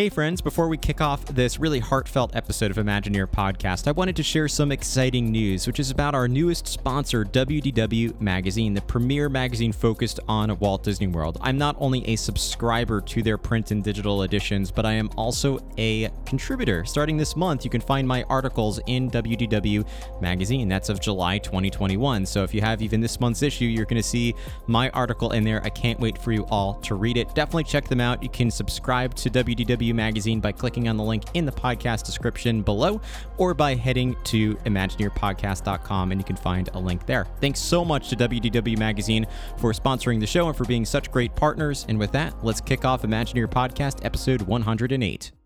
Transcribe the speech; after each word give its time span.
Hey, 0.00 0.08
friends, 0.08 0.40
before 0.40 0.68
we 0.68 0.78
kick 0.78 1.02
off 1.02 1.26
this 1.26 1.60
really 1.60 1.78
heartfelt 1.78 2.34
episode 2.34 2.70
of 2.70 2.78
Imagineer 2.78 3.26
Podcast, 3.26 3.86
I 3.86 3.90
wanted 3.90 4.16
to 4.16 4.22
share 4.22 4.48
some 4.48 4.72
exciting 4.72 5.30
news, 5.30 5.66
which 5.66 5.78
is 5.78 5.90
about 5.90 6.14
our 6.14 6.26
newest 6.26 6.66
sponsor, 6.66 7.22
WDW 7.22 8.18
Magazine, 8.18 8.72
the 8.72 8.80
premier 8.80 9.28
magazine 9.28 9.72
focused 9.72 10.18
on 10.26 10.58
Walt 10.58 10.84
Disney 10.84 11.06
World. 11.06 11.36
I'm 11.42 11.58
not 11.58 11.76
only 11.78 12.02
a 12.08 12.16
subscriber 12.16 13.02
to 13.02 13.22
their 13.22 13.36
print 13.36 13.72
and 13.72 13.84
digital 13.84 14.22
editions, 14.22 14.70
but 14.70 14.86
I 14.86 14.92
am 14.92 15.10
also 15.18 15.58
a 15.76 16.08
contributor. 16.24 16.86
Starting 16.86 17.18
this 17.18 17.36
month, 17.36 17.62
you 17.66 17.70
can 17.70 17.82
find 17.82 18.08
my 18.08 18.22
articles 18.30 18.80
in 18.86 19.10
WDW 19.10 19.86
Magazine. 20.22 20.66
That's 20.66 20.88
of 20.88 20.98
July 20.98 21.36
2021. 21.36 22.24
So 22.24 22.42
if 22.42 22.54
you 22.54 22.62
have 22.62 22.80
even 22.80 23.02
this 23.02 23.20
month's 23.20 23.42
issue, 23.42 23.66
you're 23.66 23.84
going 23.84 24.00
to 24.00 24.08
see 24.08 24.34
my 24.66 24.88
article 24.92 25.32
in 25.32 25.44
there. 25.44 25.62
I 25.62 25.68
can't 25.68 26.00
wait 26.00 26.16
for 26.16 26.32
you 26.32 26.46
all 26.46 26.80
to 26.84 26.94
read 26.94 27.18
it. 27.18 27.34
Definitely 27.34 27.64
check 27.64 27.86
them 27.86 28.00
out. 28.00 28.22
You 28.22 28.30
can 28.30 28.50
subscribe 28.50 29.14
to 29.16 29.28
WDW 29.28 29.89
Magazine 29.94 30.40
by 30.40 30.52
clicking 30.52 30.88
on 30.88 30.96
the 30.96 31.02
link 31.02 31.24
in 31.34 31.44
the 31.44 31.52
podcast 31.52 32.04
description 32.04 32.62
below 32.62 33.00
or 33.38 33.54
by 33.54 33.74
heading 33.74 34.16
to 34.24 34.54
ImagineerPodcast.com 34.56 36.12
and 36.12 36.20
you 36.20 36.24
can 36.24 36.36
find 36.36 36.68
a 36.74 36.78
link 36.78 37.06
there. 37.06 37.26
Thanks 37.40 37.60
so 37.60 37.84
much 37.84 38.08
to 38.10 38.16
WDW 38.16 38.78
Magazine 38.78 39.26
for 39.58 39.72
sponsoring 39.72 40.20
the 40.20 40.26
show 40.26 40.48
and 40.48 40.56
for 40.56 40.64
being 40.64 40.84
such 40.84 41.10
great 41.10 41.34
partners. 41.34 41.86
And 41.88 41.98
with 41.98 42.12
that, 42.12 42.34
let's 42.44 42.60
kick 42.60 42.84
off 42.84 43.02
Imagineer 43.02 43.48
Podcast 43.48 44.04
episode 44.04 44.42
108. 44.42 45.39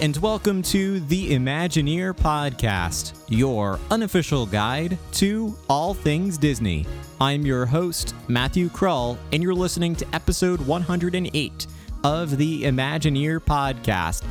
And 0.00 0.16
welcome 0.16 0.62
to 0.62 1.00
the 1.00 1.32
Imagineer 1.32 2.14
Podcast, 2.14 3.12
your 3.28 3.78
unofficial 3.90 4.46
guide 4.46 4.96
to 5.12 5.54
all 5.68 5.92
things 5.92 6.38
Disney. 6.38 6.86
I'm 7.20 7.44
your 7.44 7.66
host, 7.66 8.14
Matthew 8.26 8.70
Krul, 8.70 9.18
and 9.30 9.42
you're 9.42 9.52
listening 9.52 9.94
to 9.96 10.06
episode 10.14 10.58
108 10.62 11.66
of 12.02 12.38
the 12.38 12.62
Imagineer 12.62 13.40
Podcast. 13.40 14.24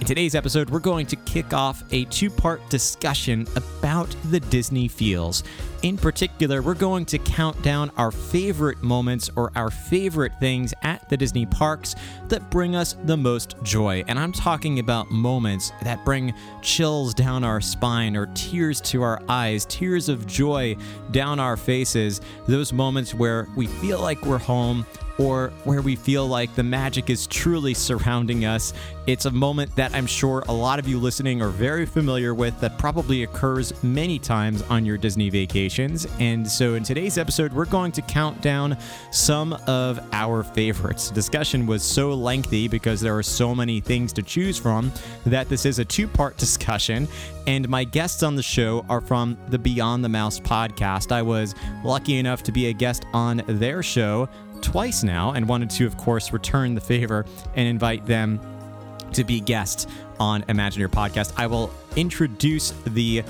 In 0.00 0.04
today's 0.04 0.34
episode, 0.34 0.68
we're 0.68 0.80
going 0.80 1.06
to 1.06 1.16
kick 1.16 1.54
off 1.54 1.82
a 1.92 2.04
two 2.04 2.28
part 2.28 2.60
discussion 2.68 3.46
about 3.56 4.14
the 4.24 4.40
Disney 4.40 4.86
feels. 4.86 5.42
In 5.82 5.98
particular, 5.98 6.62
we're 6.62 6.74
going 6.74 7.04
to 7.06 7.18
count 7.18 7.60
down 7.62 7.90
our 7.96 8.10
favorite 8.10 8.82
moments 8.82 9.30
or 9.36 9.52
our 9.54 9.70
favorite 9.70 10.32
things 10.40 10.72
at 10.82 11.06
the 11.08 11.16
Disney 11.16 11.44
parks 11.44 11.94
that 12.28 12.50
bring 12.50 12.74
us 12.74 12.96
the 13.04 13.16
most 13.16 13.56
joy. 13.62 14.02
And 14.08 14.18
I'm 14.18 14.32
talking 14.32 14.78
about 14.78 15.10
moments 15.10 15.72
that 15.82 16.04
bring 16.04 16.34
chills 16.62 17.12
down 17.14 17.44
our 17.44 17.60
spine 17.60 18.16
or 18.16 18.26
tears 18.34 18.80
to 18.82 19.02
our 19.02 19.22
eyes, 19.28 19.66
tears 19.66 20.08
of 20.08 20.26
joy 20.26 20.76
down 21.10 21.38
our 21.38 21.56
faces. 21.56 22.20
Those 22.46 22.72
moments 22.72 23.14
where 23.14 23.46
we 23.54 23.66
feel 23.66 24.00
like 24.00 24.24
we're 24.24 24.38
home 24.38 24.86
or 25.18 25.50
where 25.64 25.80
we 25.80 25.96
feel 25.96 26.26
like 26.26 26.54
the 26.54 26.62
magic 26.62 27.10
is 27.10 27.26
truly 27.26 27.74
surrounding 27.74 28.44
us. 28.44 28.72
It's 29.06 29.24
a 29.24 29.30
moment 29.30 29.74
that 29.76 29.94
I'm 29.94 30.06
sure 30.06 30.44
a 30.48 30.52
lot 30.52 30.78
of 30.78 30.88
you 30.88 30.98
listening 30.98 31.40
are 31.40 31.48
very 31.48 31.86
familiar 31.86 32.34
with 32.34 32.58
that 32.60 32.76
probably 32.76 33.22
occurs 33.22 33.72
many 33.82 34.18
times 34.18 34.62
on 34.62 34.84
your 34.84 34.98
Disney 34.98 35.30
vacations. 35.66 36.06
And 36.20 36.48
so 36.48 36.74
in 36.74 36.84
today's 36.84 37.18
episode, 37.18 37.52
we're 37.52 37.64
going 37.64 37.90
to 37.92 38.02
count 38.02 38.40
down 38.40 38.76
some 39.10 39.52
of 39.66 39.98
our 40.12 40.44
favorites. 40.44 41.08
The 41.08 41.14
discussion 41.16 41.66
was 41.66 41.82
so 41.82 42.14
lengthy 42.14 42.68
because 42.68 43.00
there 43.00 43.16
are 43.16 43.22
so 43.22 43.52
many 43.52 43.80
things 43.80 44.12
to 44.12 44.22
choose 44.22 44.58
from 44.58 44.92
that 45.24 45.48
this 45.48 45.66
is 45.66 45.80
a 45.80 45.84
two 45.84 46.06
part 46.06 46.36
discussion. 46.46 47.08
And 47.48 47.68
my 47.68 47.82
guests 47.82 48.22
on 48.22 48.36
the 48.36 48.42
show 48.42 48.86
are 48.88 49.00
from 49.00 49.36
the 49.48 49.58
Beyond 49.58 50.04
the 50.04 50.08
Mouse 50.08 50.38
podcast. 50.38 51.10
I 51.10 51.22
was 51.22 51.54
lucky 51.84 52.18
enough 52.18 52.44
to 52.44 52.52
be 52.52 52.66
a 52.66 52.72
guest 52.72 53.04
on 53.12 53.42
their 53.46 53.82
show 53.82 54.28
twice 54.60 55.02
now 55.02 55.32
and 55.32 55.48
wanted 55.48 55.70
to, 55.70 55.86
of 55.86 55.96
course, 55.96 56.32
return 56.32 56.76
the 56.76 56.80
favor 56.80 57.24
and 57.56 57.66
invite 57.66 58.06
them 58.06 58.40
to 59.12 59.24
be 59.24 59.40
guests 59.40 59.86
on 60.18 60.42
Imagineer 60.44 60.88
Podcast. 60.88 61.32
I 61.36 61.46
will 61.46 61.70
introduce 61.96 62.72
the 62.86 63.22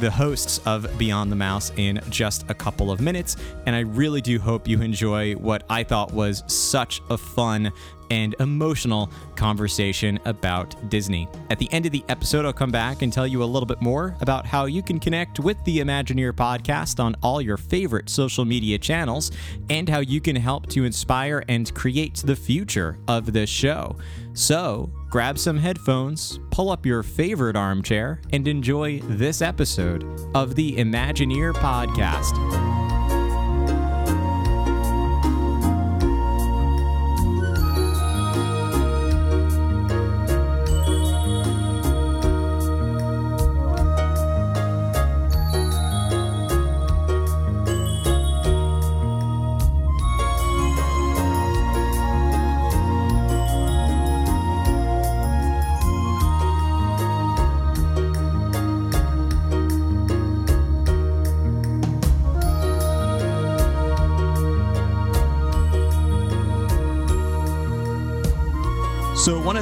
the 0.00 0.10
hosts 0.10 0.60
of 0.64 0.86
Beyond 0.96 1.32
the 1.32 1.36
Mouse 1.36 1.72
in 1.76 2.00
just 2.08 2.48
a 2.48 2.54
couple 2.54 2.90
of 2.90 3.00
minutes, 3.00 3.36
and 3.66 3.74
I 3.74 3.80
really 3.80 4.20
do 4.20 4.38
hope 4.38 4.68
you 4.68 4.80
enjoy 4.80 5.34
what 5.34 5.64
I 5.68 5.82
thought 5.82 6.12
was 6.12 6.44
such 6.46 7.02
a 7.10 7.18
fun 7.18 7.72
and 8.10 8.34
emotional 8.40 9.10
conversation 9.36 10.18
about 10.24 10.74
Disney. 10.88 11.28
At 11.50 11.58
the 11.58 11.72
end 11.72 11.86
of 11.86 11.92
the 11.92 12.04
episode, 12.08 12.44
I'll 12.44 12.52
come 12.52 12.70
back 12.70 13.02
and 13.02 13.12
tell 13.12 13.26
you 13.26 13.42
a 13.42 13.44
little 13.44 13.66
bit 13.66 13.80
more 13.80 14.16
about 14.20 14.46
how 14.46 14.66
you 14.66 14.82
can 14.82 14.98
connect 14.98 15.40
with 15.40 15.62
the 15.64 15.78
Imagineer 15.78 16.32
podcast 16.32 17.02
on 17.02 17.14
all 17.22 17.40
your 17.40 17.56
favorite 17.56 18.08
social 18.08 18.44
media 18.44 18.78
channels 18.78 19.30
and 19.70 19.88
how 19.88 20.00
you 20.00 20.20
can 20.20 20.36
help 20.36 20.66
to 20.68 20.84
inspire 20.84 21.44
and 21.48 21.74
create 21.74 22.16
the 22.16 22.36
future 22.36 22.98
of 23.08 23.32
this 23.32 23.50
show. 23.50 23.96
So, 24.34 24.90
grab 25.10 25.38
some 25.38 25.58
headphones, 25.58 26.38
pull 26.50 26.70
up 26.70 26.86
your 26.86 27.02
favorite 27.02 27.56
armchair, 27.56 28.20
and 28.32 28.46
enjoy 28.46 29.00
this 29.00 29.42
episode 29.42 30.04
of 30.34 30.54
the 30.54 30.76
Imagineer 30.76 31.54
podcast. 31.54 32.77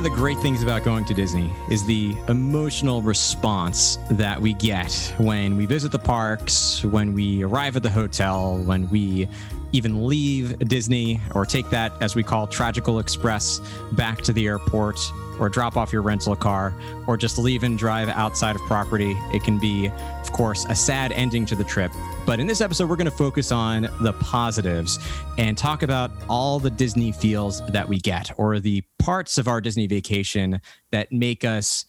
The 0.07 0.15
great 0.15 0.39
things 0.39 0.63
about 0.63 0.85
going 0.85 1.05
to 1.05 1.13
Disney 1.13 1.53
is 1.69 1.85
the 1.85 2.15
emotional 2.29 3.03
response 3.03 3.99
that 4.09 4.41
we 4.41 4.55
get 4.55 4.93
when 5.19 5.57
we 5.57 5.67
visit 5.67 5.91
the 5.91 5.99
parks, 5.99 6.85
when 6.85 7.13
we 7.13 7.43
arrive 7.43 7.75
at 7.75 7.83
the 7.83 7.91
hotel, 7.91 8.57
when 8.59 8.89
we 8.89 9.29
even 9.77 10.07
leave 10.07 10.59
Disney 10.61 11.21
or 11.35 11.45
take 11.45 11.69
that, 11.71 11.93
as 12.01 12.17
we 12.17 12.23
call 12.23 12.47
Tragical 12.47 12.99
Express, 12.99 13.61
back 13.93 14.23
to 14.23 14.33
the 14.33 14.47
airport 14.47 14.99
or 15.39 15.51
drop 15.51 15.77
off 15.77 15.93
your 15.93 16.01
rental 16.01 16.35
car 16.35 16.75
or 17.07 17.17
just 17.19 17.37
leave 17.37 17.63
and 17.63 17.79
drive 17.79 18.09
outside 18.09 18.57
of 18.57 18.63
property. 18.63 19.15
It 19.35 19.43
can 19.45 19.59
be, 19.59 19.89
of 19.89 20.33
course, 20.33 20.65
a 20.71 20.75
sad 20.75 21.13
ending 21.13 21.45
to 21.47 21.55
the 21.55 21.65
trip. 21.65 21.93
But 22.25 22.41
in 22.41 22.47
this 22.47 22.63
episode, 22.63 22.89
we're 22.89 22.97
going 22.97 23.05
to 23.05 23.11
focus 23.11 23.53
on 23.53 23.83
the 24.01 24.15
positives 24.15 24.99
and 25.37 25.57
talk 25.57 25.83
about 25.83 26.11
all 26.29 26.59
the 26.59 26.71
Disney 26.71 27.13
feels 27.13 27.65
that 27.67 27.87
we 27.87 27.99
get 27.99 28.31
or 28.39 28.59
the 28.59 28.83
parts 28.99 29.37
of 29.37 29.47
our 29.47 29.61
Disney 29.61 29.87
vacation 29.87 30.61
that 30.91 31.13
make 31.13 31.45
us 31.45 31.85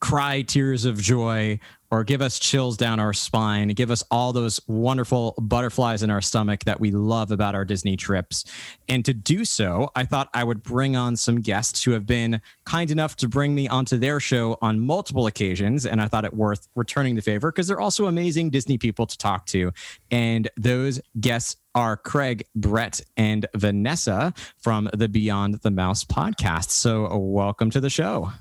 cry 0.00 0.42
tears 0.42 0.84
of 0.84 1.00
joy 1.00 1.58
or 1.94 2.02
give 2.02 2.20
us 2.20 2.40
chills 2.40 2.76
down 2.76 2.98
our 2.98 3.12
spine, 3.12 3.68
give 3.68 3.88
us 3.88 4.02
all 4.10 4.32
those 4.32 4.60
wonderful 4.66 5.32
butterflies 5.40 6.02
in 6.02 6.10
our 6.10 6.20
stomach 6.20 6.64
that 6.64 6.80
we 6.80 6.90
love 6.90 7.30
about 7.30 7.54
our 7.54 7.64
Disney 7.64 7.96
trips. 7.96 8.44
And 8.88 9.04
to 9.04 9.14
do 9.14 9.44
so, 9.44 9.88
I 9.94 10.04
thought 10.04 10.28
I 10.34 10.42
would 10.42 10.64
bring 10.64 10.96
on 10.96 11.14
some 11.14 11.40
guests 11.40 11.84
who 11.84 11.92
have 11.92 12.04
been 12.04 12.42
kind 12.64 12.90
enough 12.90 13.14
to 13.18 13.28
bring 13.28 13.54
me 13.54 13.68
onto 13.68 13.96
their 13.96 14.18
show 14.18 14.58
on 14.60 14.80
multiple 14.80 15.28
occasions. 15.28 15.86
And 15.86 16.00
I 16.00 16.08
thought 16.08 16.24
it 16.24 16.34
worth 16.34 16.66
returning 16.74 17.14
the 17.14 17.22
favor 17.22 17.52
because 17.52 17.68
they're 17.68 17.80
also 17.80 18.06
amazing 18.06 18.50
Disney 18.50 18.76
people 18.76 19.06
to 19.06 19.16
talk 19.16 19.46
to. 19.46 19.70
And 20.10 20.48
those 20.56 21.00
guests 21.20 21.54
are 21.76 21.96
Craig, 21.96 22.44
Brett, 22.56 23.02
and 23.16 23.46
Vanessa 23.54 24.34
from 24.58 24.90
the 24.94 25.08
Beyond 25.08 25.60
the 25.62 25.70
Mouse 25.70 26.02
podcast. 26.02 26.70
So, 26.70 27.16
welcome 27.16 27.70
to 27.70 27.80
the 27.80 27.90
show. 27.90 28.32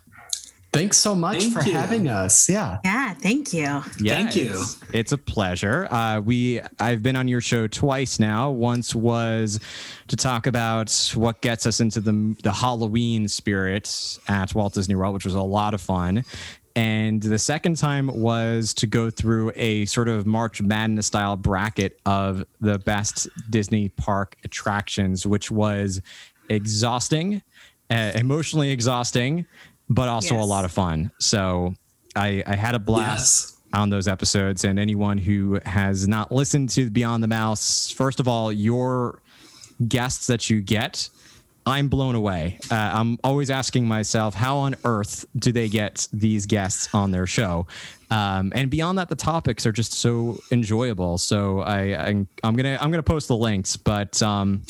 Thanks 0.74 0.98
so 0.98 1.14
much 1.14 1.40
thank 1.40 1.54
for 1.54 1.62
you. 1.62 1.74
having 1.74 2.08
us. 2.08 2.50
Yeah. 2.50 2.80
Yeah. 2.84 3.14
Thank 3.14 3.54
you. 3.54 3.84
Yeah, 4.00 4.16
thank 4.16 4.36
you. 4.36 4.52
It's, 4.52 4.80
it's 4.92 5.12
a 5.12 5.18
pleasure. 5.18 5.88
Uh, 5.92 6.20
we 6.20 6.62
I've 6.80 7.04
been 7.04 7.16
on 7.16 7.28
your 7.28 7.42
show 7.42 7.68
twice 7.68 8.20
now. 8.20 8.50
Once 8.50 8.96
was 8.96 9.60
to 10.08 10.16
talk 10.16 10.48
about 10.48 10.92
what 11.16 11.42
gets 11.42 11.66
us 11.66 11.80
into 11.80 12.02
the 12.02 12.36
the 12.44 12.52
Halloween 12.52 13.28
spirit 13.28 14.20
at 14.28 14.54
Walt 14.56 14.74
Disney 14.74 14.96
World, 14.96 15.14
which 15.14 15.26
was 15.26 15.36
a 15.36 15.42
lot 15.42 15.74
of 15.74 15.82
fun. 15.82 16.26
And 16.76 17.22
the 17.22 17.38
second 17.38 17.78
time 17.78 18.08
was 18.08 18.74
to 18.76 18.88
go 18.88 19.12
through 19.12 19.52
a 19.56 19.86
sort 19.86 20.10
of 20.10 20.26
March 20.26 20.60
Madness 20.60 21.06
style 21.06 21.38
bracket 21.38 22.00
of 22.08 22.44
the 22.62 22.80
best 22.80 23.30
Disney 23.52 23.90
park 23.90 24.36
attractions, 24.44 25.28
which 25.28 25.52
was 25.52 26.02
exhausting, 26.50 27.44
uh, 27.92 28.14
emotionally 28.16 28.72
exhausting, 28.72 29.46
but 29.94 30.10
also 30.10 30.36
yes. 30.36 30.44
a 30.44 30.48
lot 30.48 30.66
of 30.66 30.72
fun. 30.72 31.12
So 31.20 31.74
I, 32.16 32.44
I 32.46 32.56
had 32.56 32.76
a 32.76 32.80
blast. 32.80 33.44
Yes. 33.44 33.50
On 33.76 33.90
those 33.90 34.08
episodes, 34.08 34.66
and 34.66 34.78
anyone 34.78 35.18
who 35.18 35.60
has 35.66 36.08
not 36.08 36.32
listened 36.32 36.70
to 36.70 36.92
Beyond 36.92 37.24
the 37.24 37.28
Mouse, 37.28 37.90
first 37.90 38.20
of 38.20 38.28
all, 38.28 38.52
your 38.52 39.20
guests 39.88 40.28
that 40.28 40.48
you 40.48 40.62
get 40.62 41.10
I'm 41.66 41.88
blown 41.88 42.16
away. 42.16 42.60
Uh, 42.70 42.76
I'm 42.76 43.18
always 43.24 43.50
asking 43.50 43.88
myself, 43.88 44.36
how 44.36 44.58
on 44.58 44.76
earth 44.84 45.26
do 45.38 45.52
they 45.52 45.70
get 45.70 46.08
these 46.12 46.46
guests 46.46 46.94
on 46.94 47.12
their 47.12 47.26
show? 47.26 47.68
Um, 48.12 48.52
and 48.54 48.70
beyond 48.70 48.98
that, 48.98 49.10
the 49.10 49.16
topics 49.16 49.66
are 49.66 49.72
just 49.72 49.94
so 49.94 50.40
enjoyable. 50.52 51.18
So 51.18 51.62
I, 51.62 51.94
I 51.94 52.08
am 52.10 52.28
gonna 52.44 52.78
I'm 52.82 52.92
gonna 52.92 53.02
post 53.02 53.28
the 53.28 53.38
links, 53.38 53.78
but 53.78 54.22
um, 54.22 54.64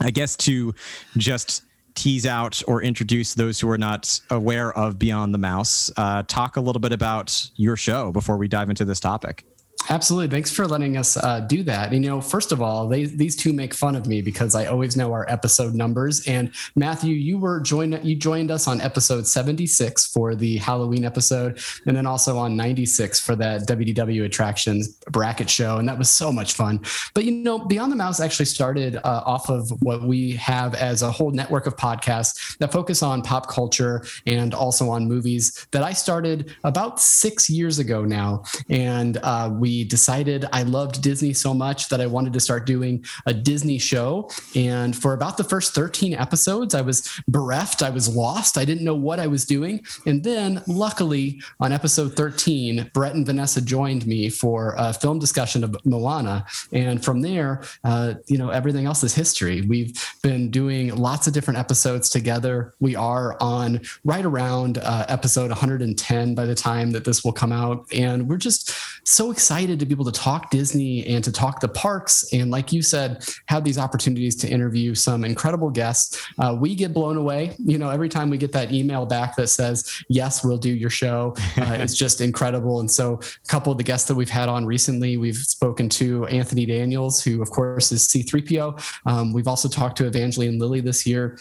I 0.00 0.10
guess 0.10 0.36
to 0.36 0.74
just 1.16 1.64
tease 1.98 2.26
out 2.26 2.62
or 2.68 2.80
introduce 2.80 3.34
those 3.34 3.58
who 3.58 3.68
are 3.68 3.76
not 3.76 4.20
aware 4.30 4.72
of 4.72 4.98
Beyond 5.00 5.34
the 5.34 5.38
Mouse, 5.38 5.90
uh, 5.96 6.22
talk 6.28 6.56
a 6.56 6.60
little 6.60 6.78
bit 6.78 6.92
about 6.92 7.50
your 7.56 7.76
show 7.76 8.12
before 8.12 8.36
we 8.36 8.46
dive 8.46 8.70
into 8.70 8.84
this 8.84 9.00
topic. 9.00 9.44
Absolutely. 9.90 10.28
Thanks 10.28 10.50
for 10.50 10.66
letting 10.66 10.98
us 10.98 11.16
uh, 11.16 11.40
do 11.40 11.62
that. 11.62 11.92
You 11.94 12.00
know, 12.00 12.20
first 12.20 12.52
of 12.52 12.60
all, 12.60 12.88
they, 12.88 13.04
these 13.04 13.34
two 13.34 13.54
make 13.54 13.72
fun 13.72 13.96
of 13.96 14.06
me 14.06 14.20
because 14.20 14.54
I 14.54 14.66
always 14.66 14.96
know 14.96 15.12
our 15.14 15.24
episode 15.30 15.74
numbers. 15.74 16.26
And 16.26 16.52
Matthew, 16.76 17.14
you 17.14 17.38
were 17.38 17.58
joined, 17.60 17.98
you 18.04 18.14
joined 18.14 18.50
us 18.50 18.68
on 18.68 18.82
episode 18.82 19.26
76 19.26 20.06
for 20.08 20.34
the 20.34 20.58
Halloween 20.58 21.06
episode, 21.06 21.60
and 21.86 21.96
then 21.96 22.04
also 22.04 22.36
on 22.36 22.54
96 22.54 23.20
for 23.20 23.34
that 23.36 23.62
WDW 23.62 24.26
attractions 24.26 24.94
bracket 25.10 25.48
show. 25.48 25.78
And 25.78 25.88
that 25.88 25.96
was 25.96 26.10
so 26.10 26.30
much 26.30 26.52
fun. 26.52 26.80
But, 27.14 27.24
you 27.24 27.32
know, 27.32 27.58
Beyond 27.58 27.90
the 27.90 27.96
Mouse 27.96 28.20
actually 28.20 28.46
started 28.46 28.96
uh, 28.96 29.22
off 29.24 29.48
of 29.48 29.70
what 29.80 30.02
we 30.02 30.32
have 30.32 30.74
as 30.74 31.00
a 31.00 31.10
whole 31.10 31.30
network 31.30 31.66
of 31.66 31.76
podcasts 31.76 32.58
that 32.58 32.72
focus 32.72 33.02
on 33.02 33.22
pop 33.22 33.48
culture 33.48 34.04
and 34.26 34.52
also 34.52 34.90
on 34.90 35.08
movies 35.08 35.66
that 35.70 35.82
I 35.82 35.94
started 35.94 36.54
about 36.64 37.00
six 37.00 37.48
years 37.48 37.78
ago 37.78 38.04
now. 38.04 38.42
And 38.68 39.16
uh, 39.22 39.50
we 39.50 39.77
decided 39.84 40.46
I 40.52 40.62
loved 40.62 41.02
Disney 41.02 41.32
so 41.32 41.54
much 41.54 41.88
that 41.88 42.00
I 42.00 42.06
wanted 42.06 42.32
to 42.32 42.40
start 42.40 42.66
doing 42.66 43.04
a 43.26 43.34
Disney 43.34 43.78
show. 43.78 44.30
And 44.54 44.96
for 44.96 45.12
about 45.12 45.36
the 45.36 45.44
first 45.44 45.74
13 45.74 46.14
episodes, 46.14 46.74
I 46.74 46.80
was 46.80 47.20
bereft, 47.28 47.82
I 47.82 47.90
was 47.90 48.14
lost, 48.14 48.58
I 48.58 48.64
didn't 48.64 48.84
know 48.84 48.94
what 48.94 49.20
I 49.20 49.26
was 49.26 49.44
doing. 49.44 49.84
And 50.06 50.24
then, 50.24 50.62
luckily, 50.66 51.40
on 51.60 51.72
episode 51.72 52.14
13, 52.14 52.90
Brett 52.94 53.14
and 53.14 53.26
Vanessa 53.26 53.60
joined 53.60 54.06
me 54.06 54.30
for 54.30 54.74
a 54.78 54.92
film 54.92 55.18
discussion 55.18 55.64
of 55.64 55.76
Moana. 55.84 56.46
And 56.72 57.04
from 57.04 57.20
there, 57.22 57.62
uh, 57.84 58.14
you 58.26 58.38
know, 58.38 58.50
everything 58.50 58.86
else 58.86 59.02
is 59.04 59.14
history. 59.14 59.62
We've 59.62 59.92
been 60.22 60.50
doing 60.50 60.94
lots 60.94 61.26
of 61.26 61.32
different 61.32 61.58
episodes 61.58 62.08
together. 62.08 62.74
We 62.80 62.96
are 62.96 63.36
on 63.40 63.80
right 64.04 64.24
around 64.24 64.78
uh, 64.78 65.06
episode 65.08 65.50
110 65.50 66.34
by 66.34 66.46
the 66.46 66.54
time 66.54 66.90
that 66.92 67.04
this 67.04 67.24
will 67.24 67.32
come 67.32 67.52
out. 67.52 67.86
And 67.92 68.28
we're 68.28 68.36
just 68.36 68.72
so 69.06 69.30
excited 69.30 69.57
to 69.66 69.86
be 69.86 69.92
able 69.92 70.04
to 70.04 70.12
talk 70.12 70.50
Disney 70.50 71.06
and 71.06 71.22
to 71.24 71.32
talk 71.32 71.60
the 71.60 71.68
parks. 71.68 72.32
And 72.32 72.50
like 72.50 72.72
you 72.72 72.82
said, 72.82 73.24
have 73.46 73.64
these 73.64 73.78
opportunities 73.78 74.36
to 74.36 74.48
interview 74.48 74.94
some 74.94 75.24
incredible 75.24 75.70
guests. 75.70 76.24
Uh, 76.38 76.56
we 76.58 76.74
get 76.74 76.92
blown 76.92 77.16
away. 77.16 77.54
You 77.58 77.78
know, 77.78 77.90
every 77.90 78.08
time 78.08 78.30
we 78.30 78.38
get 78.38 78.52
that 78.52 78.72
email 78.72 79.06
back 79.06 79.36
that 79.36 79.48
says, 79.48 80.02
yes, 80.08 80.44
we'll 80.44 80.58
do 80.58 80.70
your 80.70 80.90
show, 80.90 81.34
uh, 81.56 81.76
it's 81.80 81.94
just 81.94 82.20
incredible. 82.20 82.80
And 82.80 82.90
so 82.90 83.14
a 83.14 83.48
couple 83.48 83.72
of 83.72 83.78
the 83.78 83.84
guests 83.84 84.08
that 84.08 84.14
we've 84.14 84.30
had 84.30 84.48
on 84.48 84.66
recently, 84.66 85.16
we've 85.16 85.36
spoken 85.36 85.88
to 85.90 86.26
Anthony 86.26 86.66
Daniels, 86.66 87.22
who 87.22 87.42
of 87.42 87.50
course 87.50 87.92
is 87.92 88.06
C3PO. 88.08 89.00
Um, 89.06 89.32
we've 89.32 89.48
also 89.48 89.68
talked 89.68 89.96
to 89.98 90.06
Evangeline 90.06 90.58
Lilly 90.58 90.80
this 90.80 91.06
year 91.06 91.38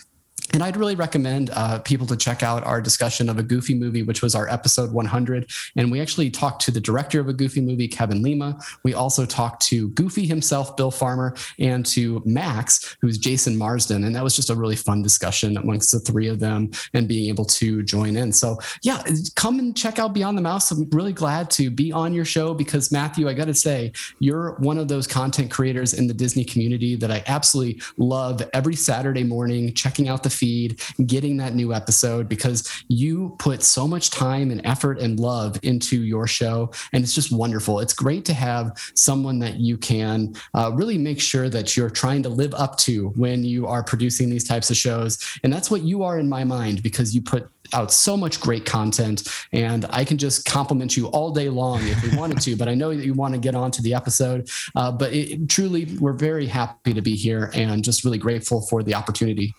and 0.54 0.64
I'd 0.64 0.78
really 0.78 0.96
recommend 0.96 1.50
uh, 1.54 1.80
people 1.80 2.08
to 2.08 2.16
check 2.16 2.42
out 2.42 2.64
our 2.64 2.82
discussion 2.82 3.30
of 3.30 3.38
a 3.38 3.44
Goofy 3.44 3.74
movie, 3.74 4.04
which 4.04 4.22
was 4.22 4.34
our 4.34 4.48
episode 4.50 4.92
100. 4.92 5.50
And 5.76 5.92
we 5.92 6.00
actually 6.00 6.30
talked 6.30 6.62
to 6.64 6.72
the 6.72 6.80
director 6.80 7.20
of 7.20 7.28
a 7.28 7.34
Goofy 7.34 7.60
movie, 7.60 7.88
Kevin 7.88 8.22
Lima. 8.22 8.58
We 8.84 8.94
also 8.94 9.26
talked 9.26 9.66
to 9.68 9.90
Goofy 9.90 10.26
himself, 10.26 10.78
Bill 10.78 10.92
Farmer, 10.92 11.36
and 11.60 11.86
to 11.88 12.22
Max, 12.26 12.96
who's 13.02 13.18
Jason 13.18 13.58
Marsden. 13.58 14.06
And 14.06 14.16
that 14.16 14.24
was 14.24 14.36
just 14.36 14.50
a 14.50 14.56
really 14.56 14.78
fun 14.78 15.02
discussion 15.02 15.58
amongst 15.58 15.92
the 15.92 16.00
three 16.00 16.28
of 16.28 16.40
them 16.40 16.72
and 16.94 17.08
being 17.08 17.28
able 17.30 17.46
to 17.46 17.84
join 17.84 18.16
in. 18.16 18.32
So, 18.32 18.58
yeah, 18.84 19.04
come 19.36 19.60
and 19.60 19.76
check 19.76 20.00
out 20.00 20.14
Beyond 20.14 20.38
the 20.38 20.42
Mouse. 20.42 20.72
I'm 20.72 20.90
really 20.92 21.14
glad 21.14 21.50
to 21.52 21.70
be 21.70 21.92
on 21.92 22.14
your 22.14 22.26
show 22.26 22.54
because, 22.54 22.92
Matthew, 22.92 23.28
I 23.28 23.34
got 23.34 23.46
to 23.46 23.54
say, 23.54 23.92
you're 24.20 24.56
one 24.60 24.78
of 24.78 24.88
those 24.88 25.08
content 25.08 25.52
creators 25.52 25.94
in 25.94 26.08
the 26.08 26.14
Disney 26.14 26.46
community 26.46 26.96
that 26.96 27.12
I 27.12 27.24
absolutely 27.28 27.82
love 27.98 28.42
every 28.54 28.76
Saturday 28.76 29.24
morning, 29.24 29.74
checking 29.74 30.08
out 30.08 30.24
the 30.24 30.30
feed, 30.38 30.82
getting 31.06 31.38
that 31.38 31.56
new 31.56 31.74
episode 31.74 32.30
because 32.30 32.70
you 32.88 33.36
put 33.40 33.64
so 33.64 33.88
much 33.88 34.10
time 34.10 34.52
and 34.52 34.66
effort 34.66 35.00
and 35.00 35.20
love 35.20 35.60
into 35.64 36.04
your 36.04 36.28
show. 36.28 36.72
And 36.94 37.04
it's 37.04 37.16
just 37.16 37.32
wonderful. 37.32 37.80
It's 37.80 37.94
great 37.94 38.26
to 38.26 38.34
have 38.34 38.78
someone 38.96 39.40
that 39.40 39.56
you 39.60 39.78
can 39.78 40.36
uh, 40.54 40.72
really 40.74 40.98
make 40.98 41.20
sure 41.20 41.50
that 41.50 41.76
you're 41.76 41.90
trying 41.90 42.24
to 42.24 42.30
live 42.30 42.54
up 42.54 42.78
to 42.78 43.10
when 43.10 43.44
you 43.44 43.68
are 43.68 43.84
producing 43.84 44.30
these 44.30 44.48
types 44.48 44.70
of 44.70 44.78
shows. 44.78 45.18
And 45.44 45.52
that's 45.52 45.72
what 45.72 45.82
you 45.82 46.04
are 46.04 46.20
in 46.20 46.30
my 46.30 46.44
mind 46.44 46.84
because 46.84 47.16
you 47.16 47.22
put 47.22 47.50
out 47.74 47.92
so 47.92 48.16
much 48.16 48.40
great 48.40 48.66
content 48.66 49.28
and 49.52 49.86
i 49.90 50.04
can 50.04 50.18
just 50.18 50.46
compliment 50.46 50.96
you 50.96 51.08
all 51.08 51.32
day 51.32 51.50
long 51.50 51.82
if 51.88 52.02
we 52.04 52.16
wanted 52.16 52.40
to 52.40 52.56
but 52.62 52.68
i 52.68 52.74
know 52.74 52.96
that 52.96 53.06
you 53.06 53.14
want 53.14 53.34
to 53.34 53.40
get 53.40 53.56
on 53.56 53.72
to 53.72 53.82
the 53.82 53.94
episode 53.94 54.50
uh, 54.76 54.92
but 54.92 55.14
it, 55.14 55.50
truly 55.50 55.86
we're 56.00 56.14
very 56.14 56.46
happy 56.46 56.94
to 56.94 57.02
be 57.02 57.16
here 57.16 57.52
and 57.54 57.84
just 57.84 58.04
really 58.04 58.18
grateful 58.18 58.62
for 58.62 58.84
the 58.84 58.94
opportunity 58.94 59.54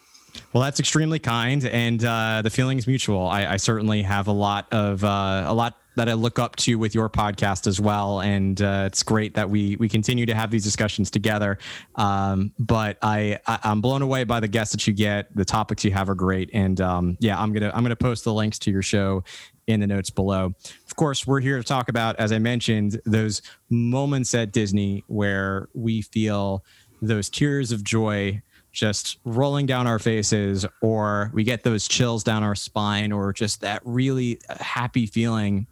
well, 0.53 0.63
that's 0.63 0.81
extremely 0.81 1.19
kind, 1.19 1.65
and 1.65 2.05
uh, 2.05 2.43
the 2.43 2.51
feeling 2.51 2.79
is 2.79 2.87
mutual. 2.87 3.27
I, 3.27 3.47
I, 3.47 3.57
certainly 3.57 4.03
have 4.03 4.27
a 4.27 4.33
lot 4.33 4.67
of 4.73 5.05
uh, 5.05 5.45
a 5.47 5.55
lot 5.55 5.77
that 5.97 6.09
I 6.09 6.15
look 6.15 6.39
up 6.39 6.57
to 6.57 6.77
with 6.77 6.95
your 6.95 7.11
podcast 7.11 7.67
as 7.67 7.81
well, 7.81 8.21
and 8.21 8.61
uh, 8.61 8.85
it's 8.87 9.03
great 9.03 9.35
that 9.35 9.51
we 9.51 9.77
we 9.77 9.89
continue 9.89 10.27
to 10.27 10.35
have 10.35 10.51
these 10.51 10.65
discussions 10.65 11.11
together. 11.11 11.59
Um, 11.97 12.53
but 12.59 12.99
I, 13.03 13.39
I 13.47 13.59
am 13.65 13.81
blown 13.81 14.03
away 14.03 14.25
by 14.25 14.41
the 14.41 14.49
guests 14.49 14.73
that 14.73 14.87
you 14.87 14.93
get. 14.93 15.35
The 15.37 15.45
topics 15.45 15.85
you 15.85 15.93
have 15.93 16.09
are 16.09 16.15
great, 16.15 16.51
and 16.53 16.81
um, 16.81 17.17
yeah, 17.21 17.39
I'm 17.39 17.53
gonna 17.53 17.71
I'm 17.75 17.83
gonna 17.83 17.97
post 17.97 18.25
the 18.25 18.33
links 18.33 18.59
to 18.61 18.71
your 18.71 18.83
show 18.83 19.25
in 19.67 19.81
the 19.81 19.87
notes 19.87 20.11
below. 20.11 20.55
Of 20.87 20.97
course, 20.97 21.27
we're 21.27 21.41
here 21.41 21.59
to 21.59 21.65
talk 21.65 21.89
about, 21.89 22.17
as 22.17 22.33
I 22.33 22.39
mentioned, 22.39 23.01
those 23.05 23.43
moments 23.69 24.35
at 24.35 24.53
Disney 24.53 25.05
where 25.09 25.69
we 25.75 26.03
feel 26.03 26.65
those 27.03 27.29
tears 27.29 27.71
of 27.71 27.85
joy 27.85 28.43
just 28.73 29.19
rolling 29.25 29.67
down 29.67 29.87
our 29.87 29.99
faces, 29.99 30.67
or 30.83 31.31
we 31.35 31.45
get 31.45 31.63
those 31.63 31.89
chills 31.89 32.23
down 32.23 32.43
our 32.43 32.55
spine, 32.55 33.13
or 33.13 33.33
just 33.33 33.61
that 33.63 33.83
really 33.85 34.41
happy 34.49 35.07
feeling 35.07 35.67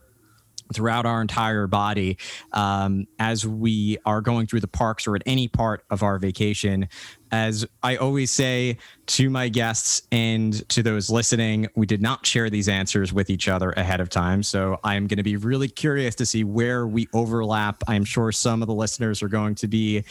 throughout 0.74 1.06
our 1.06 1.22
entire 1.22 1.66
body 1.66 2.18
um, 2.52 3.06
as 3.18 3.46
we 3.46 3.98
are 4.04 4.20
going 4.20 4.46
through 4.46 4.60
the 4.60 4.68
parks 4.68 5.06
or 5.06 5.16
at 5.16 5.22
any 5.26 5.48
part 5.48 5.84
of 5.90 6.02
our 6.02 6.18
vacation. 6.18 6.88
As 7.30 7.66
I 7.82 7.96
always 7.96 8.32
say 8.32 8.78
to 9.06 9.30
my 9.30 9.48
guests 9.48 10.02
and 10.10 10.68
to 10.70 10.82
those 10.82 11.10
listening, 11.10 11.68
we 11.76 11.86
did 11.86 12.02
not 12.02 12.26
share 12.26 12.50
these 12.50 12.68
answers 12.68 13.12
with 13.12 13.30
each 13.30 13.48
other 13.48 13.70
ahead 13.70 14.00
of 14.00 14.08
time. 14.08 14.42
So 14.42 14.78
I'm 14.82 15.06
going 15.06 15.18
to 15.18 15.22
be 15.22 15.36
really 15.36 15.68
curious 15.68 16.14
to 16.16 16.26
see 16.26 16.44
where 16.44 16.86
we 16.86 17.08
overlap. 17.12 17.82
I'm 17.86 18.04
sure 18.04 18.32
some 18.32 18.62
of 18.62 18.68
the 18.68 18.74
listeners 18.74 19.22
are 19.22 19.28
going 19.28 19.54
to 19.56 19.68
be 19.68 20.04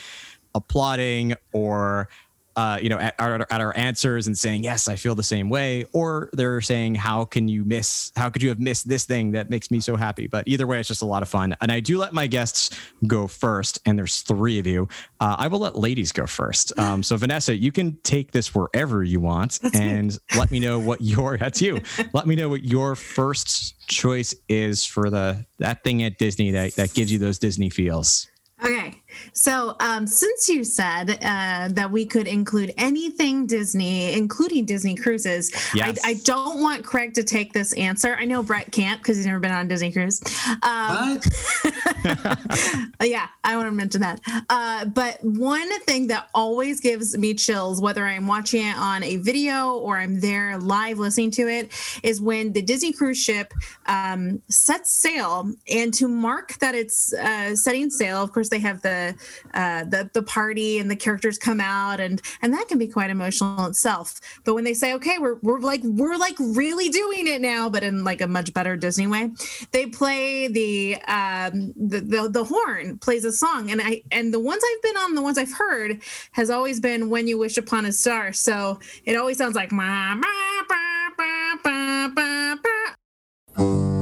applauding 0.54 1.36
or 1.52 2.08
uh, 2.56 2.80
you 2.82 2.90
know, 2.90 2.98
at 2.98 3.16
our, 3.20 3.46
at 3.50 3.62
our 3.62 3.76
answers 3.78 4.28
and 4.28 4.38
saying, 4.38 4.64
yes, 4.64 4.88
I 4.88 4.96
feel 4.96 5.16
the 5.16 5.24
same 5.24 5.50
way. 5.50 5.86
Or 5.92 6.30
they're 6.34 6.62
saying, 6.62 6.96
how 6.96 7.26
can 7.26 7.48
you 7.48 7.66
miss, 7.66 8.12
how 8.16 8.30
could 8.30 8.42
you 8.42 8.50
have 8.50 8.60
missed 8.60 8.88
this 8.88 9.06
thing 9.06 9.32
that 9.32 9.50
makes 9.50 9.72
me 9.72 9.80
so 9.80 9.96
happy? 9.96 10.28
But 10.28 10.48
either 10.48 10.66
way, 10.66 10.80
it's 10.80 10.88
just 10.88 11.02
a 11.02 11.06
lot 11.06 11.22
of 11.22 11.30
fun. 11.30 11.56
And 11.62 11.72
I 11.72 11.80
do 11.80 11.98
let 11.98 12.14
my 12.14 12.28
guests 12.28 12.70
go 13.08 13.28
first. 13.28 13.80
And 13.86 13.98
there's 13.98 14.22
three 14.22 14.60
of 14.60 14.68
you. 14.68 14.88
Uh, 15.20 15.36
I 15.38 15.48
will 15.48 15.60
let 15.60 15.76
ladies 15.76 16.12
go 16.12 16.26
first. 16.26 16.78
Um, 16.80 17.04
so 17.04 17.18
Vanessa, 17.18 17.56
you 17.56 17.72
can 17.72 17.98
take 18.04 18.32
this 18.32 18.56
wherever 18.56 19.04
you 19.04 19.20
want 19.20 19.60
that's 19.62 19.78
and 19.78 20.12
me. 20.14 20.38
let 20.38 20.52
me 20.52 20.60
know 20.60 20.80
what 20.80 21.02
your, 21.02 21.38
that's 21.40 21.62
you. 21.62 21.82
let 22.14 22.26
me 22.26 22.36
know 22.36 22.50
what 22.50 22.64
your 22.64 22.96
first 22.96 23.88
choice 23.88 24.34
is 24.48 24.86
for 24.86 25.10
the, 25.10 25.46
that 25.60 25.84
thing 25.84 26.04
at 26.04 26.18
Disney 26.18 26.52
that, 26.52 26.76
that 26.76 26.94
gives 26.94 27.12
you 27.12 27.20
those 27.20 27.40
Disney 27.40 27.70
feels. 27.70 28.28
Okay. 28.64 29.02
So, 29.34 29.76
um, 29.80 30.08
since 30.08 30.50
you 30.50 30.64
said 30.64 31.12
uh, 31.22 31.70
that 31.74 31.90
we 31.92 32.06
could 32.06 32.28
include 32.28 32.74
anything 32.78 33.46
Disney, 33.48 34.14
including 34.14 34.66
Disney 34.66 34.96
cruises, 34.96 35.52
yes. 35.74 36.00
I, 36.04 36.10
I, 36.12 36.14
don't 36.26 36.62
want 36.62 36.84
Craig 36.84 37.14
to 37.16 37.24
take 37.24 37.54
this 37.54 37.74
answer. 37.74 38.16
I 38.20 38.26
know 38.26 38.42
Brett 38.42 38.72
can't 38.72 39.00
because 39.00 39.18
he's 39.18 39.26
never 39.26 39.40
been 39.40 39.52
on 39.52 39.66
a 39.66 39.70
Disney 39.70 39.92
cruise. 39.92 40.22
Um, 40.64 41.20
yeah, 43.02 43.28
I 43.44 43.56
want 43.56 43.68
to 43.68 43.72
mention 43.72 44.02
that. 44.02 44.22
Uh, 44.50 44.86
but 44.86 45.24
one 45.24 45.70
thing 45.82 46.08
that 46.08 46.30
always 46.34 46.80
gives 46.80 47.18
me 47.18 47.34
chills, 47.34 47.82
whether 47.82 48.06
I'm 48.06 48.28
watching 48.28 48.66
it 48.66 48.78
on 48.78 49.04
a 49.04 49.18
video 49.18 49.76
or 49.76 49.98
I'm 49.98 50.20
there 50.20 50.58
live 50.58 51.00
listening 51.00 51.32
to 51.32 51.48
it, 51.48 51.72
is 52.04 52.22
when 52.22 52.54
the 52.54 52.62
Disney 52.62 52.94
cruise 52.94 53.22
ship 53.22 53.54
um, 53.86 54.42
sets 54.50 54.92
sail. 54.92 55.52
And 55.70 55.94
to 55.96 56.08
mark 56.08 56.58
that 56.60 56.76
it's 56.76 57.14
uh, 57.14 57.56
setting 57.56 57.90
sail, 57.90 58.24
of 58.24 58.32
course, 58.32 58.50
they 58.50 58.60
have 58.60 58.82
the 58.82 59.05
uh, 59.54 59.84
the 59.84 60.10
the 60.14 60.24
party 60.24 60.80
and 60.80 60.90
the 60.90 60.96
characters 60.96 61.38
come 61.38 61.60
out, 61.60 62.00
and 62.00 62.22
and 62.42 62.54
that 62.54 62.68
can 62.68 62.78
be 62.78 62.88
quite 62.88 63.10
emotional 63.10 63.66
itself. 63.66 64.20
But 64.44 64.56
when 64.56 64.64
they 64.64 64.74
say, 64.74 64.94
okay, 64.96 65.18
we're 65.20 65.38
we're 65.42 65.60
like 65.60 65.82
we're 65.84 66.18
like 66.18 66.36
really 66.40 66.90
doing 66.90 67.28
it 67.28 67.42
now, 67.42 67.70
but 67.70 67.84
in 67.84 68.04
like 68.04 68.22
a 68.22 68.28
much 68.28 68.54
better 68.54 68.76
Disney 68.76 69.08
way, 69.08 69.32
they 69.72 69.86
play 69.88 70.48
the 70.48 70.96
um, 71.08 71.74
the, 71.76 72.02
the 72.02 72.30
the 72.30 72.44
horn 72.44 72.98
plays 73.00 73.26
a 73.26 73.32
song, 73.32 73.72
and 73.72 73.82
I 73.82 74.02
and 74.12 74.34
the 74.34 74.40
ones 74.40 74.64
I've 74.66 74.82
been 74.82 74.98
on, 74.98 75.16
the 75.16 75.22
ones 75.22 75.38
I've 75.38 75.54
heard, 75.54 76.02
has 76.32 76.50
always 76.50 76.80
been 76.80 77.10
"When 77.10 77.28
You 77.28 77.38
Wish 77.38 77.58
Upon 77.58 77.86
a 77.86 77.92
Star." 77.92 78.34
So 78.34 78.80
it 79.06 79.16
always 79.16 79.38
sounds 79.38 79.56
like 79.56 79.72
ma 79.72 80.16
ma 80.16 80.28
ba 80.68 81.10
ba 81.18 81.60
ba 81.64 82.12
ba 82.16 82.60
ba. 82.64 83.95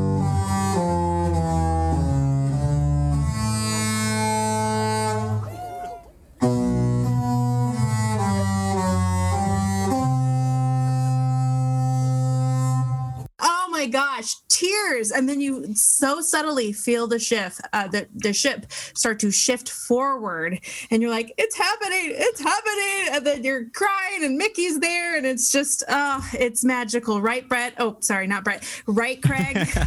Gosh, 14.84 14.94
tears. 14.94 15.12
And 15.12 15.28
then 15.28 15.42
you 15.42 15.74
so 15.76 16.22
subtly 16.22 16.74
feel 16.74 17.08
the 17.08 17.20
shift, 17.20 17.62
uh, 17.74 17.88
the, 17.88 18.08
the 18.16 18.34
ship 18.34 18.72
start 18.72 19.20
to 19.20 19.32
shift 19.32 19.70
forward. 19.70 20.60
And 20.92 21.02
you're 21.02 21.12
like, 21.12 21.34
it's 21.38 21.56
happening, 21.56 22.14
it's 22.14 22.40
happening. 22.40 23.16
And 23.16 23.26
then 23.26 23.44
you're 23.44 23.70
crying 23.70 24.24
and 24.24 24.38
Mickey's 24.38 24.80
there. 24.80 25.18
And 25.18 25.26
it's 25.26 25.52
just, 25.52 25.84
oh, 25.90 26.28
it's 26.34 26.64
magical. 26.64 27.22
Right, 27.22 27.48
Brett? 27.48 27.74
Oh, 27.80 27.98
sorry, 28.02 28.28
not 28.28 28.44
Brett. 28.44 28.64
Right, 28.88 29.22
Craig? 29.22 29.68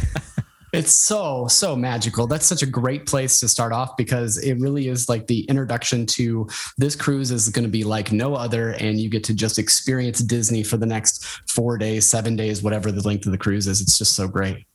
It's 0.73 0.91
so, 0.91 1.47
so 1.47 1.77
magical. 1.77 2.27
That's 2.27 2.45
such 2.45 2.61
a 2.61 2.65
great 2.65 3.05
place 3.05 3.39
to 3.39 3.47
start 3.47 3.71
off 3.71 3.95
because 3.95 4.37
it 4.37 4.59
really 4.59 4.89
is 4.89 5.07
like 5.07 5.25
the 5.25 5.43
introduction 5.45 6.05
to 6.07 6.45
this 6.77 6.93
cruise 6.93 7.31
is 7.31 7.47
going 7.47 7.63
to 7.63 7.71
be 7.71 7.85
like 7.85 8.11
no 8.11 8.35
other. 8.35 8.71
And 8.71 8.99
you 8.99 9.09
get 9.09 9.23
to 9.23 9.33
just 9.33 9.59
experience 9.59 10.19
Disney 10.19 10.63
for 10.63 10.75
the 10.75 10.85
next 10.85 11.25
four 11.49 11.77
days, 11.77 12.05
seven 12.05 12.35
days, 12.35 12.61
whatever 12.61 12.91
the 12.91 13.01
length 13.07 13.25
of 13.25 13.31
the 13.31 13.37
cruise 13.37 13.65
is. 13.65 13.79
It's 13.79 13.97
just 13.97 14.13
so 14.13 14.27
great. 14.27 14.67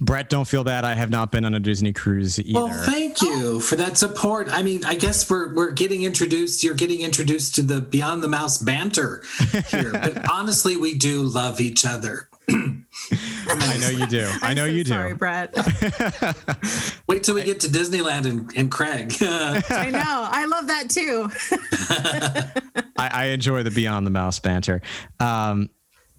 Brett, 0.00 0.30
don't 0.30 0.48
feel 0.48 0.64
bad. 0.64 0.84
I 0.84 0.94
have 0.94 1.10
not 1.10 1.30
been 1.30 1.44
on 1.44 1.54
a 1.54 1.60
Disney 1.60 1.92
cruise 1.92 2.38
either. 2.40 2.64
Well, 2.64 2.84
thank 2.84 3.20
you 3.20 3.60
for 3.60 3.76
that 3.76 3.98
support. 3.98 4.48
I 4.50 4.62
mean, 4.62 4.84
I 4.84 4.94
guess 4.94 5.28
we're 5.28 5.54
we're 5.54 5.72
getting 5.72 6.04
introduced. 6.04 6.64
You're 6.64 6.74
getting 6.74 7.00
introduced 7.00 7.54
to 7.56 7.62
the 7.62 7.82
Beyond 7.82 8.22
the 8.22 8.28
Mouse 8.28 8.56
banter 8.58 9.22
here, 9.68 9.92
but 9.92 10.30
honestly, 10.32 10.76
we 10.76 10.94
do 10.94 11.22
love 11.22 11.60
each 11.60 11.84
other. 11.84 12.30
I 12.48 13.76
know 13.80 13.88
you 13.90 14.06
do. 14.06 14.30
I 14.42 14.54
know 14.54 14.66
so 14.66 14.72
you 14.72 14.84
do. 14.84 14.90
Sorry, 14.90 15.14
Brett. 15.14 15.54
Wait 17.06 17.22
till 17.22 17.34
we 17.34 17.44
get 17.44 17.60
to 17.60 17.68
Disneyland 17.68 18.26
and, 18.26 18.50
and 18.56 18.70
Craig. 18.70 19.14
I 19.20 19.90
know. 19.90 20.28
I 20.30 20.46
love 20.46 20.66
that 20.66 20.90
too. 20.90 21.30
I, 22.96 23.10
I, 23.12 23.24
enjoy 23.26 23.62
the 23.62 23.70
Beyond 23.70 24.06
the 24.06 24.10
Mouse 24.10 24.38
banter. 24.38 24.82
Um, 25.18 25.70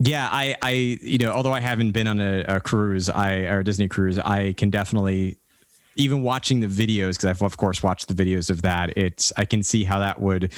yeah, 0.03 0.27
I, 0.31 0.55
I, 0.61 0.69
you 1.01 1.19
know, 1.19 1.31
although 1.31 1.53
I 1.53 1.59
haven't 1.59 1.91
been 1.91 2.07
on 2.07 2.19
a, 2.19 2.43
a 2.47 2.59
cruise, 2.59 3.09
I 3.09 3.41
or 3.41 3.59
a 3.59 3.63
Disney 3.63 3.87
cruise, 3.87 4.17
I 4.17 4.53
can 4.53 4.69
definitely 4.69 5.37
even 5.95 6.23
watching 6.23 6.61
the 6.61 6.67
videos 6.67 7.11
because 7.11 7.25
I've 7.25 7.41
of 7.43 7.57
course 7.57 7.83
watched 7.83 8.07
the 8.07 8.13
videos 8.13 8.49
of 8.49 8.63
that. 8.63 8.97
It's 8.97 9.31
I 9.37 9.45
can 9.45 9.61
see 9.61 9.83
how 9.83 9.99
that 9.99 10.19
would 10.19 10.53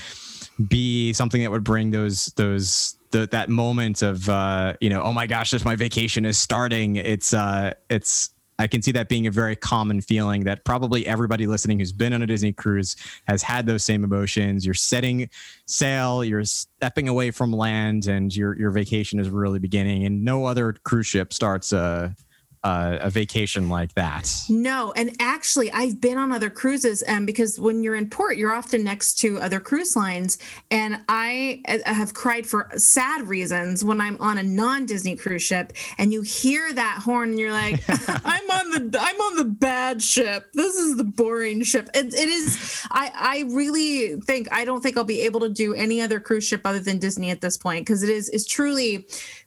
be 0.67 1.11
something 1.13 1.41
that 1.41 1.51
would 1.51 1.63
bring 1.63 1.91
those 1.91 2.27
those 2.37 2.95
the, 3.11 3.27
that 3.27 3.49
moment 3.49 4.01
of 4.01 4.29
uh, 4.29 4.73
you 4.79 4.89
know, 4.89 5.03
oh 5.03 5.13
my 5.13 5.27
gosh, 5.27 5.51
this 5.51 5.65
my 5.65 5.75
vacation 5.75 6.25
is 6.25 6.37
starting. 6.37 6.95
It's 6.95 7.33
uh, 7.33 7.73
it's 7.89 8.29
I 8.59 8.67
can 8.67 8.81
see 8.81 8.91
that 8.91 9.09
being 9.09 9.27
a 9.27 9.31
very 9.31 9.55
common 9.55 10.01
feeling 10.01 10.43
that 10.43 10.63
probably 10.63 11.05
everybody 11.07 11.47
listening 11.47 11.79
who's 11.79 11.91
been 11.91 12.13
on 12.13 12.21
a 12.21 12.27
Disney 12.27 12.53
cruise 12.53 12.95
has 13.27 13.41
had 13.41 13.65
those 13.65 13.83
same 13.83 14.03
emotions. 14.03 14.65
You're 14.65 14.73
setting 14.73 15.29
sail, 15.65 16.23
you're 16.23 16.45
stepping 16.45 17.09
away 17.09 17.31
from 17.31 17.51
land, 17.51 18.07
and 18.07 18.35
your 18.35 18.57
your 18.57 18.71
vacation 18.71 19.19
is 19.19 19.29
really 19.29 19.59
beginning. 19.59 20.05
And 20.05 20.23
no 20.23 20.45
other 20.45 20.73
cruise 20.83 21.07
ship 21.07 21.33
starts 21.33 21.73
a 21.73 22.15
uh, 22.63 22.97
a 23.01 23.09
vacation 23.09 23.67
like 23.67 23.93
that. 23.95 24.33
No, 24.47 24.93
and 24.95 25.15
actually, 25.19 25.71
I've 25.71 25.99
been 25.99 26.17
on 26.17 26.31
other 26.31 26.49
cruises, 26.49 27.01
and 27.01 27.19
um, 27.19 27.25
because 27.25 27.59
when 27.59 27.83
you're 27.83 27.95
in 27.95 28.09
port, 28.09 28.37
you're 28.37 28.53
often 28.53 28.83
next 28.83 29.15
to 29.19 29.39
other 29.39 29.59
cruise 29.59 29.95
lines, 29.95 30.37
and 30.71 31.01
I 31.09 31.61
have 31.85 32.13
cried 32.13 32.47
for 32.47 32.69
sad 32.77 33.27
reasons 33.27 33.83
when 33.83 33.99
I'm 33.99 34.17
on 34.21 34.37
a 34.37 34.43
non-Disney 34.43 35.17
cruise 35.17 35.43
ship, 35.43 35.73
and 35.97 36.13
you 36.13 36.21
hear 36.21 36.71
that 36.73 37.01
horn, 37.03 37.31
and 37.31 37.39
you're 37.39 37.51
like, 37.51 37.83
"I'm 37.89 38.49
on 38.49 38.69
the 38.71 38.99
I'm 38.99 39.19
on 39.19 39.35
the 39.35 39.45
bad 39.45 40.01
ship. 40.01 40.49
This 40.53 40.75
is 40.75 40.95
the 40.95 41.03
boring 41.03 41.63
ship." 41.63 41.89
It, 41.93 42.13
it 42.13 42.29
is. 42.29 42.81
I 42.91 43.11
I 43.13 43.53
really 43.53 44.21
think 44.21 44.47
I 44.53 44.63
don't 44.63 44.81
think 44.81 44.95
I'll 44.95 45.03
be 45.03 45.21
able 45.21 45.41
to 45.41 45.49
do 45.49 45.73
any 45.73 46.01
other 46.01 46.21
cruise 46.21 46.47
ship 46.47 46.61
other 46.63 46.79
than 46.79 46.97
Disney 46.97 47.29
at 47.29 47.41
this 47.41 47.57
point 47.57 47.85
because 47.85 48.03
it 48.03 48.09
is 48.09 48.29
is 48.29 48.47
truly 48.47 49.05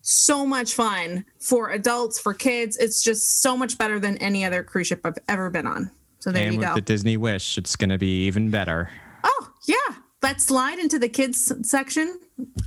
so 0.08 0.46
much 0.46 0.74
fun 0.74 1.24
for 1.40 1.70
adults, 1.70 2.18
for 2.18 2.32
kids. 2.32 2.76
It's 2.76 3.02
just 3.02 3.42
so 3.42 3.56
much 3.56 3.76
better 3.76 3.98
than 3.98 4.16
any 4.18 4.44
other 4.44 4.62
cruise 4.62 4.86
ship 4.86 5.00
I've 5.04 5.18
ever 5.28 5.50
been 5.50 5.66
on. 5.66 5.90
So 6.20 6.30
there 6.30 6.44
and 6.44 6.54
you 6.54 6.60
go. 6.60 6.68
with 6.68 6.76
the 6.76 6.80
Disney 6.80 7.16
Wish, 7.16 7.58
it's 7.58 7.74
going 7.74 7.90
to 7.90 7.98
be 7.98 8.24
even 8.26 8.50
better. 8.50 8.88
Oh 9.24 9.50
yeah, 9.66 9.96
let's 10.22 10.44
slide 10.44 10.78
into 10.78 11.00
the 11.00 11.08
kids 11.08 11.52
section. 11.68 12.20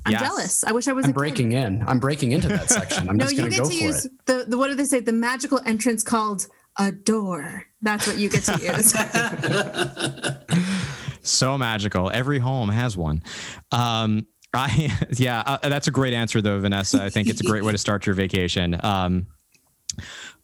I'm 0.06 0.12
yes. 0.12 0.22
jealous. 0.22 0.64
I 0.66 0.74
wish 0.74 0.90
I 0.90 0.94
was. 0.94 1.06
I'm 1.06 1.14
breaking 1.14 1.52
kid. 1.52 1.64
in. 1.64 1.84
I'm 1.88 2.00
breaking 2.00 2.34
into 2.34 2.50
that 2.50 2.70
section. 2.70 3.10
I'm 3.10 3.16
no, 3.18 3.26
just 3.26 3.38
going 3.38 3.50
to 3.50 3.58
go 3.58 3.66
for 3.66 3.72
use 3.72 4.06
it. 4.06 4.12
The, 4.26 4.44
the 4.46 4.58
what 4.58 4.68
do 4.68 4.76
they 4.76 4.86
say? 4.86 5.00
The 5.00 5.14
magical 5.14 5.62
entrance 5.66 6.04
called 6.04 6.48
a 6.78 6.92
door. 6.92 7.64
That's 7.82 8.06
what 8.06 8.18
you 8.18 8.30
get 8.30 8.44
to 8.44 8.60
use. 11.16 11.22
so 11.30 11.58
magical. 11.58 12.12
Every 12.12 12.40
home 12.40 12.68
has 12.68 12.98
one. 12.98 13.24
Um, 13.72 14.28
I 14.54 14.92
yeah, 15.12 15.44
uh, 15.46 15.70
that's 15.70 15.88
a 15.88 15.92
great 15.92 16.14
answer 16.14 16.42
though, 16.42 16.60
Vanessa. 16.60 17.04
I 17.04 17.10
think 17.10 17.28
it's 17.28 17.42
a 17.42 17.44
great 17.44 17.64
way 17.64 17.72
to 17.72 17.78
start 17.90 18.06
your 18.06 18.16
vacation. 18.16 18.80
Um, 18.84 19.28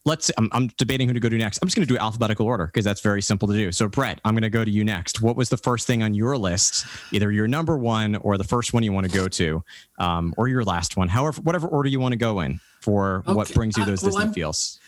let's. 0.05 0.31
I'm, 0.37 0.49
I'm, 0.51 0.67
debating 0.77 1.07
who 1.07 1.13
to 1.13 1.19
go 1.19 1.29
to 1.29 1.37
next. 1.37 1.59
I'm 1.61 1.67
just 1.67 1.75
going 1.75 1.87
to 1.87 1.93
do 1.93 1.99
alphabetical 1.99 2.45
order 2.45 2.67
because 2.67 2.85
that's 2.85 3.01
very 3.01 3.21
simple 3.21 3.47
to 3.47 3.53
do. 3.53 3.71
So, 3.71 3.87
Brett, 3.87 4.21
I'm 4.23 4.33
going 4.33 4.43
to 4.43 4.49
go 4.49 4.63
to 4.63 4.71
you 4.71 4.83
next. 4.83 5.21
What 5.21 5.35
was 5.35 5.49
the 5.49 5.57
first 5.57 5.87
thing 5.87 6.03
on 6.03 6.13
your 6.13 6.37
list? 6.37 6.85
Either 7.11 7.31
your 7.31 7.47
number 7.47 7.77
one 7.77 8.15
or 8.17 8.37
the 8.37 8.43
first 8.43 8.73
one 8.73 8.83
you 8.83 8.93
want 8.93 9.09
to 9.09 9.15
go 9.15 9.27
to, 9.27 9.63
um, 9.99 10.33
or 10.37 10.47
your 10.47 10.63
last 10.63 10.97
one. 10.97 11.07
However, 11.07 11.41
whatever 11.41 11.67
order 11.67 11.89
you 11.89 11.99
want 11.99 12.13
to 12.13 12.17
go 12.17 12.41
in 12.41 12.59
for 12.81 13.23
okay. 13.25 13.33
what 13.33 13.53
brings 13.53 13.75
you 13.77 13.83
uh, 13.83 13.87
those 13.87 14.03
uh, 14.03 14.07
well, 14.07 14.17
Disney 14.17 14.27
I'm, 14.27 14.33
feels. 14.33 14.79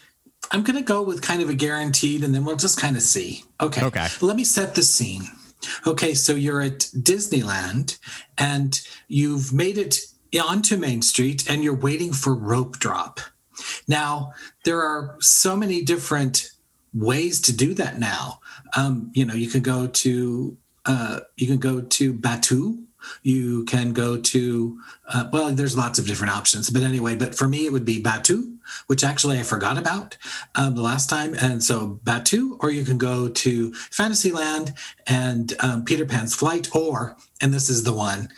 I'm 0.51 0.63
going 0.63 0.77
to 0.77 0.83
go 0.83 1.01
with 1.01 1.21
kind 1.21 1.41
of 1.41 1.49
a 1.49 1.53
guaranteed, 1.53 2.23
and 2.23 2.33
then 2.33 2.45
we'll 2.45 2.55
just 2.55 2.79
kind 2.79 2.95
of 2.95 3.01
see. 3.01 3.43
Okay. 3.59 3.83
Okay. 3.83 4.07
Let 4.21 4.35
me 4.35 4.43
set 4.43 4.75
the 4.75 4.83
scene. 4.83 5.23
Okay, 5.85 6.13
so 6.13 6.33
you're 6.33 6.61
at 6.61 6.79
Disneyland 6.79 7.97
and 8.37 8.79
you've 9.07 9.53
made 9.53 9.77
it 9.77 9.97
onto 10.39 10.77
Main 10.77 11.01
Street 11.01 11.49
and 11.49 11.63
you're 11.63 11.75
waiting 11.75 12.13
for 12.13 12.35
rope 12.35 12.77
drop. 12.77 13.19
Now, 13.87 14.33
there 14.65 14.81
are 14.81 15.17
so 15.19 15.55
many 15.55 15.83
different 15.83 16.51
ways 16.93 17.41
to 17.41 17.53
do 17.53 17.73
that 17.75 17.99
now. 17.99 18.39
Um, 18.75 19.11
you 19.13 19.25
know, 19.25 19.33
you 19.33 19.47
can 19.47 19.61
go 19.61 19.87
to 19.87 20.57
uh, 20.85 21.19
you 21.35 21.47
can 21.47 21.57
go 21.57 21.81
to 21.81 22.13
Batuu. 22.13 22.83
You 23.23 23.65
can 23.65 23.93
go 23.93 24.17
to 24.17 24.79
uh, 25.07 25.29
well, 25.31 25.49
there's 25.51 25.77
lots 25.77 25.99
of 25.99 26.05
different 26.05 26.33
options, 26.33 26.69
but 26.69 26.83
anyway. 26.83 27.15
But 27.15 27.33
for 27.33 27.47
me, 27.47 27.65
it 27.65 27.71
would 27.71 27.85
be 27.85 28.01
Batuu, 28.01 28.57
which 28.87 29.03
actually 29.03 29.39
I 29.39 29.43
forgot 29.43 29.77
about 29.77 30.17
um, 30.55 30.75
the 30.75 30.81
last 30.81 31.09
time. 31.09 31.33
And 31.35 31.63
so 31.63 31.99
Batuu, 32.03 32.57
or 32.59 32.71
you 32.71 32.83
can 32.83 32.97
go 32.97 33.29
to 33.29 33.73
Fantasyland 33.73 34.73
and 35.05 35.53
um, 35.61 35.85
Peter 35.85 36.05
Pan's 36.05 36.35
Flight, 36.35 36.75
or, 36.75 37.15
and 37.39 37.53
this 37.53 37.69
is 37.69 37.83
the 37.83 37.93
one, 37.93 38.29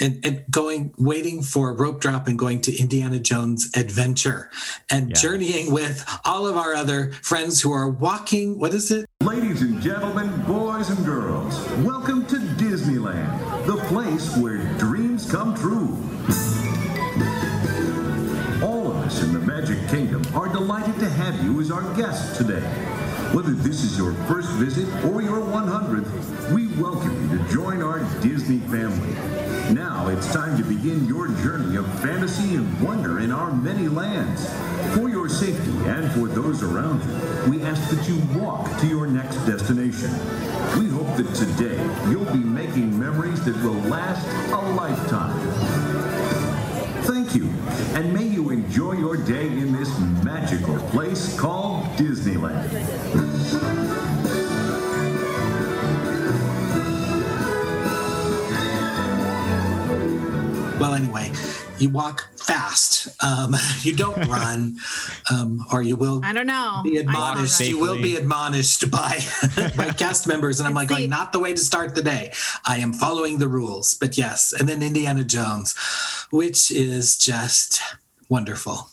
and, 0.00 0.24
and, 0.24 0.44
going, 0.50 0.94
waiting 0.98 1.42
for 1.42 1.72
rope 1.72 2.00
drop 2.00 2.28
and 2.28 2.38
going 2.38 2.60
to 2.60 2.76
Indiana 2.76 3.18
Jones 3.18 3.70
Adventure 3.74 4.50
and 4.90 5.10
yeah. 5.10 5.14
journeying 5.14 5.72
with 5.72 6.04
all 6.24 6.46
of 6.46 6.56
our 6.56 6.74
other 6.74 7.12
friends 7.22 7.60
who 7.60 7.72
are 7.72 7.88
walking. 7.88 8.58
What 8.58 8.74
is 8.74 8.90
it? 8.90 9.06
Ladies 9.22 9.62
and 9.62 9.80
gentlemen, 9.82 10.30
boys 10.42 10.90
and 10.90 11.04
girls, 11.04 11.58
welcome 11.78 12.26
to 12.26 12.36
Disneyland, 12.36 13.37
the 13.37 13.37
place 13.88 14.36
where 14.36 14.58
dreams 14.76 15.24
come 15.30 15.54
true. 15.54 15.96
All 18.62 18.90
of 18.90 18.96
us 18.96 19.22
in 19.22 19.32
the 19.32 19.38
Magic 19.38 19.78
Kingdom 19.88 20.22
are 20.34 20.46
delighted 20.46 20.98
to 21.00 21.08
have 21.08 21.42
you 21.42 21.58
as 21.62 21.70
our 21.70 21.82
guest 21.96 22.36
today. 22.36 23.07
Whether 23.32 23.52
this 23.52 23.84
is 23.84 23.98
your 23.98 24.14
first 24.26 24.48
visit 24.52 24.88
or 25.04 25.20
your 25.20 25.40
100th, 25.40 26.50
we 26.50 26.66
welcome 26.80 27.30
you 27.30 27.36
to 27.36 27.52
join 27.52 27.82
our 27.82 28.00
Disney 28.22 28.58
family. 28.70 29.12
Now 29.74 30.08
it's 30.08 30.32
time 30.32 30.56
to 30.56 30.64
begin 30.64 31.06
your 31.06 31.28
journey 31.28 31.76
of 31.76 31.86
fantasy 32.00 32.56
and 32.56 32.80
wonder 32.80 33.20
in 33.20 33.30
our 33.30 33.52
many 33.52 33.86
lands. 33.86 34.48
For 34.94 35.10
your 35.10 35.28
safety 35.28 35.72
and 35.86 36.10
for 36.12 36.26
those 36.26 36.62
around 36.62 37.02
you, 37.04 37.50
we 37.50 37.62
ask 37.64 37.90
that 37.90 38.08
you 38.08 38.16
walk 38.40 38.66
to 38.80 38.86
your 38.86 39.06
next 39.06 39.36
destination. 39.44 40.10
We 40.78 40.88
hope 40.88 41.14
that 41.18 41.34
today 41.34 41.76
you'll 42.10 42.32
be 42.32 42.38
making 42.38 42.98
memories 42.98 43.44
that 43.44 43.56
will 43.56 43.74
last 43.90 44.26
a 44.50 44.72
lifetime. 44.72 45.77
Thank 47.28 47.42
you, 47.42 47.50
and 47.94 48.14
may 48.14 48.24
you 48.24 48.48
enjoy 48.48 48.94
your 48.94 49.18
day 49.18 49.48
in 49.48 49.70
this 49.70 49.90
magical 50.24 50.78
place 50.88 51.38
called 51.38 51.84
Disneyland. 51.98 52.72
Well, 60.80 60.94
anyway, 60.94 61.30
you 61.78 61.90
walk 61.90 62.28
fast. 62.48 63.08
Um, 63.22 63.54
you 63.82 63.94
don't 63.94 64.26
run, 64.26 64.76
um, 65.30 65.64
or 65.72 65.82
you 65.82 65.96
will. 65.96 66.22
I 66.24 66.32
don't 66.32 66.46
know. 66.46 66.80
Be 66.82 66.96
admonished. 66.96 67.60
You 67.60 67.78
will 67.78 68.00
be 68.00 68.16
admonished 68.16 68.90
by 68.90 69.18
by 69.76 69.90
cast 69.90 70.26
members, 70.26 70.58
and 70.58 70.66
I'm 70.66 70.74
like, 70.74 70.88
going, 70.88 71.10
not 71.10 71.32
the 71.32 71.38
way 71.38 71.52
to 71.52 71.58
start 71.58 71.94
the 71.94 72.02
day. 72.02 72.32
I 72.64 72.78
am 72.78 72.92
following 72.92 73.38
the 73.38 73.48
rules, 73.48 73.94
but 73.94 74.16
yes. 74.16 74.52
And 74.58 74.68
then 74.68 74.82
Indiana 74.82 75.24
Jones, 75.24 75.74
which 76.30 76.70
is 76.70 77.16
just 77.18 77.82
wonderful. 78.28 78.88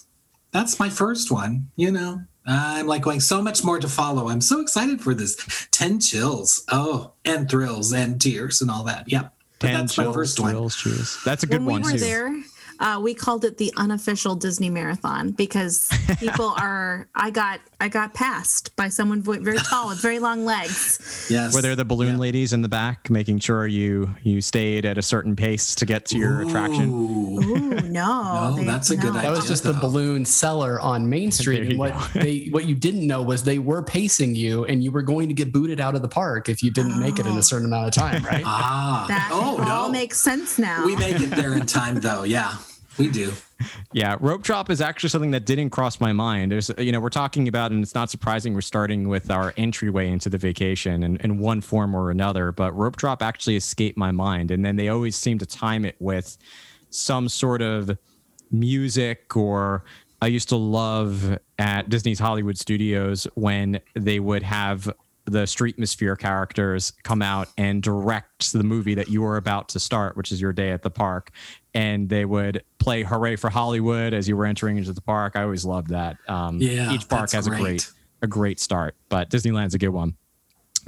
That's 0.52 0.80
my 0.80 0.90
first 0.90 1.32
one. 1.32 1.70
You 1.78 1.92
know, 1.92 2.22
I'm 2.46 2.88
like 2.88 3.02
going 3.04 3.22
so 3.22 3.42
much 3.42 3.64
more 3.64 3.80
to 3.80 3.88
follow. 3.88 4.30
I'm 4.30 4.42
so 4.42 4.60
excited 4.60 5.02
for 5.02 5.14
this. 5.14 5.68
Ten 5.72 6.00
chills. 6.00 6.64
Oh, 6.72 7.14
and 7.24 7.50
thrills 7.50 7.94
and 7.94 8.20
tears 8.22 8.62
and 8.62 8.70
all 8.70 8.84
that. 8.84 9.10
Yep. 9.10 9.32
But 9.60 9.68
Ten 9.68 9.80
that's 9.82 9.96
chills, 9.96 10.08
my 10.08 10.14
first 10.14 10.38
thrills, 10.38 10.86
one. 10.86 10.96
cheers. 10.96 11.18
That's 11.24 11.44
a 11.44 11.48
good 11.48 11.64
when 11.64 11.82
one 11.82 11.82
we 11.84 11.94
were 11.94 11.98
too. 11.98 12.04
there 12.04 12.44
uh, 12.80 13.00
we 13.02 13.14
called 13.14 13.46
it 13.46 13.58
the 13.58 13.72
unofficial 13.78 14.36
disney 14.36 14.70
marathon 14.70 15.32
because 15.32 15.90
people 16.20 16.54
are 16.58 17.08
i 17.16 17.30
got 17.30 17.60
i 17.80 17.88
got 17.88 18.14
passed 18.14 18.76
by 18.76 18.88
someone 18.90 19.22
very 19.22 19.58
tall 19.58 19.90
with 19.90 20.02
very 20.02 20.20
long 20.20 20.46
legs 20.46 21.00
Yes. 21.30 21.54
Were 21.56 21.62
there 21.62 21.76
the 21.76 21.86
balloon 21.86 22.14
Yeah. 22.16 22.20
ladies 22.20 22.54
in 22.54 22.62
the 22.62 22.70
back 22.70 23.10
making 23.10 23.40
sure 23.40 23.66
you 23.68 24.14
you 24.24 24.42
stayed 24.42 24.86
at 24.86 24.98
a 24.98 25.02
certain 25.02 25.36
pace 25.36 25.74
to 25.76 25.86
get 25.86 26.06
to 26.08 26.18
your 26.18 26.42
attraction? 26.42 26.90
Ooh. 26.92 27.40
Ooh, 27.40 27.70
no, 27.82 28.56
No, 28.56 28.64
that's 28.64 28.92
a 28.92 28.98
good 28.98 29.14
That 29.14 29.30
was 29.30 29.40
idea. 29.40 29.50
just 29.50 29.64
the 29.64 29.74
balloon 29.74 30.24
seller 30.26 30.80
on 30.80 31.10
Main 31.10 31.32
Street. 31.32 31.70
And 31.70 31.80
what 31.80 31.94
they 32.14 32.48
what 32.52 32.66
you 32.66 32.76
didn't 32.76 33.06
know 33.08 33.22
was 33.22 33.44
they 33.44 33.58
were 33.60 33.82
pacing 33.82 34.36
you 34.36 34.66
and 34.66 34.84
you 34.84 34.92
were 34.92 35.02
going 35.02 35.28
to 35.30 35.34
get 35.34 35.52
booted 35.52 35.80
out 35.80 35.96
of 35.96 36.02
the 36.02 36.08
park 36.08 36.48
if 36.50 36.62
you 36.64 36.70
didn't 36.72 37.00
make 37.00 37.18
it 37.20 37.26
in 37.26 37.34
Oh. 37.34 37.38
a 37.40 37.44
certain 37.44 37.66
amount 37.66 37.88
of 37.88 37.94
time, 37.94 38.24
right? 38.24 38.44
Ah. 38.46 39.06
that 39.08 39.30
oh 39.32 39.58
all 39.64 39.88
no. 39.88 39.92
makes 39.92 40.20
sense 40.20 40.60
now 40.60 40.86
we 40.86 40.96
make 40.96 41.20
it 41.20 41.32
there 41.32 41.54
in 41.54 41.66
time 41.66 42.00
though. 42.00 42.24
Yeah, 42.24 42.56
we 42.98 43.10
do. 43.10 43.34
Yeah, 43.94 44.18
rope 44.20 44.44
drop 44.44 44.70
is 44.70 44.82
actually 44.82 45.10
something 45.10 45.32
that 45.32 45.46
didn't 45.46 45.70
cross 45.70 46.00
my 46.00 46.12
mind. 46.14 46.52
There's, 46.52 46.72
you 46.78 46.92
know, 46.92 47.00
we're 47.00 47.10
talking 47.10 47.48
about, 47.48 47.72
and 47.72 47.82
it's 47.82 47.96
not 47.96 48.10
surprising 48.10 48.54
we're 48.54 48.62
starting 48.62 49.08
with 49.08 49.32
our 49.32 49.54
entryway 49.58 50.10
into 50.10 50.30
the 50.30 50.38
vacation 50.38 51.04
in, 51.04 51.18
in 51.18 51.40
one 51.40 51.62
form 51.62 51.96
or 51.96 52.12
another, 52.12 52.52
but 52.52 52.76
rope 52.76 52.98
drop 52.98 53.22
actually 53.22 53.56
escaped 53.56 53.98
my 53.98 54.12
mind. 54.12 54.52
And 54.52 54.66
then 54.66 54.76
they 54.76 54.90
always 54.90 55.16
seem 55.16 55.40
to 55.40 55.46
time 55.46 55.86
it 55.86 55.96
with 56.00 56.38
some 56.90 57.30
sort 57.30 57.62
of 57.62 57.98
music 58.52 59.36
or 59.36 59.84
I 60.22 60.28
used 60.28 60.50
to 60.50 60.56
love 60.56 61.38
at 61.60 61.90
Disney's 61.90 62.20
Hollywood 62.20 62.58
Studios 62.58 63.28
when 63.36 63.80
they 63.94 64.20
would 64.20 64.44
have 64.44 64.92
the 65.26 65.44
Streetmosphere 65.44 66.18
characters 66.18 66.94
come 67.04 67.22
out 67.22 67.50
and 67.58 67.82
direct 67.82 68.54
the 68.54 68.64
movie 68.64 68.96
that 68.96 69.10
you 69.10 69.22
were 69.22 69.38
about 69.38 69.70
to 69.70 69.80
start, 69.80 70.16
which 70.16 70.32
is 70.32 70.40
your 70.40 70.54
day 70.54 70.72
at 70.72 70.84
the 70.84 70.90
park. 70.90 71.32
And 71.76 72.10
they 72.10 72.26
would 72.26 72.64
play 72.80 73.04
"Hooray 73.04 73.36
for 73.36 73.50
Hollywood" 73.50 74.14
as 74.14 74.28
you 74.28 74.36
were 74.38 74.46
entering 74.46 74.78
into 74.78 74.94
the 74.94 75.02
park. 75.02 75.36
I 75.36 75.44
always 75.44 75.66
loved 75.66 75.90
that. 75.90 76.18
Um, 76.28 76.60
Yeah, 76.60 76.94
each 76.94 77.08
park 77.08 77.32
has 77.32 77.46
a 77.46 77.50
great. 77.52 77.60
great 77.62 77.92
a 78.22 78.28
great 78.28 78.60
start, 78.60 78.96
but 79.10 79.30
Disneyland's 79.30 79.76
a 79.76 79.78
good 79.78 79.90
one. 79.90 80.16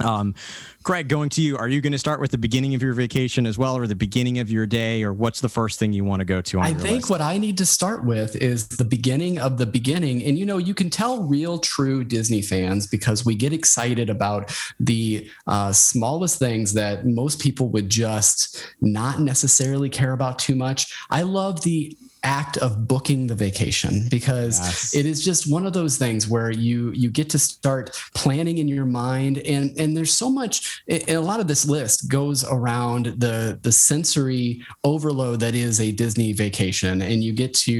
Um, 0.00 0.34
Craig, 0.82 1.08
going 1.08 1.28
to 1.30 1.42
you. 1.42 1.56
Are 1.56 1.68
you 1.68 1.80
going 1.80 1.92
to 1.92 1.98
start 1.98 2.20
with 2.20 2.30
the 2.30 2.38
beginning 2.38 2.74
of 2.74 2.82
your 2.82 2.94
vacation 2.94 3.46
as 3.46 3.58
well, 3.58 3.76
or 3.76 3.86
the 3.86 3.94
beginning 3.94 4.38
of 4.38 4.50
your 4.50 4.66
day, 4.66 5.02
or 5.02 5.12
what's 5.12 5.40
the 5.40 5.48
first 5.48 5.78
thing 5.78 5.92
you 5.92 6.04
want 6.04 6.20
to 6.20 6.24
go 6.24 6.40
to 6.40 6.58
on 6.58 6.64
I 6.64 6.72
think 6.72 6.96
list? 6.96 7.10
what 7.10 7.20
I 7.20 7.36
need 7.38 7.58
to 7.58 7.66
start 7.66 8.04
with 8.04 8.36
is 8.36 8.68
the 8.68 8.84
beginning 8.84 9.38
of 9.38 9.58
the 9.58 9.66
beginning. 9.66 10.22
And 10.24 10.38
you 10.38 10.46
know, 10.46 10.58
you 10.58 10.74
can 10.74 10.88
tell 10.88 11.22
real, 11.22 11.58
true 11.58 12.04
Disney 12.04 12.42
fans 12.42 12.86
because 12.86 13.24
we 13.24 13.34
get 13.34 13.52
excited 13.52 14.08
about 14.08 14.56
the 14.80 15.30
uh, 15.46 15.72
smallest 15.72 16.38
things 16.38 16.72
that 16.74 17.06
most 17.06 17.40
people 17.40 17.68
would 17.70 17.88
just 17.88 18.72
not 18.80 19.20
necessarily 19.20 19.90
care 19.90 20.12
about 20.12 20.38
too 20.38 20.54
much. 20.54 20.94
I 21.10 21.22
love 21.22 21.62
the 21.62 21.96
act 22.28 22.58
of 22.58 22.86
booking 22.86 23.26
the 23.26 23.34
vacation 23.34 24.06
because 24.10 24.58
Yes. 24.60 24.94
it 24.94 25.06
is 25.06 25.24
just 25.24 25.50
one 25.50 25.64
of 25.66 25.72
those 25.72 25.96
things 25.96 26.28
where 26.28 26.50
you 26.50 26.78
you 26.92 27.08
get 27.10 27.28
to 27.30 27.38
start 27.38 27.84
planning 28.14 28.58
in 28.58 28.68
your 28.68 28.84
mind. 28.84 29.38
And 29.54 29.64
and 29.80 29.96
there's 29.96 30.12
so 30.12 30.28
much 30.28 30.82
and 30.88 31.08
a 31.08 31.20
lot 31.32 31.40
of 31.40 31.46
this 31.48 31.64
list 31.66 32.08
goes 32.18 32.44
around 32.44 33.04
the 33.24 33.58
the 33.62 33.72
sensory 33.72 34.46
overload 34.84 35.40
that 35.40 35.54
is 35.54 35.80
a 35.80 35.90
disney 36.02 36.30
vacation 36.34 36.94
and 37.02 37.24
you 37.24 37.32
get 37.32 37.54
to 37.68 37.76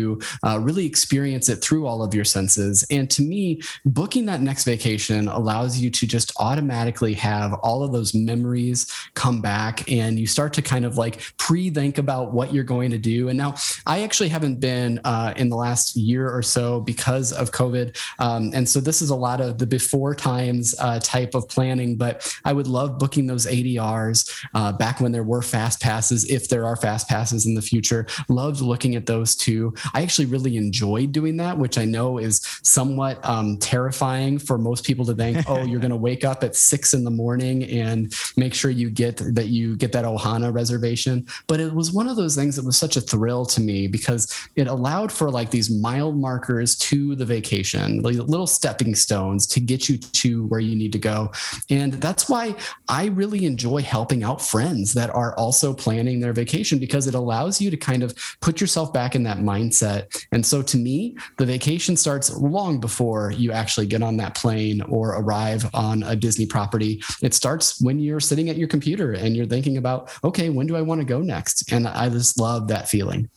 uh, 0.46 0.58
really 0.68 0.86
experience 0.86 1.46
it 1.52 1.58
through 1.64 1.84
all 1.86 2.00
of 2.02 2.14
your 2.14 2.24
senses. 2.24 2.74
And 2.90 3.04
to 3.10 3.22
me 3.22 3.60
booking 3.84 4.24
that 4.30 4.40
next 4.40 4.64
vacation 4.64 5.28
allows 5.28 5.78
you 5.78 5.90
to 5.98 6.06
just 6.06 6.32
automatically 6.38 7.14
have 7.14 7.52
all 7.66 7.82
of 7.84 7.90
those 7.92 8.14
memories 8.14 8.78
come 9.14 9.40
back 9.40 9.74
and 9.90 10.18
you 10.18 10.26
start 10.26 10.52
to 10.54 10.62
kind 10.62 10.84
of 10.88 10.96
like 10.96 11.14
pre-think 11.36 11.98
about 11.98 12.32
what 12.32 12.54
you're 12.54 12.70
going 12.76 12.90
to 12.92 12.98
do. 13.14 13.28
And 13.28 13.36
now 13.44 13.54
i 13.86 13.96
actually 14.06 14.30
haven't 14.38 14.60
been 14.60 15.00
uh, 15.04 15.34
in 15.36 15.48
the 15.48 15.56
last 15.56 15.96
year 15.96 16.30
or 16.30 16.42
so 16.42 16.80
because 16.80 17.32
of 17.32 17.50
covid. 17.50 17.96
Um, 18.18 18.50
and 18.54 18.68
so 18.68 18.80
this 18.80 19.02
is 19.02 19.10
a 19.10 19.16
lot 19.16 19.40
of 19.40 19.58
the 19.58 19.66
before 19.66 20.14
times 20.14 20.74
uh, 20.78 21.00
type 21.00 21.34
of 21.34 21.48
planning 21.48 21.96
but 21.96 22.14
i 22.44 22.52
would 22.52 22.66
love 22.66 22.98
booking 22.98 23.26
those 23.26 23.46
adrs 23.46 24.18
uh, 24.54 24.72
back 24.72 25.00
when 25.00 25.12
there 25.12 25.22
were 25.22 25.42
fast 25.42 25.80
passes 25.80 26.28
if 26.30 26.48
there 26.48 26.64
are 26.64 26.76
fast 26.76 27.08
passes 27.08 27.46
in 27.46 27.54
the 27.54 27.62
future. 27.62 28.06
Loved 28.28 28.60
looking 28.60 28.94
at 28.94 29.06
those 29.06 29.34
too. 29.34 29.74
I 29.94 30.02
actually 30.02 30.26
really 30.26 30.56
enjoyed 30.56 31.12
doing 31.12 31.36
that 31.38 31.58
which 31.58 31.78
i 31.78 31.84
know 31.84 32.18
is 32.18 32.40
somewhat 32.62 33.24
um, 33.24 33.58
terrifying 33.58 34.38
for 34.38 34.58
most 34.58 34.84
people 34.84 35.04
to 35.04 35.14
think 35.14 35.48
oh 35.48 35.62
you're 35.62 35.80
going 35.80 35.90
to 35.90 35.96
wake 35.96 36.24
up 36.24 36.44
at 36.44 36.54
six 36.56 36.94
in 36.94 37.04
the 37.04 37.10
morning 37.10 37.64
and 37.64 38.14
make 38.36 38.54
sure 38.54 38.70
you 38.70 38.90
get 38.90 39.16
that 39.34 39.48
you 39.48 39.76
get 39.76 39.92
that 39.92 40.04
ohana 40.04 40.52
reservation. 40.52 41.26
But 41.46 41.60
it 41.60 41.72
was 41.72 41.92
one 41.92 42.08
of 42.08 42.16
those 42.16 42.34
things 42.34 42.56
that 42.56 42.64
was 42.64 42.76
such 42.76 42.96
a 42.96 43.00
thrill 43.00 43.44
to 43.46 43.60
me 43.60 43.86
because 43.86 44.17
it 44.56 44.66
allowed 44.66 45.12
for 45.12 45.30
like 45.30 45.50
these 45.50 45.70
mile 45.70 46.12
markers 46.12 46.76
to 46.76 47.14
the 47.14 47.24
vacation 47.24 48.02
like 48.02 48.16
little 48.16 48.46
stepping 48.46 48.94
stones 48.94 49.46
to 49.46 49.60
get 49.60 49.88
you 49.88 49.98
to 49.98 50.46
where 50.46 50.60
you 50.60 50.74
need 50.74 50.92
to 50.92 50.98
go. 50.98 51.30
And 51.70 51.94
that's 51.94 52.28
why 52.28 52.54
i 52.88 53.06
really 53.06 53.44
enjoy 53.44 53.82
helping 53.82 54.22
out 54.22 54.40
friends 54.40 54.94
that 54.94 55.10
are 55.10 55.36
also 55.36 55.72
planning 55.74 56.20
their 56.20 56.32
vacation 56.32 56.78
because 56.78 57.06
it 57.06 57.14
allows 57.14 57.60
you 57.60 57.70
to 57.70 57.76
kind 57.76 58.02
of 58.02 58.14
put 58.40 58.60
yourself 58.60 58.92
back 58.92 59.14
in 59.14 59.22
that 59.24 59.38
mindset. 59.38 60.26
And 60.32 60.44
so 60.44 60.62
to 60.62 60.76
me 60.76 61.16
the 61.36 61.46
vacation 61.46 61.96
starts 61.96 62.34
long 62.36 62.80
before 62.80 63.30
you 63.32 63.52
actually 63.52 63.86
get 63.86 64.02
on 64.02 64.16
that 64.18 64.34
plane 64.34 64.80
or 64.82 65.16
arrive 65.20 65.68
on 65.74 66.02
a 66.04 66.16
disney 66.16 66.46
property. 66.46 67.02
It 67.22 67.34
starts 67.34 67.80
when 67.80 67.98
you're 67.98 68.20
sitting 68.20 68.48
at 68.48 68.56
your 68.56 68.68
computer 68.68 69.12
and 69.12 69.36
you're 69.36 69.46
thinking 69.46 69.76
about 69.76 70.10
okay 70.24 70.48
when 70.50 70.66
do 70.66 70.76
i 70.76 70.82
want 70.82 71.00
to 71.00 71.04
go 71.04 71.20
next? 71.20 71.70
And 71.72 71.86
i 71.86 72.08
just 72.08 72.38
love 72.38 72.68
that 72.68 72.88
feeling 72.88 73.28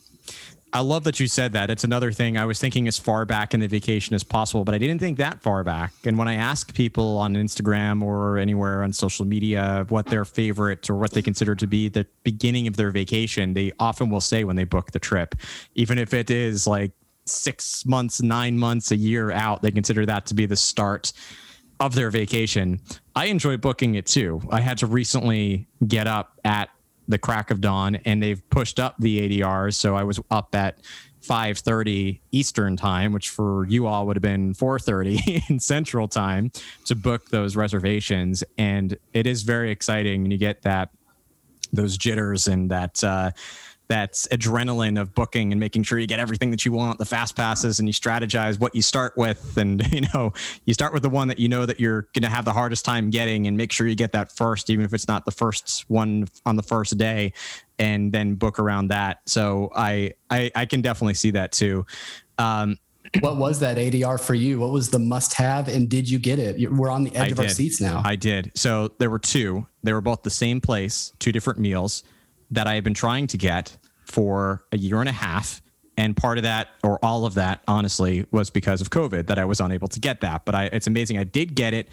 I 0.73 0.79
love 0.79 1.03
that 1.03 1.19
you 1.19 1.27
said 1.27 1.51
that. 1.53 1.69
It's 1.69 1.83
another 1.83 2.13
thing. 2.13 2.37
I 2.37 2.45
was 2.45 2.57
thinking 2.57 2.87
as 2.87 2.97
far 2.97 3.25
back 3.25 3.53
in 3.53 3.59
the 3.59 3.67
vacation 3.67 4.15
as 4.15 4.23
possible, 4.23 4.63
but 4.63 4.73
I 4.73 4.77
didn't 4.77 4.99
think 4.99 5.17
that 5.17 5.41
far 5.41 5.65
back. 5.65 5.91
And 6.05 6.17
when 6.17 6.29
I 6.29 6.35
ask 6.35 6.73
people 6.73 7.17
on 7.17 7.33
Instagram 7.33 8.01
or 8.01 8.37
anywhere 8.37 8.81
on 8.81 8.93
social 8.93 9.25
media 9.25 9.85
what 9.89 10.05
their 10.05 10.23
favorite 10.23 10.89
or 10.89 10.95
what 10.95 11.11
they 11.11 11.21
consider 11.21 11.55
to 11.55 11.67
be 11.67 11.89
the 11.89 12.07
beginning 12.23 12.67
of 12.67 12.77
their 12.77 12.89
vacation, 12.91 13.53
they 13.53 13.73
often 13.79 14.09
will 14.09 14.21
say 14.21 14.45
when 14.45 14.55
they 14.55 14.63
book 14.63 14.91
the 14.91 14.99
trip, 14.99 15.35
even 15.75 15.97
if 15.97 16.13
it 16.13 16.31
is 16.31 16.65
like 16.65 16.93
six 17.25 17.85
months, 17.85 18.21
nine 18.21 18.57
months, 18.57 18.91
a 18.91 18.95
year 18.95 19.29
out, 19.31 19.61
they 19.61 19.71
consider 19.71 20.05
that 20.05 20.25
to 20.27 20.33
be 20.33 20.45
the 20.45 20.55
start 20.55 21.11
of 21.81 21.95
their 21.95 22.11
vacation. 22.11 22.79
I 23.15 23.25
enjoy 23.25 23.57
booking 23.57 23.95
it 23.95 24.05
too. 24.05 24.41
I 24.49 24.61
had 24.61 24.77
to 24.77 24.87
recently 24.87 25.67
get 25.85 26.07
up 26.07 26.39
at 26.45 26.69
the 27.11 27.19
crack 27.19 27.51
of 27.51 27.61
dawn 27.61 27.95
and 28.05 28.21
they've 28.21 28.47
pushed 28.49 28.79
up 28.79 28.95
the 28.99 29.41
ADRs. 29.41 29.75
So 29.75 29.95
I 29.95 30.03
was 30.03 30.19
up 30.29 30.55
at 30.55 30.79
5:30 31.21 32.19
Eastern 32.31 32.75
time, 32.75 33.13
which 33.13 33.29
for 33.29 33.65
you 33.67 33.85
all 33.85 34.07
would 34.07 34.15
have 34.15 34.23
been 34.23 34.53
4:30 34.53 35.49
in 35.49 35.59
Central 35.59 36.07
time 36.07 36.51
to 36.85 36.95
book 36.95 37.29
those 37.29 37.55
reservations. 37.55 38.43
And 38.57 38.97
it 39.13 39.27
is 39.27 39.43
very 39.43 39.71
exciting 39.71 40.23
and 40.23 40.31
you 40.31 40.39
get 40.39 40.63
that 40.63 40.89
those 41.73 41.97
jitters 41.97 42.47
and 42.47 42.69
that 42.71 43.01
uh 43.03 43.31
that 43.91 44.13
adrenaline 44.31 44.99
of 44.99 45.13
booking 45.13 45.51
and 45.51 45.59
making 45.59 45.83
sure 45.83 45.99
you 45.99 46.07
get 46.07 46.17
everything 46.17 46.49
that 46.49 46.65
you 46.65 46.71
want, 46.71 46.97
the 46.97 47.05
fast 47.05 47.35
passes, 47.35 47.77
and 47.77 47.89
you 47.89 47.93
strategize 47.93 48.57
what 48.57 48.73
you 48.73 48.81
start 48.81 49.17
with. 49.17 49.57
And, 49.57 49.85
you 49.93 50.01
know, 50.13 50.31
you 50.63 50.73
start 50.73 50.93
with 50.93 51.03
the 51.03 51.09
one 51.09 51.27
that 51.27 51.39
you 51.39 51.49
know 51.49 51.65
that 51.65 51.77
you're 51.77 52.03
going 52.13 52.23
to 52.23 52.29
have 52.29 52.45
the 52.45 52.53
hardest 52.53 52.85
time 52.85 53.09
getting 53.09 53.47
and 53.47 53.57
make 53.57 53.73
sure 53.73 53.87
you 53.87 53.95
get 53.95 54.13
that 54.13 54.31
first, 54.31 54.69
even 54.69 54.85
if 54.85 54.93
it's 54.93 55.09
not 55.09 55.25
the 55.25 55.31
first 55.31 55.83
one 55.89 56.29
on 56.45 56.55
the 56.55 56.63
first 56.63 56.97
day, 56.97 57.33
and 57.79 58.13
then 58.13 58.35
book 58.35 58.59
around 58.59 58.87
that. 58.87 59.19
So 59.25 59.71
I, 59.75 60.13
I, 60.29 60.49
I 60.55 60.65
can 60.65 60.81
definitely 60.81 61.15
see 61.15 61.31
that 61.31 61.51
too. 61.51 61.85
Um, 62.37 62.77
what 63.19 63.35
was 63.35 63.59
that 63.59 63.75
ADR 63.75 64.21
for 64.21 64.35
you? 64.35 64.61
What 64.61 64.71
was 64.71 64.89
the 64.89 64.99
must 64.99 65.33
have 65.33 65.67
and 65.67 65.89
did 65.89 66.09
you 66.09 66.17
get 66.17 66.39
it? 66.39 66.71
We're 66.71 66.89
on 66.89 67.03
the 67.03 67.13
edge 67.13 67.23
I 67.23 67.31
of 67.31 67.37
did. 67.37 67.43
our 67.43 67.49
seats 67.49 67.81
now. 67.81 68.01
I 68.05 68.15
did. 68.15 68.53
So 68.55 68.93
there 68.99 69.09
were 69.09 69.19
two. 69.19 69.67
They 69.83 69.91
were 69.91 69.99
both 69.99 70.23
the 70.23 70.29
same 70.29 70.61
place, 70.61 71.11
two 71.19 71.33
different 71.33 71.59
meals 71.59 72.05
that 72.51 72.67
I 72.67 72.75
had 72.75 72.85
been 72.85 72.93
trying 72.93 73.27
to 73.27 73.37
get 73.37 73.75
for 74.11 74.63
a 74.71 74.77
year 74.77 74.99
and 74.99 75.09
a 75.09 75.13
half. 75.13 75.61
And 75.97 76.15
part 76.15 76.37
of 76.37 76.43
that, 76.43 76.69
or 76.83 77.03
all 77.03 77.25
of 77.25 77.35
that, 77.35 77.61
honestly, 77.67 78.25
was 78.31 78.49
because 78.49 78.81
of 78.81 78.89
COVID 78.89 79.27
that 79.27 79.37
I 79.37 79.45
was 79.45 79.59
unable 79.59 79.87
to 79.89 79.99
get 79.99 80.21
that. 80.21 80.45
But 80.45 80.55
I, 80.55 80.65
it's 80.65 80.87
amazing. 80.87 81.17
I 81.17 81.23
did 81.23 81.55
get 81.55 81.73
it 81.73 81.89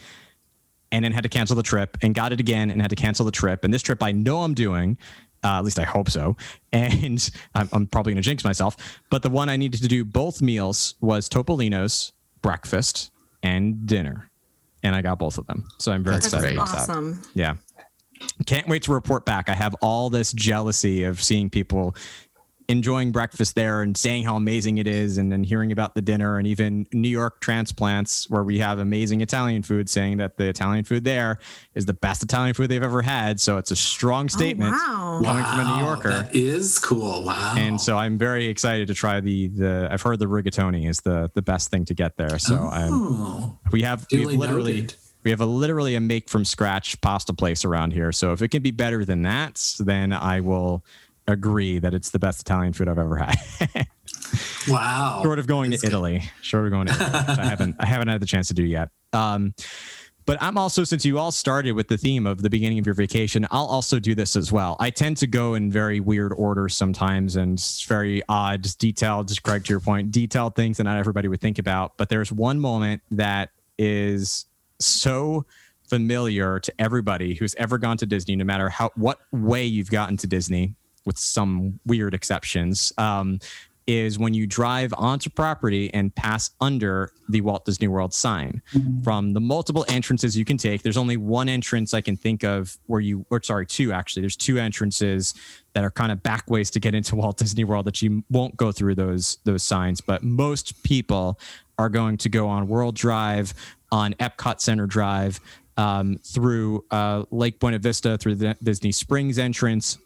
and 0.91 1.05
then 1.05 1.13
had 1.13 1.23
to 1.25 1.29
cancel 1.29 1.57
the 1.57 1.63
trip 1.63 1.97
and 2.03 2.15
got 2.15 2.33
it 2.33 2.41
again 2.41 2.71
and 2.71 2.81
had 2.81 2.91
to 2.91 2.97
cancel 2.97 3.25
the 3.27 3.33
trip. 3.33 3.65
And 3.65 3.73
this 3.73 3.83
trip 3.83 4.03
I 4.03 4.13
know 4.13 4.43
I'm 4.43 4.55
doing. 4.55 4.99
Uh, 5.45 5.59
at 5.59 5.65
least 5.65 5.79
I 5.79 5.85
hope 5.85 6.11
so. 6.11 6.37
And 6.73 7.31
I'm, 7.55 7.69
I'm 7.73 7.87
probably 7.87 8.13
going 8.13 8.23
to 8.23 8.29
jinx 8.29 8.45
myself. 8.45 8.77
But 9.11 9.23
the 9.23 9.31
one 9.31 9.49
I 9.49 9.57
needed 9.57 9.83
to 9.83 9.89
do 9.89 10.05
both 10.05 10.43
meals 10.43 10.95
was 11.01 11.29
Topolino's 11.29 12.13
breakfast 12.43 13.11
and 13.43 13.87
dinner. 13.87 14.31
And 14.83 14.95
I 14.95 15.03
got 15.03 15.19
both 15.19 15.39
of 15.39 15.47
them. 15.47 15.69
So 15.79 15.93
I'm 15.93 16.05
very 16.05 16.17
That's 16.17 16.27
excited 16.27 16.55
about 16.55 16.69
awesome. 16.71 17.15
that. 17.15 17.29
Yeah. 17.35 17.55
Can't 18.47 18.69
wait 18.69 18.83
to 18.85 18.93
report 18.93 19.25
back. 19.25 19.49
I 19.49 19.55
have 19.55 19.75
all 19.81 20.11
this 20.11 20.33
jealousy 20.33 21.05
of 21.05 21.23
seeing 21.23 21.51
people 21.51 21.95
enjoying 22.69 23.11
breakfast 23.11 23.55
there 23.55 23.81
and 23.81 23.97
saying 23.97 24.23
how 24.23 24.37
amazing 24.37 24.77
it 24.77 24.87
is 24.87 25.17
and 25.17 25.33
then 25.33 25.43
hearing 25.43 25.73
about 25.73 25.95
the 25.95 26.03
dinner 26.03 26.37
and 26.37 26.47
even 26.47 26.87
New 26.93 27.09
York 27.09 27.41
transplants 27.41 28.29
where 28.29 28.45
we 28.45 28.59
have 28.59 28.79
amazing 28.79 29.23
Italian 29.23 29.63
food 29.63 29.89
saying 29.89 30.19
that 30.19 30.37
the 30.37 30.47
Italian 30.49 30.85
food 30.85 31.03
there 31.03 31.39
is 31.75 31.87
the 31.87 31.95
best 31.95 32.23
Italian 32.23 32.53
food 32.53 32.69
they've 32.69 32.83
ever 32.83 33.01
had. 33.01 33.41
So 33.41 33.57
it's 33.57 33.71
a 33.71 33.77
strong 33.77 34.27
oh, 34.27 34.29
statement 34.29 34.75
oh, 34.77 34.79
wow. 34.79 35.21
coming 35.25 35.43
wow, 35.43 35.51
from 35.51 35.61
a 35.61 35.77
New 35.77 35.85
Yorker. 35.87 36.11
That 36.11 36.37
is 36.37 36.79
cool. 36.79 37.25
Wow. 37.25 37.55
And 37.57 37.81
so 37.81 37.97
I'm 37.97 38.19
very 38.19 38.47
excited 38.47 38.87
to 38.89 38.95
try 38.95 39.21
the 39.21 39.49
the 39.49 39.89
I've 39.91 40.03
heard 40.03 40.19
the 40.19 40.27
rigatoni 40.27 40.89
is 40.89 41.01
the 41.01 41.31
the 41.35 41.43
best 41.43 41.71
thing 41.71 41.87
to 41.87 41.95
get 41.95 42.19
there. 42.19 42.39
So 42.39 42.55
oh, 42.55 42.69
I'm 42.69 43.71
we 43.73 43.81
have 43.83 44.07
we 44.13 44.21
have 44.21 44.33
literally 44.33 44.83
noted 44.83 44.95
we 45.29 45.33
have 45.33 45.43
a 45.43 45.47
literally 45.47 45.95
a 45.95 46.01
make 46.01 46.31
from 46.31 46.43
scratch 46.43 46.99
pasta 47.03 47.35
place 47.35 47.63
around 47.63 47.93
here. 47.93 48.13
So 48.13 48.33
if 48.33 48.41
it 48.41 48.49
can 48.49 48.63
be 48.63 48.71
better 48.71 49.05
than 49.05 49.21
that, 49.25 49.63
then 49.79 50.11
I 50.11 50.41
will 50.41 50.83
agree 51.27 51.79
that 51.81 51.93
it's 51.93 52.09
the 52.09 52.19
best 52.19 52.41
Italian 52.41 52.73
food 52.73 52.89
I've 52.89 52.97
ever 52.97 53.17
had. 53.17 53.87
wow. 54.69 55.21
Short 55.23 55.39
of 55.39 55.47
going 55.47 55.69
That's 55.69 55.83
to 55.83 55.89
good. 55.89 55.93
Italy. 55.93 56.31
Short 56.41 56.65
of 56.65 56.71
going 56.71 56.87
to 56.87 56.95
Italy. 56.95 57.11
I 57.13 57.45
haven't 57.51 57.77
I 57.79 57.85
haven't 57.85 58.09
had 58.09 58.23
the 58.23 58.27
chance 58.27 58.49
to 58.49 58.55
do 58.55 58.65
yet. 58.65 58.89
Um, 59.13 59.53
but 60.25 60.39
I'm 60.41 60.57
also, 60.57 60.83
since 60.83 61.05
you 61.05 61.19
all 61.19 61.31
started 61.31 61.73
with 61.73 61.89
the 61.89 61.99
theme 61.99 62.27
of 62.27 62.41
the 62.41 62.49
beginning 62.49 62.79
of 62.79 62.87
your 62.87 62.95
vacation, 62.95 63.47
I'll 63.51 63.67
also 63.67 63.99
do 63.99 64.15
this 64.15 64.35
as 64.35 64.51
well. 64.51 64.79
I 64.81 64.89
tend 64.89 65.19
to 65.19 65.27
go 65.27 65.57
in 65.57 65.71
very 65.71 66.01
weird 66.01 66.33
orders 66.33 66.75
sometimes 66.75 67.37
and 67.37 67.63
very 67.87 68.23
odd, 68.31 68.67
detailed, 68.79 69.29
just 69.29 69.43
Craig, 69.43 69.65
to 69.65 69.75
your 69.75 69.81
point, 69.81 70.11
detailed 70.11 70.55
things 70.55 70.79
that 70.79 70.85
not 70.85 70.97
everybody 70.97 71.29
would 71.29 71.43
think 71.43 71.59
about. 71.59 71.99
But 71.99 72.09
there's 72.09 72.33
one 72.33 72.61
moment 72.61 73.03
that 73.11 73.51
is 73.79 74.47
so 74.81 75.47
familiar 75.89 76.61
to 76.61 76.73
everybody 76.79 77.35
who's 77.35 77.55
ever 77.55 77.79
gone 77.79 77.97
to 77.97 78.07
Disney, 78.07 78.37
no 78.37 78.45
matter 78.45 78.69
how 78.69 78.91
what 78.95 79.21
way 79.33 79.65
you've 79.65 79.91
gotten 79.91 80.17
to 80.19 80.27
Disney, 80.27 80.75
with 81.05 81.19
some 81.19 81.81
weird 81.87 82.15
exceptions. 82.15 82.93
Um, 82.99 83.41
is 83.89 84.19
when 84.19 84.35
you 84.35 84.47
drive 84.47 84.93
onto 84.99 85.31
property 85.31 85.93
and 85.95 86.15
pass 86.15 86.51
under 86.61 87.11
the 87.31 87.41
Walt 87.41 87.65
Disney 87.65 87.89
World 87.89 88.13
sign. 88.13 88.61
Mm-hmm. 88.75 89.01
From 89.01 89.33
the 89.33 89.41
multiple 89.41 89.87
entrances 89.89 90.37
you 90.37 90.45
can 90.45 90.59
take, 90.59 90.83
there's 90.83 90.99
only 90.99 91.17
one 91.17 91.49
entrance 91.49 91.95
I 91.95 92.03
can 92.03 92.15
think 92.15 92.45
of 92.45 92.77
where 92.85 93.01
you, 93.01 93.25
or 93.31 93.43
sorry, 93.43 93.65
two 93.65 93.91
actually. 93.91 94.21
There's 94.21 94.37
two 94.37 94.59
entrances 94.59 95.33
that 95.73 95.85
are 95.85 95.91
kind 95.91 96.13
of 96.13 96.23
back 96.23 96.51
ways 96.51 96.71
to 96.73 96.81
get 96.81 96.95
into 96.95 97.17
Walt 97.17 97.39
Disney 97.39 97.65
World 97.65 97.87
that 97.87 98.03
you 98.03 98.23
won't 98.29 98.59
go 98.59 98.73
through 98.73 98.95
those 98.95 99.39
those 99.45 99.63
signs. 99.63 100.03
But 100.03 100.23
most 100.23 100.83
people 100.83 101.41
are 101.79 101.89
going 101.89 102.17
to 102.19 102.29
go 102.29 102.49
on 102.49 102.69
World 102.69 102.95
Drive 102.95 103.55
on 103.91 104.15
Epcot 104.15 104.61
Center 104.61 104.87
Drive 104.87 105.41
um, 105.77 106.19
through 106.25 106.85
uh, 106.91 107.25
Lake 107.31 107.61
Buena 107.61 107.79
Vista, 107.79 108.19
through 108.19 108.35
the 108.35 108.57
Disney 108.63 108.93
Springs 108.93 109.39
entrance, 109.39 109.99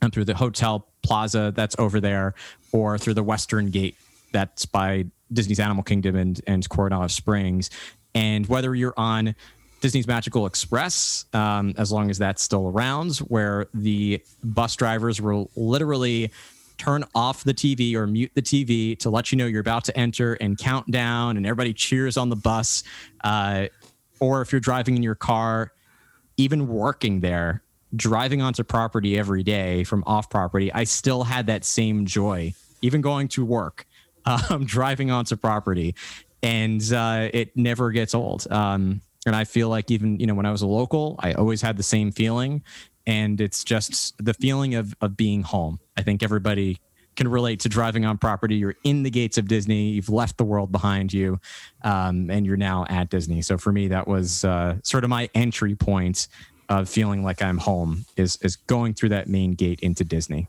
and 0.00 0.12
through 0.12 0.24
the 0.24 0.34
hotel 0.34 0.86
plaza 1.02 1.52
that's 1.54 1.76
over 1.78 2.00
there, 2.00 2.34
or 2.72 2.96
through 2.96 3.14
the 3.14 3.22
Western 3.22 3.70
Gate 3.70 3.96
that's 4.32 4.64
by 4.64 5.04
Disney's 5.32 5.60
Animal 5.60 5.82
Kingdom 5.82 6.16
and, 6.16 6.40
and 6.46 6.66
Coronado 6.68 7.08
Springs. 7.08 7.70
And 8.14 8.46
whether 8.46 8.74
you're 8.74 8.94
on 8.96 9.34
Disney's 9.80 10.06
Magical 10.06 10.46
Express, 10.46 11.24
um, 11.32 11.74
as 11.76 11.90
long 11.90 12.10
as 12.10 12.18
that's 12.18 12.42
still 12.42 12.68
around, 12.68 13.16
where 13.18 13.66
the 13.74 14.22
bus 14.44 14.76
drivers 14.76 15.20
will 15.20 15.50
literally 15.56 16.30
turn 16.80 17.04
off 17.14 17.44
the 17.44 17.52
TV 17.52 17.94
or 17.94 18.06
mute 18.06 18.30
the 18.34 18.40
TV 18.40 18.98
to 18.98 19.10
let 19.10 19.30
you 19.30 19.36
know 19.36 19.44
you're 19.44 19.60
about 19.60 19.84
to 19.84 19.96
enter 19.96 20.34
and 20.34 20.56
count 20.56 20.90
down, 20.90 21.36
and 21.36 21.44
everybody 21.44 21.74
cheers 21.74 22.16
on 22.16 22.30
the 22.30 22.36
bus. 22.36 22.82
Uh, 23.22 23.66
or 24.18 24.40
if 24.40 24.50
you're 24.50 24.60
driving 24.60 24.96
in 24.96 25.02
your 25.02 25.14
car, 25.14 25.72
even 26.38 26.68
working 26.68 27.20
there, 27.20 27.62
driving 27.94 28.40
onto 28.40 28.64
property 28.64 29.18
every 29.18 29.42
day 29.42 29.84
from 29.84 30.02
off 30.06 30.30
property, 30.30 30.72
I 30.72 30.84
still 30.84 31.22
had 31.22 31.46
that 31.48 31.66
same 31.66 32.06
joy, 32.06 32.54
even 32.80 33.02
going 33.02 33.28
to 33.28 33.44
work, 33.44 33.86
um, 34.24 34.64
driving 34.64 35.10
onto 35.10 35.36
property, 35.36 35.94
and 36.42 36.82
uh, 36.94 37.28
it 37.34 37.54
never 37.58 37.90
gets 37.90 38.14
old. 38.14 38.50
Um, 38.50 39.02
and 39.26 39.36
I 39.36 39.44
feel 39.44 39.68
like 39.68 39.90
even 39.90 40.18
you 40.18 40.26
know 40.26 40.34
when 40.34 40.46
I 40.46 40.50
was 40.50 40.62
a 40.62 40.66
local, 40.66 41.16
I 41.18 41.34
always 41.34 41.60
had 41.60 41.76
the 41.76 41.82
same 41.82 42.10
feeling, 42.10 42.62
and 43.06 43.40
it's 43.40 43.64
just 43.64 44.14
the 44.24 44.34
feeling 44.34 44.74
of 44.74 44.94
of 45.00 45.16
being 45.16 45.42
home. 45.42 45.80
I 45.96 46.02
think 46.02 46.22
everybody 46.22 46.78
can 47.16 47.28
relate 47.28 47.60
to 47.60 47.68
driving 47.68 48.04
on 48.04 48.18
property. 48.18 48.56
You're 48.56 48.76
in 48.84 49.02
the 49.02 49.10
gates 49.10 49.36
of 49.36 49.48
Disney. 49.48 49.90
You've 49.90 50.08
left 50.08 50.38
the 50.38 50.44
world 50.44 50.72
behind 50.72 51.12
you, 51.12 51.40
um, 51.82 52.30
and 52.30 52.46
you're 52.46 52.56
now 52.56 52.86
at 52.88 53.10
Disney. 53.10 53.42
So 53.42 53.58
for 53.58 53.72
me, 53.72 53.88
that 53.88 54.06
was 54.06 54.44
uh, 54.44 54.76
sort 54.82 55.04
of 55.04 55.10
my 55.10 55.28
entry 55.34 55.74
point 55.74 56.28
of 56.68 56.88
feeling 56.88 57.24
like 57.24 57.42
I'm 57.42 57.58
home. 57.58 58.04
Is 58.16 58.38
is 58.42 58.56
going 58.56 58.94
through 58.94 59.10
that 59.10 59.28
main 59.28 59.52
gate 59.52 59.80
into 59.80 60.04
Disney 60.04 60.48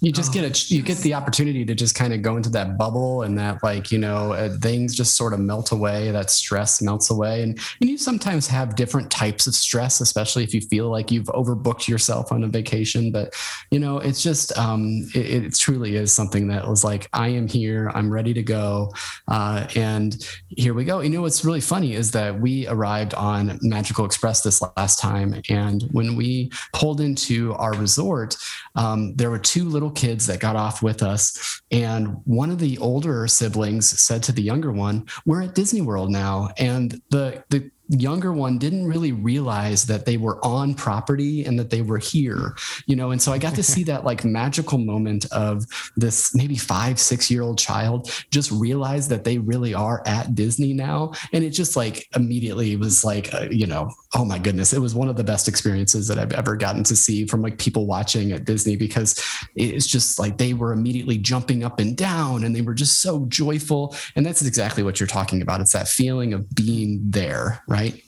you 0.00 0.12
just 0.12 0.30
oh, 0.30 0.40
get 0.40 0.44
a 0.44 0.74
you 0.74 0.82
get 0.82 0.98
the 0.98 1.14
opportunity 1.14 1.64
to 1.64 1.74
just 1.74 1.94
kind 1.94 2.12
of 2.12 2.22
go 2.22 2.36
into 2.36 2.50
that 2.50 2.78
bubble 2.78 3.22
and 3.22 3.38
that 3.38 3.62
like 3.62 3.90
you 3.90 3.98
know 3.98 4.32
uh, 4.32 4.56
things 4.58 4.94
just 4.94 5.16
sort 5.16 5.32
of 5.32 5.40
melt 5.40 5.72
away 5.72 6.10
that 6.10 6.30
stress 6.30 6.80
melts 6.80 7.10
away. 7.10 7.42
And, 7.42 7.58
and 7.80 7.90
you 7.90 7.98
sometimes 7.98 8.46
have 8.46 8.76
different 8.76 9.10
types 9.10 9.46
of 9.46 9.54
stress 9.54 10.00
especially 10.00 10.44
if 10.44 10.54
you 10.54 10.60
feel 10.60 10.88
like 10.90 11.10
you've 11.10 11.26
overbooked 11.26 11.88
yourself 11.88 12.32
on 12.32 12.44
a 12.44 12.48
vacation. 12.48 13.12
But 13.12 13.34
you 13.70 13.78
know 13.78 13.98
it's 13.98 14.22
just 14.22 14.56
um, 14.58 15.08
it, 15.14 15.44
it, 15.44 15.54
truly 15.60 15.96
is 15.96 16.12
something 16.12 16.48
that 16.48 16.66
was 16.66 16.84
like 16.84 17.08
i 17.12 17.28
am 17.28 17.46
here 17.46 17.90
i'm 17.94 18.10
ready 18.10 18.32
to 18.32 18.42
go 18.42 18.90
uh, 19.28 19.66
and 19.76 20.26
here 20.48 20.74
we 20.74 20.84
go. 20.84 21.00
You 21.00 21.10
know 21.10 21.22
what's 21.22 21.44
really 21.44 21.60
funny 21.60 21.94
is 21.94 22.10
that 22.12 22.38
we 22.40 22.66
arrived 22.66 23.14
on 23.14 23.58
magical 23.62 24.04
express 24.04 24.42
this 24.42 24.62
last 24.76 24.98
time 24.98 25.40
and 25.48 25.82
when 25.92 26.16
we 26.16 26.50
pulled 26.72 27.00
into 27.00 27.54
our 27.54 27.72
resort 27.74 28.36
um, 28.74 29.14
there 29.16 29.30
were 29.30 29.38
two 29.38 29.64
little 29.64 29.89
little 29.90 30.08
kids 30.08 30.26
that 30.26 30.40
got 30.40 30.56
off 30.56 30.82
with 30.82 31.02
us. 31.02 31.62
And 31.70 32.16
one 32.24 32.50
of 32.50 32.58
the 32.58 32.78
older 32.78 33.26
siblings 33.26 33.88
said 34.00 34.22
to 34.24 34.32
the 34.32 34.42
younger 34.42 34.72
one, 34.72 35.06
We're 35.26 35.42
at 35.42 35.54
Disney 35.54 35.80
World 35.80 36.10
now. 36.10 36.50
And 36.58 37.00
the, 37.10 37.44
the 37.50 37.70
younger 37.90 38.32
one 38.32 38.58
didn't 38.58 38.86
really 38.86 39.12
realize 39.12 39.84
that 39.84 40.06
they 40.06 40.16
were 40.16 40.44
on 40.44 40.74
property 40.74 41.44
and 41.44 41.58
that 41.58 41.70
they 41.70 41.82
were 41.82 41.98
here 41.98 42.54
you 42.86 42.96
know? 42.96 43.10
And 43.10 43.20
so 43.20 43.32
i 43.32 43.38
got 43.38 43.54
to 43.54 43.62
see 43.62 43.84
that 43.90 44.04
like 44.04 44.24
magical 44.24 44.78
moment 44.78 45.26
of 45.32 45.64
this 45.96 46.34
maybe 46.34 46.56
five 46.56 46.98
six 46.98 47.30
year 47.30 47.42
old 47.42 47.58
child 47.58 48.10
just 48.30 48.50
realize 48.50 49.08
that 49.08 49.24
they 49.24 49.38
really 49.38 49.74
are 49.74 50.02
at 50.06 50.34
disney 50.34 50.72
now. 50.72 51.12
And 51.32 51.44
it 51.44 51.50
just 51.50 51.76
like 51.76 52.08
immediately 52.14 52.76
was 52.76 53.04
like 53.04 53.32
uh, 53.34 53.48
you 53.50 53.66
know 53.66 53.90
oh 54.14 54.24
my 54.24 54.38
goodness 54.38 54.72
it 54.72 54.80
was 54.80 54.94
one 54.94 55.08
of 55.08 55.16
the 55.16 55.24
best 55.24 55.48
experiences 55.48 56.08
that 56.08 56.18
i've 56.18 56.32
ever 56.32 56.56
gotten 56.56 56.82
to 56.82 56.96
see 56.96 57.26
from 57.26 57.42
like 57.42 57.58
people 57.58 57.86
watching 57.86 58.32
at 58.32 58.44
disney 58.44 58.76
because 58.76 59.20
it's 59.54 59.86
just 59.86 60.18
like 60.18 60.38
they 60.38 60.54
were 60.54 60.72
immediately 60.72 61.18
jumping 61.18 61.64
up 61.64 61.78
and 61.78 61.96
down 61.96 62.44
and 62.44 62.54
they 62.54 62.62
were 62.62 62.74
just 62.74 63.00
so 63.00 63.26
joyful. 63.26 63.94
And 64.16 64.24
that's 64.24 64.42
exactly 64.42 64.82
what 64.82 65.00
you're 65.00 65.06
talking 65.06 65.42
about. 65.42 65.60
It's 65.60 65.72
that 65.72 65.88
feeling 65.88 66.32
of 66.32 66.48
being 66.54 67.00
there 67.04 67.62
right 67.68 67.79
right? 67.80 68.02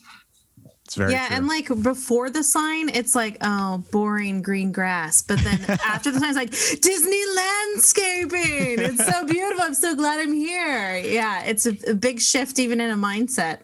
It's 0.84 0.96
very 0.96 1.12
yeah, 1.12 1.28
true. 1.28 1.36
and 1.36 1.48
like 1.48 1.68
before 1.82 2.28
the 2.28 2.44
sign, 2.44 2.90
it's 2.90 3.14
like 3.14 3.38
oh, 3.40 3.82
boring 3.92 4.42
green 4.42 4.72
grass. 4.72 5.22
But 5.22 5.38
then 5.38 5.58
after 5.86 6.10
the 6.10 6.20
sign, 6.20 6.28
it's 6.28 6.36
like 6.36 6.50
Disney 6.82 7.22
landscaping. 7.34 8.78
It's 8.78 9.06
so 9.06 9.24
beautiful. 9.24 9.64
I'm 9.64 9.72
so 9.72 9.94
glad 9.94 10.20
I'm 10.20 10.34
here. 10.34 10.98
Yeah, 10.98 11.44
it's 11.44 11.64
a, 11.64 11.74
a 11.88 11.94
big 11.94 12.20
shift 12.20 12.58
even 12.58 12.78
in 12.78 12.90
a 12.90 12.96
mindset. 12.96 13.60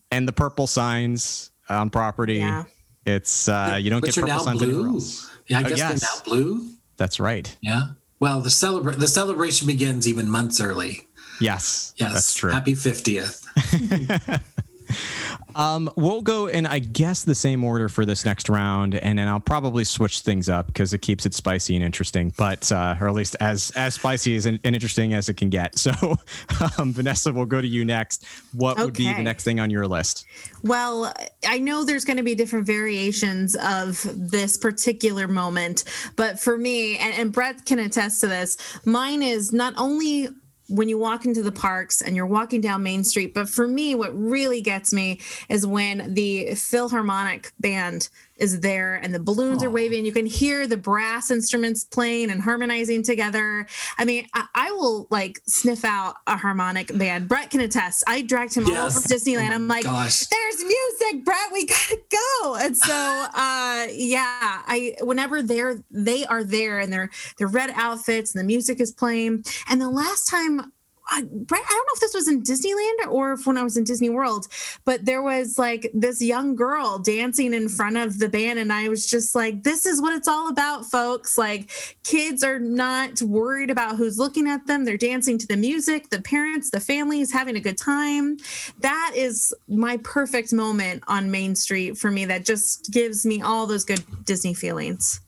and 0.10 0.26
the 0.26 0.32
purple 0.32 0.66
signs 0.66 1.50
on 1.68 1.90
property. 1.90 2.36
Yeah. 2.36 2.64
It's 3.04 3.46
uh, 3.46 3.76
you 3.78 3.90
don't 3.90 4.00
Which 4.00 4.14
get 4.14 4.24
purple 4.24 4.40
signs 4.40 4.58
blue. 4.60 5.00
Yeah, 5.48 5.58
I 5.58 5.64
uh, 5.64 5.68
guess 5.68 5.72
uh, 5.72 5.84
yes. 5.84 6.00
they're 6.00 6.10
now 6.10 6.24
blue. 6.24 6.70
That's 6.96 7.20
right. 7.20 7.56
Yeah. 7.60 7.88
Well, 8.20 8.40
the 8.40 8.48
celebra- 8.48 8.96
the 8.96 9.08
celebration 9.08 9.66
begins 9.66 10.08
even 10.08 10.30
months 10.30 10.62
early. 10.62 11.08
Yes. 11.40 11.92
Yes. 11.96 12.12
That's 12.12 12.34
true. 12.34 12.52
Happy 12.52 12.72
50th. 12.72 14.40
Um, 15.54 15.90
we'll 15.96 16.22
go 16.22 16.46
in, 16.46 16.66
I 16.66 16.78
guess, 16.78 17.24
the 17.24 17.34
same 17.34 17.64
order 17.64 17.88
for 17.88 18.04
this 18.04 18.24
next 18.24 18.48
round, 18.48 18.94
and 18.94 19.18
then 19.18 19.28
I'll 19.28 19.40
probably 19.40 19.84
switch 19.84 20.20
things 20.20 20.48
up 20.48 20.66
because 20.66 20.92
it 20.92 21.02
keeps 21.02 21.26
it 21.26 21.34
spicy 21.34 21.76
and 21.76 21.84
interesting, 21.84 22.32
but 22.36 22.70
uh, 22.72 22.96
or 23.00 23.08
at 23.08 23.14
least 23.14 23.36
as 23.40 23.70
as 23.76 23.94
spicy 23.94 24.36
as 24.36 24.46
and 24.46 24.60
interesting 24.64 25.14
as 25.14 25.28
it 25.28 25.34
can 25.34 25.50
get. 25.50 25.78
So, 25.78 25.92
um, 26.78 26.92
Vanessa, 26.92 27.32
we'll 27.32 27.46
go 27.46 27.60
to 27.60 27.66
you 27.66 27.84
next. 27.84 28.26
What 28.52 28.74
okay. 28.74 28.84
would 28.84 28.94
be 28.94 29.12
the 29.12 29.22
next 29.22 29.44
thing 29.44 29.60
on 29.60 29.70
your 29.70 29.86
list? 29.86 30.26
Well, 30.62 31.12
I 31.46 31.58
know 31.58 31.84
there's 31.84 32.04
going 32.04 32.18
to 32.18 32.22
be 32.22 32.34
different 32.34 32.66
variations 32.66 33.56
of 33.56 34.06
this 34.14 34.56
particular 34.56 35.26
moment, 35.26 35.84
but 36.16 36.38
for 36.38 36.58
me, 36.58 36.98
and, 36.98 37.14
and 37.14 37.32
Brett 37.32 37.64
can 37.64 37.78
attest 37.78 38.20
to 38.20 38.26
this, 38.26 38.58
mine 38.84 39.22
is 39.22 39.52
not 39.52 39.74
only 39.76 40.28
when 40.70 40.88
you 40.88 40.96
walk 40.96 41.24
into 41.24 41.42
the 41.42 41.52
parks 41.52 42.00
and 42.00 42.14
you're 42.14 42.26
walking 42.26 42.60
down 42.60 42.82
Main 42.82 43.04
Street. 43.04 43.34
But 43.34 43.48
for 43.48 43.66
me, 43.66 43.94
what 43.94 44.16
really 44.16 44.60
gets 44.60 44.92
me 44.92 45.20
is 45.48 45.66
when 45.66 46.14
the 46.14 46.54
Philharmonic 46.54 47.52
band 47.58 48.08
is 48.40 48.60
there 48.60 48.96
and 48.96 49.14
the 49.14 49.20
balloons 49.20 49.62
oh. 49.62 49.66
are 49.66 49.70
waving. 49.70 50.04
You 50.04 50.12
can 50.12 50.26
hear 50.26 50.66
the 50.66 50.76
brass 50.76 51.30
instruments 51.30 51.84
playing 51.84 52.30
and 52.30 52.40
harmonizing 52.40 53.02
together. 53.02 53.66
I 53.98 54.04
mean, 54.04 54.26
I, 54.34 54.46
I, 54.54 54.70
will 54.72 55.06
like 55.10 55.40
sniff 55.46 55.84
out 55.84 56.16
a 56.26 56.36
harmonic 56.36 56.96
band. 56.96 57.28
Brett 57.28 57.50
can 57.50 57.60
attest. 57.60 58.02
I 58.06 58.22
dragged 58.22 58.54
him 58.54 58.64
yes. 58.66 58.78
all 58.78 58.86
over 58.86 59.00
Disneyland. 59.00 59.50
I'm 59.50 59.68
like, 59.68 59.84
Gosh. 59.84 60.26
there's 60.26 60.64
music, 60.64 61.24
Brett. 61.24 61.52
We 61.52 61.66
gotta 61.66 62.00
go. 62.10 62.56
And 62.56 62.76
so, 62.76 62.94
uh, 63.34 63.86
yeah, 63.92 64.62
I 64.66 64.96
whenever 65.02 65.42
they're 65.42 65.82
they 65.90 66.24
are 66.26 66.42
there 66.42 66.78
and 66.78 66.92
they're 66.92 67.10
they're 67.38 67.48
red 67.48 67.70
outfits 67.74 68.34
and 68.34 68.40
the 68.40 68.46
music 68.46 68.80
is 68.80 68.90
playing. 68.90 69.44
And 69.68 69.80
the 69.80 69.90
last 69.90 70.28
time 70.28 70.72
I, 71.10 71.18
I 71.18 71.20
don't 71.20 71.50
know 71.50 71.94
if 71.94 72.00
this 72.00 72.14
was 72.14 72.28
in 72.28 72.42
Disneyland 72.42 73.12
or 73.12 73.32
if 73.32 73.46
when 73.46 73.58
I 73.58 73.64
was 73.64 73.76
in 73.76 73.84
Disney 73.84 74.10
World, 74.10 74.46
but 74.84 75.04
there 75.04 75.22
was 75.22 75.58
like 75.58 75.90
this 75.92 76.22
young 76.22 76.54
girl 76.54 76.98
dancing 76.98 77.52
in 77.52 77.68
front 77.68 77.96
of 77.96 78.18
the 78.18 78.28
band. 78.28 78.58
And 78.58 78.72
I 78.72 78.88
was 78.88 79.10
just 79.10 79.34
like, 79.34 79.64
this 79.64 79.86
is 79.86 80.00
what 80.00 80.14
it's 80.14 80.28
all 80.28 80.48
about, 80.48 80.86
folks. 80.86 81.36
Like, 81.36 81.70
kids 82.04 82.44
are 82.44 82.60
not 82.60 83.20
worried 83.22 83.70
about 83.70 83.96
who's 83.96 84.18
looking 84.18 84.48
at 84.48 84.66
them. 84.66 84.84
They're 84.84 84.96
dancing 84.96 85.36
to 85.38 85.46
the 85.46 85.56
music, 85.56 86.10
the 86.10 86.22
parents, 86.22 86.70
the 86.70 86.80
families 86.80 87.32
having 87.32 87.56
a 87.56 87.60
good 87.60 87.78
time. 87.78 88.36
That 88.78 89.12
is 89.16 89.52
my 89.68 89.96
perfect 89.98 90.52
moment 90.52 91.02
on 91.08 91.30
Main 91.30 91.56
Street 91.56 91.98
for 91.98 92.10
me. 92.10 92.24
That 92.24 92.44
just 92.44 92.90
gives 92.92 93.26
me 93.26 93.42
all 93.42 93.66
those 93.66 93.84
good 93.84 94.04
Disney 94.24 94.54
feelings. 94.54 95.20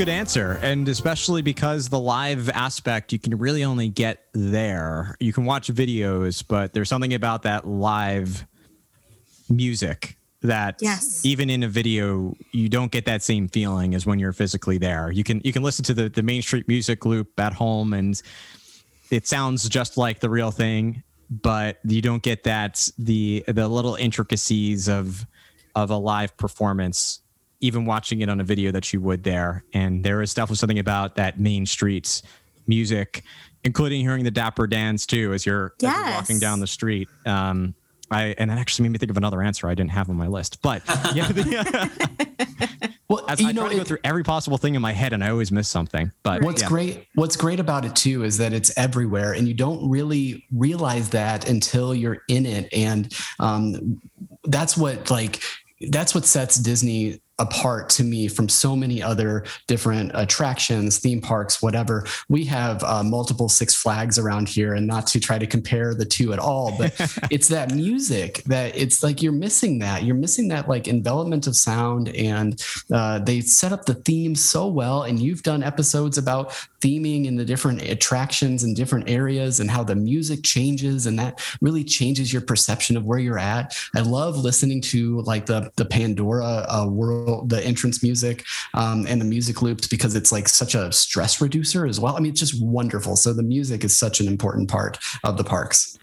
Good 0.00 0.08
answer. 0.08 0.58
And 0.62 0.88
especially 0.88 1.42
because 1.42 1.90
the 1.90 2.00
live 2.00 2.48
aspect, 2.48 3.12
you 3.12 3.18
can 3.18 3.36
really 3.36 3.64
only 3.64 3.90
get 3.90 4.24
there. 4.32 5.14
You 5.20 5.34
can 5.34 5.44
watch 5.44 5.68
videos, 5.68 6.42
but 6.46 6.72
there's 6.72 6.88
something 6.88 7.12
about 7.12 7.42
that 7.42 7.66
live 7.68 8.46
music 9.50 10.16
that 10.40 10.78
yes. 10.80 11.22
even 11.26 11.50
in 11.50 11.62
a 11.62 11.68
video 11.68 12.34
you 12.50 12.70
don't 12.70 12.90
get 12.90 13.04
that 13.04 13.22
same 13.22 13.46
feeling 13.46 13.94
as 13.94 14.06
when 14.06 14.18
you're 14.18 14.32
physically 14.32 14.78
there. 14.78 15.10
You 15.10 15.22
can 15.22 15.42
you 15.44 15.52
can 15.52 15.62
listen 15.62 15.84
to 15.84 15.92
the, 15.92 16.08
the 16.08 16.22
Main 16.22 16.40
Street 16.40 16.66
music 16.66 17.04
loop 17.04 17.38
at 17.38 17.52
home 17.52 17.92
and 17.92 18.20
it 19.10 19.26
sounds 19.26 19.68
just 19.68 19.98
like 19.98 20.20
the 20.20 20.30
real 20.30 20.50
thing, 20.50 21.02
but 21.28 21.78
you 21.84 22.00
don't 22.00 22.22
get 22.22 22.44
that 22.44 22.88
the 22.96 23.44
the 23.48 23.68
little 23.68 23.96
intricacies 23.96 24.88
of 24.88 25.26
of 25.74 25.90
a 25.90 25.96
live 25.96 26.34
performance 26.38 27.20
even 27.60 27.84
watching 27.84 28.20
it 28.20 28.28
on 28.28 28.40
a 28.40 28.44
video 28.44 28.72
that 28.72 28.92
you 28.92 29.00
would 29.00 29.22
there. 29.22 29.64
And 29.74 30.04
there 30.04 30.22
is 30.22 30.34
definitely 30.34 30.56
something 30.56 30.78
about 30.78 31.16
that 31.16 31.38
main 31.38 31.66
streets 31.66 32.22
music, 32.66 33.22
including 33.64 34.00
hearing 34.00 34.24
the 34.24 34.30
Dapper 34.30 34.66
Dans 34.66 35.04
too 35.06 35.32
as 35.32 35.44
you're, 35.44 35.74
yes. 35.80 35.94
as 35.94 36.04
you're 36.04 36.14
walking 36.14 36.38
down 36.38 36.60
the 36.60 36.66
street. 36.66 37.08
Um, 37.26 37.74
I 38.10 38.34
and 38.38 38.50
that 38.50 38.58
actually 38.58 38.84
made 38.84 38.92
me 38.92 38.98
think 38.98 39.10
of 39.10 39.16
another 39.16 39.42
answer 39.42 39.68
I 39.68 39.74
didn't 39.74 39.92
have 39.92 40.10
on 40.10 40.16
my 40.16 40.26
list. 40.26 40.60
But 40.62 40.82
yeah, 41.14 41.28
the, 41.28 42.94
well, 43.08 43.24
as 43.28 43.42
I 43.44 43.52
know, 43.52 43.62
try 43.62 43.70
to 43.70 43.76
go 43.76 43.84
through 43.84 43.98
every 44.02 44.24
possible 44.24 44.58
thing 44.58 44.74
in 44.74 44.82
my 44.82 44.92
head, 44.92 45.12
and 45.12 45.22
I 45.22 45.30
always 45.30 45.52
miss 45.52 45.68
something. 45.68 46.10
But 46.22 46.42
what's 46.42 46.62
yeah. 46.62 46.68
great, 46.68 47.06
what's 47.14 47.36
great 47.36 47.60
about 47.60 47.84
it 47.84 47.94
too, 47.94 48.24
is 48.24 48.36
that 48.38 48.52
it's 48.52 48.76
everywhere, 48.76 49.32
and 49.34 49.46
you 49.46 49.54
don't 49.54 49.88
really 49.88 50.44
realize 50.52 51.10
that 51.10 51.48
until 51.48 51.94
you're 51.94 52.22
in 52.28 52.46
it, 52.46 52.68
and 52.72 53.14
um, 53.38 54.00
that's 54.44 54.76
what 54.76 55.10
like 55.10 55.42
that's 55.88 56.14
what 56.14 56.24
sets 56.24 56.56
Disney 56.56 57.20
apart 57.40 57.88
to 57.88 58.04
me 58.04 58.28
from 58.28 58.48
so 58.48 58.76
many 58.76 59.02
other 59.02 59.44
different 59.66 60.12
attractions, 60.14 60.98
theme 60.98 61.20
parks, 61.20 61.62
whatever. 61.62 62.06
We 62.28 62.44
have 62.44 62.84
uh, 62.84 63.02
multiple 63.02 63.48
Six 63.48 63.74
Flags 63.74 64.18
around 64.18 64.48
here, 64.48 64.74
and 64.74 64.86
not 64.86 65.06
to 65.08 65.20
try 65.20 65.38
to 65.38 65.46
compare 65.46 65.94
the 65.94 66.04
two 66.04 66.32
at 66.32 66.38
all, 66.38 66.76
but 66.76 66.92
it's 67.30 67.48
that 67.48 67.74
music 67.74 68.42
that 68.44 68.76
it's 68.76 69.02
like 69.02 69.22
you're 69.22 69.32
missing 69.32 69.78
that. 69.80 70.04
You're 70.04 70.14
missing 70.14 70.48
that 70.48 70.68
like 70.68 70.86
envelopment 70.86 71.46
of 71.46 71.56
sound, 71.56 72.10
and 72.10 72.62
uh, 72.92 73.18
they 73.18 73.40
set 73.40 73.72
up 73.72 73.86
the 73.86 73.94
theme 73.94 74.34
so 74.34 74.68
well. 74.68 75.02
And 75.02 75.18
you've 75.18 75.42
done 75.42 75.62
episodes 75.62 76.18
about 76.18 76.50
theming 76.80 77.26
in 77.26 77.36
the 77.36 77.44
different 77.44 77.82
attractions 77.82 78.64
and 78.64 78.76
different 78.76 79.08
areas 79.08 79.60
and 79.60 79.70
how 79.70 79.82
the 79.82 79.96
music 79.96 80.40
changes, 80.44 81.06
and 81.06 81.18
that 81.18 81.42
really 81.62 81.84
changes 81.84 82.32
your 82.32 82.42
perception 82.42 82.96
of 82.96 83.04
where 83.04 83.18
you're 83.18 83.38
at. 83.38 83.76
I 83.96 84.00
love 84.00 84.36
listening 84.36 84.82
to 84.82 85.22
like 85.22 85.46
the 85.46 85.72
the 85.76 85.86
Pandora 85.86 86.66
uh, 86.68 86.86
world 86.86 87.29
the 87.46 87.64
entrance 87.64 88.02
music 88.02 88.44
um, 88.74 89.06
and 89.06 89.20
the 89.20 89.24
music 89.24 89.62
loops 89.62 89.86
because 89.86 90.14
it's 90.14 90.32
like 90.32 90.48
such 90.48 90.74
a 90.74 90.92
stress 90.92 91.40
reducer 91.40 91.86
as 91.86 91.98
well. 91.98 92.16
I 92.16 92.20
mean, 92.20 92.32
it's 92.32 92.40
just 92.40 92.62
wonderful. 92.62 93.16
So 93.16 93.32
the 93.32 93.42
music 93.42 93.84
is 93.84 93.96
such 93.98 94.20
an 94.20 94.28
important 94.28 94.68
part 94.68 94.98
of 95.24 95.36
the 95.36 95.44
parks. 95.44 95.98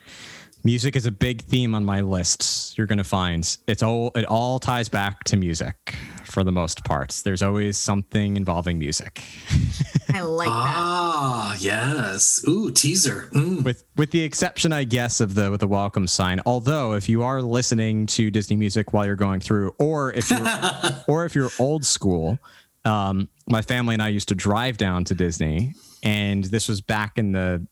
Music 0.64 0.96
is 0.96 1.06
a 1.06 1.12
big 1.12 1.44
theme 1.44 1.76
on 1.76 1.86
my 1.86 2.02
lists. 2.02 2.74
You're 2.78 2.88
going 2.88 2.98
to 2.98 3.04
find 3.04 3.58
it's 3.68 3.84
all 3.84 4.12
it 4.16 4.26
all 4.26 4.60
ties 4.60 4.90
back 4.90 5.24
to 5.26 5.38
music 5.38 5.96
for 6.28 6.44
the 6.44 6.52
most 6.52 6.84
part. 6.84 7.22
There's 7.24 7.42
always 7.42 7.78
something 7.78 8.38
involving 8.38 8.78
music. 8.78 9.24
I 10.14 10.22
like 10.22 10.48
that. 10.48 10.54
Ah, 10.54 11.58
yes. 11.60 12.44
Ooh, 12.48 12.72
teaser. 12.72 13.30
Mm. 13.34 13.64
With 13.64 13.84
with 13.96 14.12
the 14.12 14.22
exception, 14.22 14.72
I 14.74 14.84
guess, 14.84 15.20
of 15.20 15.36
the 15.36 15.50
with 15.52 15.62
the 15.62 15.68
welcome 15.68 16.08
sign. 16.08 16.42
Although, 16.46 16.94
if 16.94 17.10
you 17.10 17.24
are 17.24 17.42
listening 17.42 18.06
to 18.08 18.30
Disney 18.30 18.56
music 18.56 18.94
while 18.94 19.06
you're 19.06 19.16
going 19.16 19.40
through, 19.40 19.74
or 19.80 20.14
if 20.14 20.30
you're 20.30 20.48
or 21.08 21.26
if 21.26 21.36
you're 21.36 21.52
old 21.60 21.86
school, 21.86 22.40
um, 22.86 23.30
my 23.48 23.62
family 23.62 23.94
and 23.94 24.02
I 24.02 24.10
used 24.10 24.28
to 24.30 24.36
drive 24.36 24.78
down 24.78 25.04
to 25.06 25.16
Disney, 25.16 25.74
and 26.04 26.44
this 26.46 26.68
was 26.68 26.82
back 26.82 27.18
in 27.18 27.32
the 27.32 27.66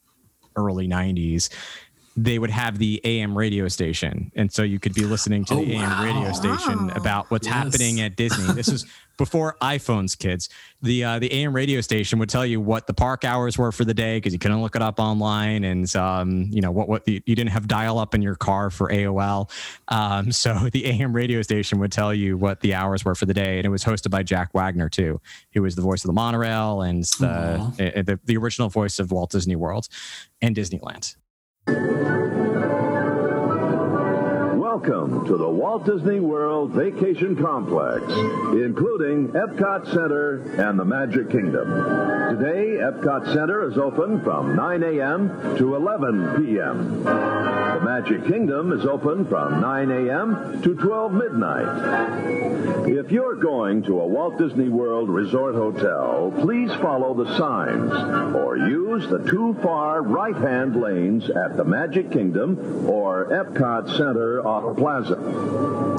early 0.57 0.87
90s 0.87 1.49
they 2.17 2.39
would 2.39 2.49
have 2.49 2.77
the 2.77 3.01
AM 3.03 3.37
radio 3.37 3.67
station. 3.67 4.31
And 4.35 4.51
so 4.51 4.63
you 4.63 4.79
could 4.79 4.93
be 4.93 5.03
listening 5.03 5.43
to 5.45 5.55
oh, 5.55 5.57
the 5.57 5.75
AM 5.75 6.03
radio 6.03 6.31
station 6.31 6.87
wow. 6.87 6.93
about 6.95 7.29
what's 7.29 7.45
yes. 7.45 7.55
happening 7.55 7.99
at 7.99 8.15
Disney. 8.15 8.53
This 8.53 8.69
is 8.69 8.85
before 9.17 9.57
iPhones, 9.61 10.17
kids. 10.17 10.47
The 10.81 11.03
uh, 11.03 11.19
the 11.19 11.31
AM 11.33 11.53
radio 11.53 11.81
station 11.81 12.17
would 12.19 12.29
tell 12.29 12.45
you 12.45 12.61
what 12.61 12.87
the 12.87 12.93
park 12.93 13.25
hours 13.25 13.57
were 13.57 13.73
for 13.73 13.83
the 13.83 13.93
day 13.93 14.17
because 14.17 14.31
you 14.31 14.39
couldn't 14.39 14.61
look 14.61 14.77
it 14.77 14.81
up 14.81 14.97
online, 14.99 15.65
and 15.65 15.93
um, 15.95 16.47
you 16.51 16.61
know 16.61 16.71
what 16.71 16.87
what 16.87 17.03
the, 17.03 17.21
you 17.25 17.35
didn't 17.35 17.51
have 17.51 17.67
dial 17.67 17.99
up 17.99 18.15
in 18.15 18.21
your 18.21 18.35
car 18.35 18.69
for 18.69 18.89
AOL. 18.89 19.49
Um, 19.89 20.31
so 20.31 20.69
the 20.71 20.85
AM 20.85 21.13
radio 21.13 21.41
station 21.41 21.79
would 21.79 21.91
tell 21.91 22.13
you 22.13 22.37
what 22.37 22.61
the 22.61 22.73
hours 22.75 23.03
were 23.03 23.15
for 23.15 23.25
the 23.25 23.33
day, 23.33 23.57
and 23.57 23.65
it 23.65 23.69
was 23.69 23.83
hosted 23.83 24.09
by 24.09 24.23
Jack 24.23 24.53
Wagner 24.53 24.87
too, 24.87 25.19
who 25.53 25.63
was 25.63 25.75
the 25.75 25.81
voice 25.81 26.03
of 26.03 26.07
the 26.07 26.13
monorail 26.13 26.81
and 26.81 27.03
the, 27.19 27.27
uh, 27.27 28.01
the, 28.03 28.19
the 28.23 28.37
original 28.37 28.69
voice 28.69 28.99
of 28.99 29.11
Walt 29.11 29.31
Disney 29.31 29.55
World 29.55 29.89
and 30.41 30.55
Disneyland. 30.55 31.15
Thank 31.67 32.55
you. 32.55 32.64
Welcome 34.87 35.25
to 35.25 35.35
the 35.35 35.49
Walt 35.49 35.83
Disney 35.83 36.19
World 36.19 36.69
Vacation 36.69 37.35
Complex, 37.35 38.03
including 38.05 39.29
Epcot 39.29 39.87
Center 39.87 40.41
and 40.61 40.77
the 40.77 40.85
Magic 40.85 41.31
Kingdom. 41.31 41.69
Today, 42.37 42.77
Epcot 42.77 43.33
Center 43.33 43.67
is 43.67 43.79
open 43.79 44.21
from 44.21 44.55
9 44.55 44.83
a.m. 44.83 45.57
to 45.57 45.75
11 45.75 46.45
p.m. 46.45 47.03
The 47.03 47.81
Magic 47.83 48.27
Kingdom 48.27 48.73
is 48.73 48.85
open 48.85 49.25
from 49.25 49.59
9 49.59 49.89
a.m. 49.89 50.61
to 50.61 50.75
12 50.75 51.13
midnight. 51.13 52.87
If 52.87 53.11
you're 53.11 53.35
going 53.35 53.81
to 53.83 53.99
a 53.99 54.05
Walt 54.05 54.37
Disney 54.37 54.69
World 54.69 55.09
Resort 55.09 55.55
Hotel, 55.55 56.31
please 56.41 56.71
follow 56.75 57.15
the 57.15 57.37
signs 57.37 57.91
or 58.35 58.57
use 58.57 59.09
the 59.09 59.27
two 59.29 59.55
far 59.63 60.03
right-hand 60.03 60.79
lanes 60.79 61.27
at 61.31 61.57
the 61.57 61.63
Magic 61.63 62.11
Kingdom 62.11 62.85
or 62.87 63.25
Epcot 63.25 63.97
Center 63.97 64.45
off 64.45 64.74
Plaza. 64.77 65.15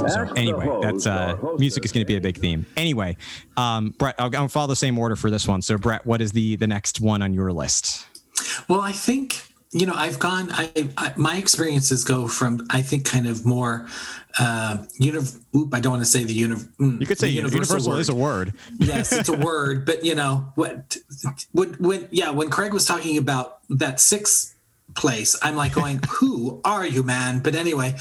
So 0.09 0.33
anyway, 0.37 0.69
that's 0.83 1.07
uh, 1.07 1.37
music 1.59 1.85
is 1.85 1.93
going 1.93 2.05
to 2.05 2.07
be 2.07 2.17
a 2.17 2.21
big 2.21 2.39
theme. 2.39 2.67
Anyway, 2.77 3.17
um, 3.57 3.95
Brett, 3.99 4.15
I'll, 4.19 4.35
I'll 4.37 4.49
follow 4.49 4.69
the 4.69 4.77
same 4.77 4.99
order 4.99 5.17
for 5.17 5.31
this 5.31 5.49
one. 5.49 5.63
So, 5.63 5.79
Brett, 5.79 6.07
what 6.07 6.21
is 6.21 6.33
the 6.33 6.57
the 6.57 6.67
next 6.67 7.01
one 7.01 7.23
on 7.23 7.33
your 7.33 7.53
list? 7.53 8.07
Well, 8.69 8.81
I 8.81 8.93
think 8.93 9.43
you 9.73 9.85
know 9.85 9.95
i've 9.95 10.19
gone 10.19 10.49
I, 10.53 10.71
I, 10.97 11.13
my 11.17 11.37
experiences 11.37 12.05
go 12.05 12.29
from 12.29 12.67
i 12.71 12.81
think 12.81 13.05
kind 13.05 13.27
of 13.27 13.45
more 13.45 13.87
uh 14.39 14.79
univ- 15.01 15.39
oop 15.55 15.75
i 15.75 15.81
don't 15.81 15.93
want 15.93 16.03
to 16.03 16.11
say 16.11 16.25
the 16.25 16.41
univ- 16.41 16.69
mm, 16.77 17.01
you 17.01 17.07
could 17.07 17.19
say 17.19 17.29
universal, 17.29 17.77
universal 17.77 17.97
is 17.97 18.09
a 18.09 18.15
word 18.15 18.55
yes 18.79 19.13
it's 19.13 19.29
a 19.29 19.37
word 19.37 19.85
but 19.85 20.05
you 20.05 20.15
know 20.15 20.51
what 20.55 20.97
when, 21.53 21.75
when 21.75 22.09
yeah 22.11 22.31
when 22.31 22.49
craig 22.49 22.73
was 22.73 22.85
talking 22.85 23.19
about 23.19 23.59
that 23.69 24.01
six 24.01 24.56
place. 24.95 25.39
I'm 25.43 25.57
like 25.57 25.75
going, 25.75 26.01
who 26.09 26.61
are 26.65 26.87
you, 26.87 27.03
man? 27.03 27.41
But 27.41 27.55
anyway, 27.55 27.95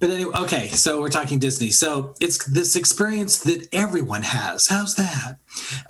but 0.00 0.10
anyway, 0.10 0.34
okay. 0.36 0.68
So 0.68 1.00
we're 1.00 1.10
talking 1.10 1.38
Disney. 1.38 1.70
So 1.70 2.14
it's 2.20 2.44
this 2.46 2.76
experience 2.76 3.40
that 3.40 3.68
everyone 3.72 4.22
has. 4.22 4.68
How's 4.68 4.94
that? 4.96 5.36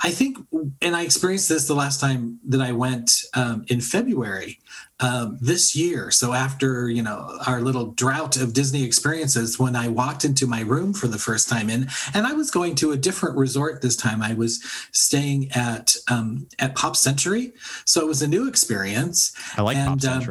I 0.03 0.11
think, 0.11 0.39
and 0.81 0.95
I 0.95 1.03
experienced 1.03 1.49
this 1.49 1.67
the 1.67 1.75
last 1.75 2.01
time 2.01 2.39
that 2.47 2.61
I 2.61 2.73
went 2.73 3.11
um, 3.35 3.65
in 3.69 3.81
February 3.81 4.61
um, 5.01 5.39
this 5.41 5.77
year. 5.77 6.11
So 6.11 6.33
after 6.33 6.89
you 6.89 7.03
know 7.03 7.39
our 7.47 7.61
little 7.61 7.93
drought 7.93 8.37
of 8.37 8.53
Disney 8.53 8.85
experiences, 8.85 9.59
when 9.59 9.77
I 9.77 9.89
walked 9.89 10.25
into 10.25 10.47
my 10.47 10.61
room 10.61 10.93
for 10.95 11.07
the 11.07 11.19
first 11.19 11.49
time 11.49 11.69
in, 11.69 11.89
and 12.15 12.27
I 12.27 12.33
was 12.33 12.51
going 12.51 12.75
to 12.77 12.93
a 12.93 12.97
different 12.97 13.37
resort 13.37 13.83
this 13.83 13.97
time. 13.97 14.23
I 14.23 14.35
was 14.35 14.63
staying 14.93 15.51
at 15.53 15.97
um, 16.11 16.49
at 16.59 16.75
Pop 16.75 16.97
Century, 16.97 17.53
so 17.85 18.01
it 18.01 18.07
was 18.07 18.23
a 18.23 18.29
new 18.29 18.49
experience. 18.49 19.33
I 19.57 19.63
like 19.63 19.77
and, 19.77 19.87
Pop 19.87 19.93
um, 19.95 20.01
Century. 20.01 20.26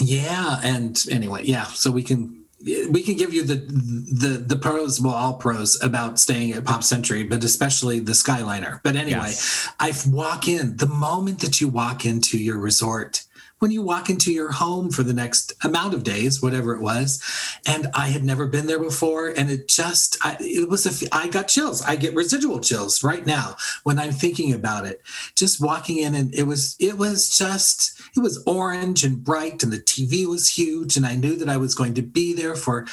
Yeah, 0.00 0.60
and 0.62 1.02
anyway, 1.10 1.42
yeah. 1.44 1.64
So 1.64 1.90
we 1.90 2.02
can 2.02 2.44
we 2.90 3.02
can 3.02 3.16
give 3.16 3.34
you 3.34 3.42
the 3.42 3.56
the 3.56 4.38
the 4.38 4.56
pros, 4.56 5.00
well, 5.00 5.14
all 5.14 5.34
pros 5.34 5.80
about 5.82 6.18
staying 6.18 6.52
at 6.52 6.64
Pop 6.64 6.82
Century, 6.82 7.22
but 7.22 7.44
especially 7.44 8.00
the 8.00 8.12
Skyliner. 8.12 8.80
But 8.82 8.96
anyway, 8.96 9.28
yes. 9.28 9.68
I 9.78 9.92
walk 10.08 10.48
in 10.48 10.76
the 10.76 10.86
moment 10.86 11.40
that 11.40 11.60
you 11.60 11.68
walk 11.68 12.04
into 12.04 12.38
your 12.38 12.58
resort 12.58 13.25
when 13.58 13.70
you 13.70 13.82
walk 13.82 14.10
into 14.10 14.32
your 14.32 14.52
home 14.52 14.90
for 14.90 15.02
the 15.02 15.12
next 15.12 15.52
amount 15.64 15.94
of 15.94 16.04
days, 16.04 16.42
whatever 16.42 16.74
it 16.74 16.80
was. 16.80 17.22
And 17.66 17.88
I 17.94 18.08
had 18.08 18.24
never 18.24 18.46
been 18.46 18.66
there 18.66 18.78
before. 18.78 19.28
And 19.28 19.50
it 19.50 19.68
just, 19.68 20.18
I, 20.22 20.36
it 20.40 20.68
was, 20.68 20.86
a, 20.86 21.14
I 21.14 21.28
got 21.28 21.48
chills. 21.48 21.82
I 21.82 21.96
get 21.96 22.14
residual 22.14 22.60
chills 22.60 23.02
right 23.02 23.24
now 23.24 23.56
when 23.84 23.98
I'm 23.98 24.12
thinking 24.12 24.52
about 24.52 24.86
it. 24.86 25.00
Just 25.34 25.60
walking 25.60 25.98
in 25.98 26.14
and 26.14 26.34
it 26.34 26.44
was, 26.44 26.76
it 26.78 26.98
was 26.98 27.36
just, 27.36 27.98
it 28.14 28.20
was 28.20 28.42
orange 28.46 29.04
and 29.04 29.24
bright 29.24 29.62
and 29.62 29.72
the 29.72 29.78
TV 29.78 30.26
was 30.26 30.48
huge. 30.48 30.96
And 30.96 31.06
I 31.06 31.16
knew 31.16 31.36
that 31.36 31.48
I 31.48 31.56
was 31.56 31.74
going 31.74 31.94
to 31.94 32.02
be 32.02 32.34
there 32.34 32.56
for 32.56 32.86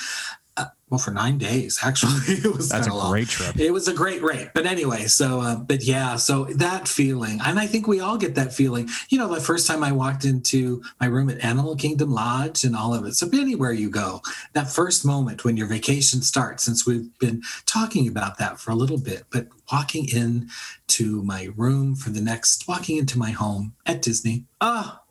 well 0.93 0.99
for 0.99 1.09
nine 1.09 1.39
days 1.39 1.79
actually 1.81 2.11
it 2.27 2.55
was 2.55 2.69
that's 2.69 2.85
a 2.85 2.93
long. 2.93 3.09
great 3.09 3.27
trip. 3.27 3.59
It 3.59 3.71
was 3.71 3.87
a 3.87 3.93
great 3.95 4.21
rate. 4.21 4.49
But 4.53 4.67
anyway 4.67 5.05
so 5.05 5.41
uh, 5.41 5.55
but 5.55 5.83
yeah 5.83 6.17
so 6.17 6.43
that 6.45 6.87
feeling 6.87 7.39
and 7.43 7.59
i 7.59 7.65
think 7.65 7.87
we 7.87 7.99
all 7.99 8.15
get 8.15 8.35
that 8.35 8.53
feeling. 8.53 8.87
You 9.09 9.17
know 9.17 9.33
the 9.33 9.41
first 9.41 9.65
time 9.65 9.83
i 9.83 9.91
walked 9.91 10.23
into 10.23 10.83
my 11.01 11.07
room 11.07 11.31
at 11.31 11.43
animal 11.43 11.75
kingdom 11.75 12.11
lodge 12.11 12.63
and 12.63 12.75
all 12.75 12.93
of 12.93 13.05
it 13.05 13.15
so 13.15 13.27
anywhere 13.33 13.71
you 13.71 13.89
go 13.89 14.21
that 14.53 14.69
first 14.69 15.03
moment 15.03 15.43
when 15.43 15.57
your 15.57 15.65
vacation 15.65 16.21
starts 16.21 16.63
since 16.63 16.85
we've 16.85 17.09
been 17.17 17.41
talking 17.65 18.07
about 18.07 18.37
that 18.37 18.59
for 18.59 18.69
a 18.69 18.75
little 18.75 18.99
bit 18.99 19.23
but 19.31 19.47
walking 19.71 20.07
in 20.13 20.47
to 20.85 21.23
my 21.23 21.49
room 21.55 21.95
for 21.95 22.11
the 22.11 22.21
next 22.21 22.67
walking 22.67 22.97
into 22.97 23.17
my 23.17 23.31
home 23.31 23.73
at 23.87 24.03
disney. 24.03 24.45
Ah 24.61 25.01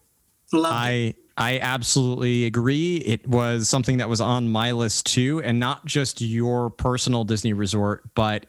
love 0.52 0.74
I, 0.74 0.90
it 0.90 1.16
I 1.36 1.58
absolutely 1.58 2.44
agree. 2.44 2.96
It 2.98 3.26
was 3.26 3.68
something 3.68 3.98
that 3.98 4.08
was 4.08 4.20
on 4.20 4.48
my 4.48 4.72
list 4.72 5.06
too, 5.06 5.40
and 5.42 5.58
not 5.58 5.86
just 5.86 6.20
your 6.20 6.70
personal 6.70 7.24
Disney 7.24 7.52
resort, 7.52 8.02
but 8.14 8.46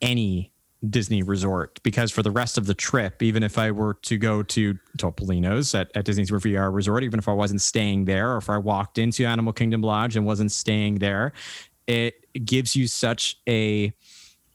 any 0.00 0.52
Disney 0.88 1.22
resort. 1.22 1.80
Because 1.82 2.10
for 2.10 2.22
the 2.22 2.30
rest 2.30 2.58
of 2.58 2.66
the 2.66 2.74
trip, 2.74 3.22
even 3.22 3.42
if 3.42 3.58
I 3.58 3.70
were 3.70 3.94
to 4.02 4.16
go 4.16 4.42
to 4.42 4.78
Topolino's 4.98 5.74
at, 5.74 5.90
at 5.94 6.04
Disney's 6.04 6.30
Riviera 6.30 6.70
Resort, 6.70 7.04
even 7.04 7.18
if 7.18 7.28
I 7.28 7.32
wasn't 7.32 7.60
staying 7.60 8.06
there, 8.06 8.32
or 8.32 8.38
if 8.38 8.48
I 8.48 8.58
walked 8.58 8.98
into 8.98 9.24
Animal 9.24 9.52
Kingdom 9.52 9.82
Lodge 9.82 10.16
and 10.16 10.26
wasn't 10.26 10.52
staying 10.52 10.96
there, 10.96 11.32
it 11.86 12.14
gives 12.44 12.74
you 12.74 12.86
such 12.86 13.38
a 13.48 13.92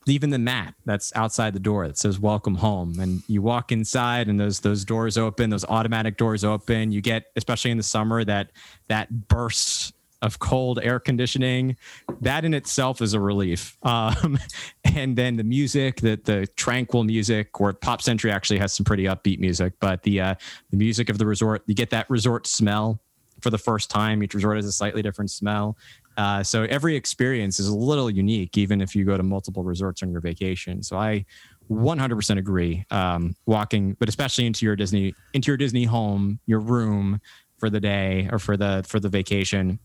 even 0.09 0.29
the 0.29 0.39
mat 0.39 0.73
that's 0.85 1.11
outside 1.15 1.53
the 1.53 1.59
door 1.59 1.87
that 1.87 1.97
says 1.97 2.19
welcome 2.19 2.55
home. 2.55 2.99
And 2.99 3.21
you 3.27 3.41
walk 3.41 3.71
inside 3.71 4.27
and 4.27 4.39
those 4.39 4.59
those 4.59 4.85
doors 4.85 5.17
open 5.17 5.49
those 5.49 5.65
automatic 5.65 6.17
doors 6.17 6.43
open. 6.43 6.91
You 6.91 7.01
get 7.01 7.25
especially 7.35 7.71
in 7.71 7.77
the 7.77 7.83
summer 7.83 8.23
that 8.23 8.51
that 8.87 9.27
burst 9.27 9.93
of 10.21 10.39
cold 10.39 10.79
air 10.83 10.99
conditioning. 10.99 11.77
That 12.21 12.43
in 12.43 12.53
itself 12.53 13.01
is 13.01 13.13
a 13.13 13.19
relief. 13.19 13.77
Um, 13.83 14.37
and 14.83 15.15
then 15.15 15.37
the 15.37 15.43
music 15.43 16.01
the 16.01 16.19
the 16.23 16.47
tranquil 16.55 17.03
music 17.03 17.59
or 17.59 17.73
pop 17.73 18.01
century 18.01 18.31
actually 18.31 18.59
has 18.59 18.73
some 18.73 18.83
pretty 18.83 19.03
upbeat 19.03 19.39
music 19.39 19.73
but 19.79 20.03
the 20.03 20.21
uh, 20.21 20.35
the 20.71 20.77
music 20.77 21.09
of 21.09 21.17
the 21.17 21.25
resort 21.25 21.63
you 21.67 21.75
get 21.75 21.89
that 21.91 22.09
resort 22.09 22.47
smell 22.47 22.99
for 23.41 23.49
the 23.49 23.57
first 23.57 23.89
time. 23.89 24.21
Each 24.23 24.33
resort 24.33 24.57
has 24.57 24.65
a 24.65 24.71
slightly 24.71 25.01
different 25.01 25.31
smell 25.31 25.77
uh, 26.19 26.43
so 26.43 26.63
every 26.63 26.97
experience 26.97 27.61
is 27.61 27.69
a 27.69 27.75
little 27.75 28.09
unique, 28.09 28.57
even 28.57 28.81
if 28.81 28.93
you 28.93 29.05
go 29.05 29.15
to 29.15 29.23
multiple 29.23 29.63
resorts 29.63 30.03
on 30.03 30.11
your 30.11 30.19
vacation. 30.19 30.83
So 30.83 30.97
I 30.97 31.25
100% 31.71 32.37
agree. 32.37 32.83
Um, 32.91 33.37
walking, 33.45 33.95
but 33.99 34.09
especially 34.09 34.45
into 34.45 34.65
your 34.65 34.75
Disney, 34.75 35.15
into 35.33 35.49
your 35.49 35.55
Disney 35.55 35.85
home, 35.85 36.41
your 36.45 36.59
room 36.59 37.21
for 37.57 37.69
the 37.69 37.79
day 37.79 38.27
or 38.33 38.37
for 38.37 38.57
the 38.57 38.83
for 38.85 38.99
the 38.99 39.07
vacation, 39.07 39.79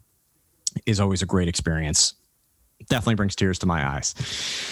is 0.86 0.98
always 0.98 1.22
a 1.22 1.26
great 1.26 1.46
experience 1.46 2.14
definitely 2.88 3.16
brings 3.16 3.34
tears 3.34 3.58
to 3.60 3.66
my 3.66 3.86
eyes. 3.86 4.14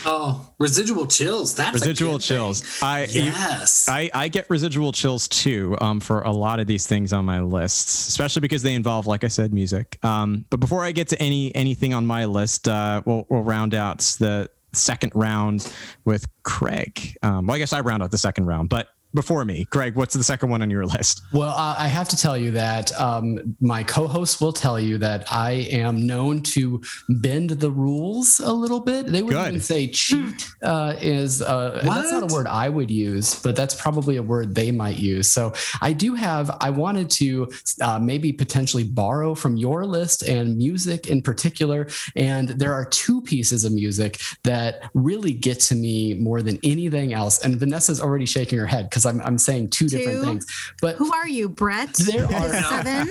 Oh, 0.05 0.53
residual 0.59 1.07
chills. 1.07 1.55
That's 1.55 1.75
residual 1.75 2.19
chills. 2.19 2.61
Thing. 2.61 2.89
I 2.89 3.05
yes. 3.05 3.89
I, 3.89 4.11
I 4.13 4.29
get 4.29 4.49
residual 4.49 4.93
chills 4.93 5.29
too 5.29 5.77
um, 5.81 6.01
for 6.01 6.23
a 6.23 6.31
lot 6.31 6.61
of 6.61 6.67
these 6.67 6.87
things 6.87 7.13
on 7.13 7.25
my 7.25 7.41
lists, 7.41 8.09
especially 8.09 8.41
because 8.41 8.63
they 8.63 8.75
involve, 8.75 9.07
like 9.07 9.25
I 9.25 9.29
said, 9.29 9.53
music. 9.53 9.99
Um, 10.05 10.45
but 10.51 10.61
before 10.61 10.85
I 10.85 10.93
get 10.93 11.09
to 11.09 11.23
any 11.23 11.55
anything 11.55 11.95
on 11.95 12.07
my 12.07 12.25
list, 12.25 12.69
uh, 12.69 13.03
we'll, 13.05 13.27
we'll 13.29 13.43
round 13.43 13.75
out 13.75 13.99
the 14.19 14.51
second 14.73 15.13
round 15.15 15.73
with 16.05 16.27
Craig. 16.43 17.17
Um, 17.23 17.47
well, 17.47 17.57
I 17.57 17.59
guess 17.59 17.73
I 17.73 17.81
round 17.81 18.03
out 18.03 18.11
the 18.11 18.19
second 18.19 18.47
round, 18.47 18.69
but 18.69 18.89
before 19.15 19.45
me. 19.45 19.67
Greg, 19.71 19.95
what's 19.95 20.15
the 20.15 20.25
second 20.25 20.51
one 20.51 20.63
on 20.63 20.71
your 20.71 20.87
list? 20.87 21.23
Well, 21.33 21.51
uh, 21.51 21.75
I 21.79 21.89
have 21.89 22.09
to 22.11 22.17
tell 22.17 22.37
you 22.37 22.51
that 22.53 22.99
um, 23.01 23.57
my 23.61 23.83
co 23.83 24.07
host 24.07 24.41
will 24.41 24.53
tell 24.53 24.79
you 24.81 24.99
that 24.99 25.31
I 25.33 25.53
am 25.71 26.07
known 26.07 26.43
to 26.43 26.83
bend 27.09 27.51
the 27.51 27.71
rules 27.71 28.41
a 28.41 28.53
little 28.53 28.81
bit. 28.81 29.07
They 29.07 29.23
would 29.23 29.35
even 29.35 29.61
say 29.61 29.89
cheat 29.89 30.51
uh, 30.63 30.95
is, 31.01 31.43
uh, 31.43 31.81
that's 31.85 32.13
not 32.13 32.31
a 32.31 32.35
word 32.35 32.47
I 32.47 32.69
would 32.69 32.91
use, 32.91 33.41
but 33.43 33.57
that's 33.57 33.75
probably 33.75 34.17
a 34.17 34.23
word 34.23 34.55
they 34.55 34.71
might 34.71 34.99
use. 34.99 35.31
So 35.31 35.53
I 35.81 35.93
do 35.93 36.15
have, 36.15 36.57
I 36.61 36.71
wanted 36.71 37.11
to 37.11 37.51
uh, 37.81 37.99
maybe 37.99 38.33
potentially 38.33 38.85
borrow 38.85 39.35
from 39.35 39.57
your 39.57 39.85
list 39.85 40.23
and 40.23 40.57
music 40.57 41.07
in 41.07 41.23
particular. 41.23 41.89
And 42.17 42.51
there 42.51 42.73
are 42.73 42.85
two 42.85 43.21
pieces 43.23 43.65
of 43.65 43.73
music 43.73 44.21
that 44.45 44.91
really 44.95 45.33
get 45.33 45.61
to 45.61 45.75
me 45.75 46.15
more 46.15 46.43
than 46.43 46.59
anything 46.63 47.13
else. 47.13 47.45
And 47.45 47.59
Vanessa's 47.59 48.01
already 48.01 48.27
shaking 48.27 48.59
her 48.59 48.67
head 48.67 48.89
because 48.89 49.02
because 49.03 49.21
I'm 49.21 49.27
I'm 49.27 49.39
saying 49.39 49.71
two, 49.71 49.89
two, 49.89 49.99
different 49.99 50.25
things. 50.25 50.73
But 50.81 50.97
who 50.97 51.13
are 51.13 51.29
you, 51.29 51.49
Brett? 51.49 51.95
There 51.95 52.25
are 52.35 52.63
seven. 52.63 53.09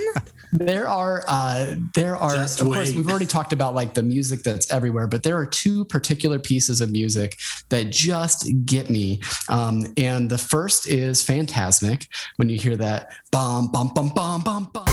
There 0.52 0.86
are 0.86 1.24
uh, 1.26 1.76
there 1.94 2.16
are 2.16 2.34
Just 2.34 2.60
of 2.60 2.66
wait. 2.68 2.76
course 2.76 2.94
we've 2.94 3.08
already 3.08 3.26
talked 3.26 3.52
about 3.52 3.74
like 3.74 3.94
the 3.94 4.02
music 4.02 4.42
that's 4.42 4.70
everywhere, 4.70 5.06
but 5.06 5.22
there 5.22 5.36
are 5.36 5.46
two 5.46 5.84
particular 5.86 6.38
pieces 6.38 6.80
of 6.80 6.90
music 6.90 7.38
that 7.70 7.90
just 7.90 8.50
get 8.66 8.90
me. 8.90 9.20
Um, 9.48 9.86
and 9.96 10.28
the 10.28 10.38
first 10.38 10.88
is 10.88 11.24
Fantasmic 11.24 12.06
when 12.36 12.48
you 12.48 12.58
hear 12.58 12.76
that 12.76 13.12
bum 13.30 13.70
bum 13.70 13.92
bum 13.94 14.10
bum 14.10 14.42
bum 14.42 14.70
bum. 14.72 14.84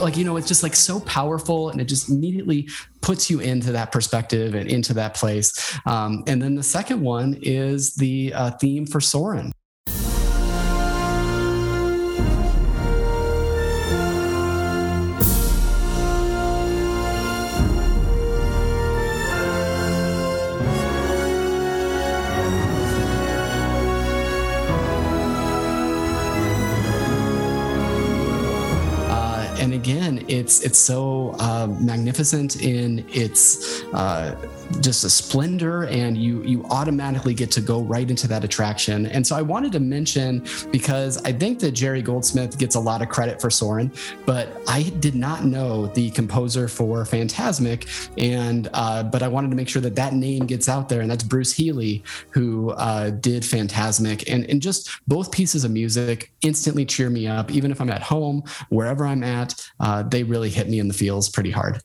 Like 0.00 0.16
you 0.16 0.24
know 0.24 0.36
it's 0.36 0.48
just 0.48 0.62
like 0.62 0.74
so 0.74 1.00
powerful 1.00 1.70
and 1.70 1.80
it 1.80 1.84
just 1.84 2.08
immediately 2.08 2.68
puts 3.00 3.30
you 3.30 3.40
into 3.40 3.72
that 3.72 3.92
perspective 3.92 4.54
and 4.54 4.70
into 4.70 4.94
that 4.94 5.14
place. 5.14 5.78
Um, 5.86 6.24
and 6.26 6.40
then 6.40 6.54
the 6.54 6.62
second 6.62 7.00
one 7.00 7.38
is 7.42 7.94
the 7.94 8.32
uh, 8.34 8.50
theme 8.52 8.86
for 8.86 9.00
soarin' 9.00 9.52
it's 30.44 30.60
it's 30.60 30.78
so 30.78 31.34
uh, 31.38 31.66
magnificent 31.80 32.62
in 32.62 33.02
its 33.08 33.82
uh, 33.94 34.36
just 34.80 35.02
a 35.04 35.08
splendor, 35.08 35.84
and 35.84 36.18
you 36.18 36.42
you 36.42 36.64
automatically 36.64 37.32
get 37.32 37.50
to 37.52 37.62
go 37.62 37.80
right 37.80 38.10
into 38.10 38.28
that 38.28 38.44
attraction. 38.44 39.06
And 39.06 39.26
so 39.26 39.36
I 39.36 39.40
wanted 39.40 39.72
to 39.72 39.80
mention 39.80 40.44
because 40.70 41.16
I 41.24 41.32
think 41.32 41.60
that 41.60 41.72
Jerry 41.72 42.02
Goldsmith 42.02 42.58
gets 42.58 42.74
a 42.74 42.80
lot 42.80 43.00
of 43.00 43.08
credit 43.08 43.40
for 43.40 43.48
Soarin', 43.48 43.90
but 44.26 44.48
I 44.68 44.82
did 45.00 45.14
not 45.14 45.46
know 45.46 45.86
the 45.86 46.10
composer 46.10 46.68
for 46.68 47.04
Fantasmic, 47.04 47.80
and 48.18 48.68
uh, 48.74 49.02
but 49.02 49.22
I 49.22 49.28
wanted 49.28 49.48
to 49.48 49.56
make 49.56 49.70
sure 49.70 49.80
that 49.80 49.96
that 49.96 50.12
name 50.12 50.44
gets 50.44 50.68
out 50.68 50.90
there, 50.90 51.00
and 51.00 51.10
that's 51.10 51.24
Bruce 51.24 51.54
Healey, 51.54 52.04
who 52.30 52.72
uh, 52.72 53.10
did 53.10 53.44
Fantasmic, 53.44 54.24
and 54.30 54.44
and 54.50 54.60
just 54.60 54.90
both 55.08 55.32
pieces 55.32 55.64
of 55.64 55.70
music 55.70 56.32
instantly 56.42 56.84
cheer 56.84 57.08
me 57.08 57.26
up, 57.26 57.50
even 57.50 57.70
if 57.70 57.80
I'm 57.80 57.90
at 57.90 58.02
home, 58.02 58.42
wherever 58.68 59.06
I'm 59.06 59.22
at. 59.22 59.54
Uh, 59.80 60.02
they 60.02 60.22
really 60.22 60.33
hit 60.42 60.68
me 60.68 60.78
in 60.78 60.88
the 60.88 60.94
feels 60.94 61.28
pretty 61.28 61.50
hard. 61.50 61.80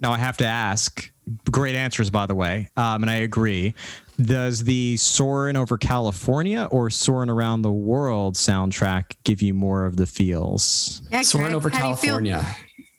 Now 0.00 0.12
I 0.12 0.18
have 0.18 0.36
to 0.38 0.46
ask. 0.46 1.10
Great 1.50 1.74
answers, 1.74 2.10
by 2.10 2.26
the 2.26 2.34
way, 2.34 2.68
um, 2.76 3.02
and 3.02 3.10
I 3.10 3.16
agree. 3.16 3.74
Does 4.20 4.62
the 4.62 4.98
Soarin' 4.98 5.56
over 5.56 5.78
California 5.78 6.68
or 6.70 6.90
Soarin' 6.90 7.30
around 7.30 7.62
the 7.62 7.72
world 7.72 8.34
soundtrack 8.34 9.14
give 9.24 9.40
you 9.40 9.54
more 9.54 9.86
of 9.86 9.96
the 9.96 10.06
feels? 10.06 11.00
Yeah, 11.10 11.22
Soarin' 11.22 11.54
over 11.54 11.70
California. 11.70 12.46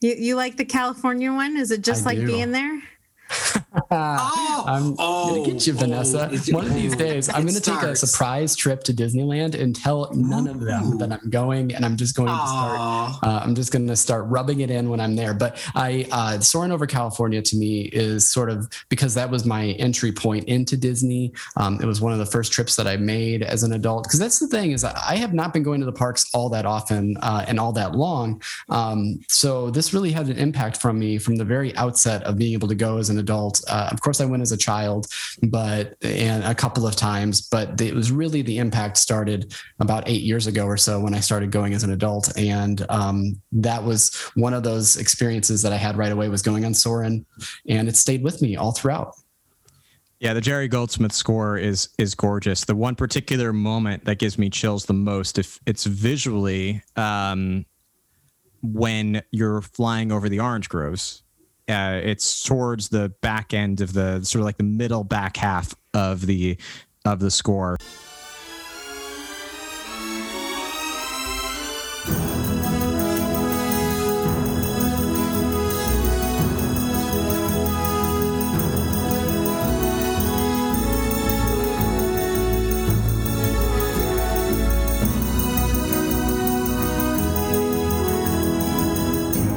You, 0.01 0.09
you, 0.09 0.15
you 0.15 0.35
like 0.35 0.57
the 0.57 0.65
California 0.65 1.31
one? 1.31 1.55
Is 1.55 1.69
it 1.69 1.81
just 1.81 2.03
I 2.05 2.09
like 2.09 2.19
do. 2.19 2.25
being 2.25 2.51
there? 2.51 2.81
Oh, 3.91 4.63
I'm 4.67 4.95
oh, 4.97 5.29
gonna 5.29 5.53
get 5.53 5.67
you, 5.67 5.73
oh, 5.73 5.77
Vanessa. 5.77 6.29
Oh, 6.31 6.53
One 6.53 6.65
of 6.65 6.73
these 6.73 6.95
days, 6.95 7.29
I'm 7.29 7.45
gonna 7.45 7.59
take 7.59 7.81
a 7.81 7.95
surprise 7.95 8.55
trip 8.55 8.83
to 8.85 8.93
Disneyland 8.93 9.59
and 9.59 9.75
tell 9.75 10.11
none 10.13 10.47
of 10.47 10.59
them 10.59 10.97
that 10.97 11.11
I'm 11.11 11.29
going, 11.29 11.73
and 11.73 11.85
I'm 11.85 11.97
just 11.97 12.15
going 12.15 12.29
to 12.29 12.47
start. 12.47 13.23
Uh, 13.23 13.39
I'm 13.43 13.55
just 13.55 13.71
gonna 13.71 13.95
start 13.95 14.25
rubbing 14.27 14.61
it 14.61 14.71
in 14.71 14.89
when 14.89 14.99
I'm 14.99 15.15
there. 15.15 15.33
But 15.33 15.63
I, 15.75 16.07
uh, 16.11 16.39
Soarin' 16.39 16.71
over 16.71 16.87
California 16.87 17.41
to 17.41 17.55
me 17.57 17.83
is 17.93 18.29
sort 18.29 18.49
of 18.49 18.69
because 18.89 19.13
that 19.15 19.29
was 19.29 19.45
my 19.45 19.67
entry 19.71 20.11
point 20.11 20.45
into 20.45 20.77
Disney. 20.77 21.33
Um, 21.57 21.79
it 21.81 21.85
was 21.85 22.01
one 22.01 22.13
of 22.13 22.19
the 22.19 22.25
first 22.25 22.51
trips 22.51 22.75
that 22.77 22.87
I 22.87 22.97
made 22.97 23.43
as 23.43 23.63
an 23.63 23.73
adult. 23.73 24.03
Because 24.03 24.19
that's 24.19 24.39
the 24.39 24.47
thing 24.47 24.71
is, 24.71 24.83
I 24.83 25.15
have 25.15 25.33
not 25.33 25.53
been 25.53 25.63
going 25.63 25.79
to 25.79 25.85
the 25.85 25.91
parks 25.91 26.29
all 26.33 26.49
that 26.49 26.65
often 26.65 27.17
uh, 27.17 27.45
and 27.47 27.59
all 27.59 27.71
that 27.73 27.95
long. 27.95 28.41
Um, 28.69 29.19
so 29.27 29.69
this 29.69 29.93
really 29.93 30.11
had 30.11 30.27
an 30.27 30.37
impact 30.37 30.81
from 30.81 30.97
me 30.99 31.17
from 31.17 31.35
the 31.35 31.45
very 31.45 31.75
outset 31.75 32.23
of 32.23 32.37
being 32.37 32.53
able 32.53 32.67
to 32.67 32.75
go 32.75 32.97
as 32.97 33.09
an 33.09 33.14
adult. 33.17 33.63
Uh, 33.67 33.89
of 33.91 34.01
course, 34.01 34.21
I 34.21 34.25
went 34.25 34.41
as 34.41 34.51
a 34.51 34.57
child, 34.57 35.07
but 35.43 35.95
and 36.01 36.43
a 36.43 36.55
couple 36.55 36.87
of 36.87 36.95
times, 36.95 37.41
but 37.41 37.79
it 37.81 37.93
was 37.93 38.11
really 38.11 38.41
the 38.41 38.57
impact 38.57 38.97
started 38.97 39.53
about 39.79 40.07
eight 40.07 40.23
years 40.23 40.47
ago 40.47 40.65
or 40.65 40.77
so 40.77 40.99
when 40.99 41.13
I 41.13 41.19
started 41.19 41.51
going 41.51 41.73
as 41.73 41.83
an 41.83 41.91
adult, 41.91 42.35
and 42.37 42.85
um, 42.89 43.41
that 43.51 43.83
was 43.83 44.15
one 44.35 44.53
of 44.53 44.63
those 44.63 44.97
experiences 44.97 45.61
that 45.61 45.73
I 45.73 45.77
had 45.77 45.97
right 45.97 46.11
away 46.11 46.29
was 46.29 46.41
going 46.41 46.65
on 46.65 46.73
Soarin', 46.73 47.25
and 47.67 47.87
it 47.87 47.95
stayed 47.95 48.23
with 48.23 48.41
me 48.41 48.55
all 48.55 48.71
throughout. 48.71 49.15
Yeah, 50.19 50.33
the 50.33 50.41
Jerry 50.41 50.67
Goldsmith 50.67 51.11
score 51.11 51.57
is 51.57 51.89
is 51.97 52.15
gorgeous. 52.15 52.65
The 52.65 52.75
one 52.75 52.95
particular 52.95 53.51
moment 53.51 54.05
that 54.05 54.17
gives 54.17 54.37
me 54.37 54.49
chills 54.49 54.85
the 54.85 54.93
most, 54.93 55.37
if 55.37 55.59
it's 55.65 55.85
visually, 55.85 56.81
um, 56.95 57.65
when 58.61 59.21
you're 59.31 59.61
flying 59.61 60.11
over 60.11 60.29
the 60.29 60.39
orange 60.39 60.69
groves 60.69 61.23
uh, 61.67 61.99
it's 62.03 62.43
towards 62.43 62.89
the 62.89 63.09
back 63.21 63.53
end 63.53 63.81
of 63.81 63.93
the 63.93 64.23
sort 64.23 64.41
of 64.41 64.45
like 64.45 64.57
the 64.57 64.63
middle 64.63 65.03
back 65.03 65.37
half 65.37 65.73
of 65.93 66.25
the 66.25 66.57
of 67.05 67.19
the 67.19 67.31
score. 67.31 67.77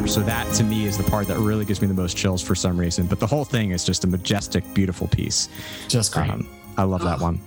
So 0.08 0.22
that 0.22 0.50
to 0.54 0.64
me 0.64 0.86
is 0.86 0.96
the 0.96 1.04
part 1.04 1.26
that 1.26 1.36
really 1.36 1.66
gives 1.66 1.82
me 1.82 1.86
the 1.86 1.92
most 1.92 2.16
chills 2.16 2.42
for 2.42 2.54
some 2.54 2.80
reason. 2.80 3.06
But 3.06 3.20
the 3.20 3.26
whole 3.26 3.44
thing 3.44 3.72
is 3.72 3.84
just 3.84 4.04
a 4.04 4.06
majestic, 4.06 4.64
beautiful 4.72 5.06
piece. 5.06 5.50
Just 5.86 6.14
great. 6.14 6.30
Um, 6.30 6.48
I 6.78 6.84
love 6.84 7.02
that 7.02 7.20
one. 7.20 7.42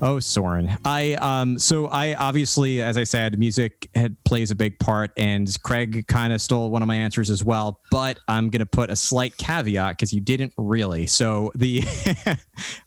Oh, 0.00 0.20
Soarin'. 0.20 0.78
I 0.84 1.14
um 1.14 1.58
so 1.58 1.88
I 1.88 2.14
obviously, 2.14 2.80
as 2.80 2.96
I 2.96 3.02
said, 3.02 3.40
music 3.40 3.90
had, 3.96 4.16
plays 4.22 4.52
a 4.52 4.54
big 4.54 4.78
part, 4.78 5.10
and 5.16 5.50
Craig 5.64 6.06
kind 6.06 6.32
of 6.32 6.40
stole 6.40 6.70
one 6.70 6.80
of 6.82 6.86
my 6.86 6.94
answers 6.94 7.28
as 7.28 7.42
well. 7.42 7.80
But 7.90 8.20
I'm 8.28 8.50
gonna 8.50 8.64
put 8.64 8.88
a 8.88 8.96
slight 8.96 9.36
caveat 9.36 9.96
because 9.96 10.12
you 10.12 10.20
didn't 10.20 10.52
really. 10.56 11.08
So 11.08 11.50
the 11.56 11.82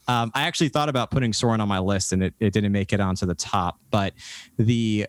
um, 0.07 0.31
I 0.33 0.43
actually 0.43 0.69
thought 0.69 0.87
about 0.87 1.11
putting 1.11 1.33
Soarin' 1.33 1.59
on 1.59 1.67
my 1.67 1.79
list, 1.79 2.13
and 2.13 2.23
it, 2.23 2.33
it 2.39 2.53
didn't 2.53 2.71
make 2.71 2.93
it 2.93 3.01
onto 3.01 3.25
the 3.25 3.35
top. 3.35 3.81
But 3.89 4.13
the 4.57 5.07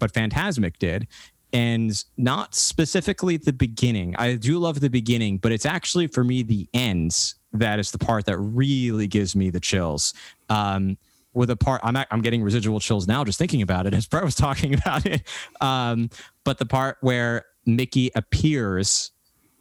but 0.00 0.12
Fantasmic 0.12 0.78
did, 0.78 1.06
and 1.52 2.04
not 2.16 2.54
specifically 2.54 3.36
the 3.36 3.52
beginning. 3.52 4.14
I 4.16 4.34
do 4.34 4.58
love 4.58 4.80
the 4.80 4.90
beginning, 4.90 5.38
but 5.38 5.52
it's 5.52 5.66
actually 5.66 6.06
for 6.08 6.24
me 6.24 6.42
the 6.42 6.68
end 6.74 7.34
that 7.52 7.78
is 7.78 7.90
the 7.90 7.98
part 7.98 8.26
that 8.26 8.38
really 8.38 9.06
gives 9.06 9.34
me 9.34 9.50
the 9.50 9.60
chills. 9.60 10.12
Um, 10.48 10.98
with 11.32 11.50
a 11.50 11.56
part, 11.56 11.80
I'm 11.84 11.96
I'm 12.10 12.22
getting 12.22 12.42
residual 12.42 12.80
chills 12.80 13.06
now 13.06 13.22
just 13.24 13.38
thinking 13.38 13.62
about 13.62 13.86
it 13.86 13.94
as 13.94 14.06
Brett 14.06 14.24
was 14.24 14.34
talking 14.34 14.74
about 14.74 15.06
it. 15.06 15.22
Um, 15.60 16.10
but 16.44 16.58
the 16.58 16.66
part 16.66 16.98
where 17.00 17.44
Mickey 17.66 18.10
appears 18.14 19.12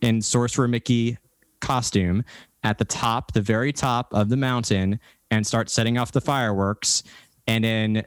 in 0.02 0.22
Sorcerer 0.22 0.68
Mickey 0.68 1.18
costume 1.60 2.24
at 2.64 2.78
the 2.78 2.86
top, 2.86 3.34
the 3.34 3.42
very 3.42 3.72
top 3.72 4.14
of 4.14 4.30
the 4.30 4.38
mountain, 4.38 5.00
and 5.32 5.46
starts 5.46 5.74
setting 5.74 5.98
off 5.98 6.12
the 6.12 6.22
fireworks, 6.22 7.04
and 7.48 7.64
then 7.64 8.04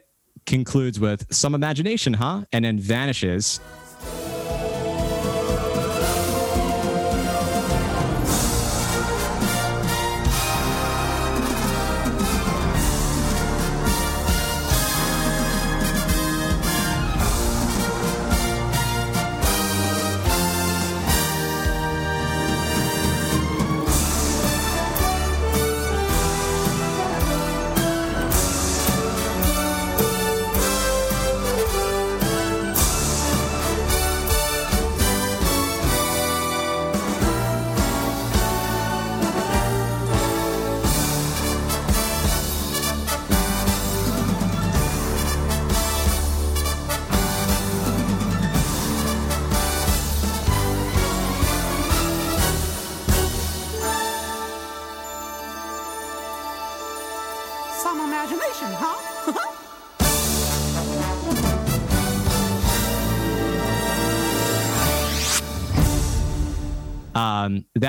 concludes 0.49 0.99
with 0.99 1.27
some 1.31 1.55
imagination, 1.55 2.15
huh? 2.15 2.45
And 2.53 2.65
then 2.65 2.79
vanishes. 2.79 3.61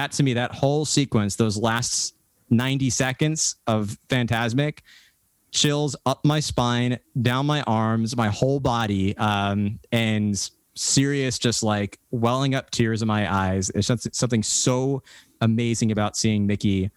That 0.09 0.15
to 0.17 0.23
me, 0.23 0.33
that 0.33 0.53
whole 0.53 0.85
sequence, 0.85 1.35
those 1.35 1.57
last 1.57 2.15
90 2.49 2.89
seconds 2.89 3.55
of 3.67 3.97
Fantasmic, 4.09 4.79
chills 5.51 5.95
up 6.05 6.23
my 6.25 6.39
spine, 6.39 6.99
down 7.21 7.45
my 7.45 7.61
arms, 7.63 8.15
my 8.15 8.29
whole 8.29 8.59
body, 8.59 9.17
um, 9.17 9.79
and 9.91 10.49
serious, 10.75 11.39
just 11.39 11.63
like 11.63 11.99
welling 12.11 12.55
up 12.55 12.69
tears 12.71 13.01
in 13.01 13.07
my 13.07 13.31
eyes. 13.31 13.71
It's 13.71 13.87
something 14.17 14.43
so 14.43 15.03
amazing 15.41 15.91
about 15.91 16.15
seeing 16.15 16.45
Mickey 16.45 16.91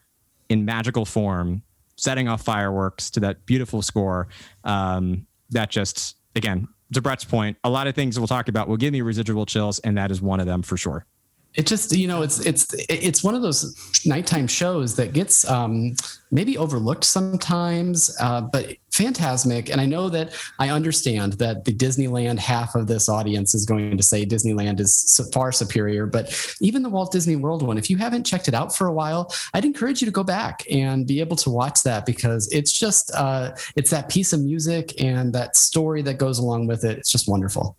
in 0.48 0.64
magical 0.64 1.04
form, 1.04 1.62
setting 1.96 2.28
off 2.28 2.42
fireworks 2.42 3.10
to 3.10 3.20
that 3.20 3.44
beautiful 3.46 3.82
score. 3.82 4.28
Um, 4.64 5.26
that 5.50 5.70
just, 5.70 6.16
again, 6.36 6.68
to 6.92 7.00
Brett's 7.00 7.24
point, 7.24 7.56
a 7.64 7.70
lot 7.70 7.86
of 7.86 7.94
things 7.94 8.18
we'll 8.18 8.28
talk 8.28 8.48
about 8.48 8.68
will 8.68 8.76
give 8.76 8.92
me 8.92 9.00
residual 9.00 9.46
chills, 9.46 9.78
and 9.80 9.96
that 9.96 10.10
is 10.10 10.20
one 10.20 10.40
of 10.40 10.46
them 10.46 10.62
for 10.62 10.76
sure. 10.76 11.06
It 11.54 11.66
just 11.66 11.92
you 11.96 12.08
know 12.08 12.22
it's 12.22 12.40
it's 12.46 12.74
it's 12.88 13.22
one 13.22 13.34
of 13.34 13.42
those 13.42 13.76
nighttime 14.06 14.46
shows 14.46 14.96
that 14.96 15.12
gets 15.12 15.48
um, 15.48 15.94
maybe 16.30 16.56
overlooked 16.56 17.04
sometimes 17.04 18.16
uh, 18.20 18.40
but 18.40 18.76
Fantasmic 18.92 19.70
and 19.70 19.80
i 19.80 19.86
know 19.86 20.10
that 20.10 20.34
i 20.58 20.68
understand 20.68 21.32
that 21.34 21.64
the 21.64 21.72
disneyland 21.72 22.38
half 22.38 22.74
of 22.74 22.86
this 22.86 23.08
audience 23.08 23.54
is 23.54 23.64
going 23.64 23.96
to 23.96 24.02
say 24.02 24.26
disneyland 24.26 24.80
is 24.80 25.30
far 25.32 25.50
superior 25.50 26.04
but 26.04 26.56
even 26.60 26.82
the 26.82 26.90
walt 26.90 27.10
disney 27.10 27.34
world 27.34 27.62
one 27.62 27.78
if 27.78 27.88
you 27.88 27.96
haven't 27.96 28.24
checked 28.24 28.48
it 28.48 28.54
out 28.54 28.76
for 28.76 28.86
a 28.88 28.92
while 28.92 29.32
i'd 29.54 29.64
encourage 29.64 30.02
you 30.02 30.06
to 30.06 30.12
go 30.12 30.22
back 30.22 30.62
and 30.70 31.06
be 31.06 31.20
able 31.20 31.36
to 31.36 31.48
watch 31.48 31.82
that 31.82 32.04
because 32.04 32.52
it's 32.52 32.78
just 32.78 33.10
uh, 33.14 33.52
it's 33.76 33.90
that 33.90 34.10
piece 34.10 34.34
of 34.34 34.40
music 34.40 35.00
and 35.00 35.32
that 35.32 35.56
story 35.56 36.02
that 36.02 36.18
goes 36.18 36.38
along 36.38 36.66
with 36.66 36.84
it. 36.84 36.98
It's 36.98 37.10
just 37.10 37.28
wonderful 37.28 37.76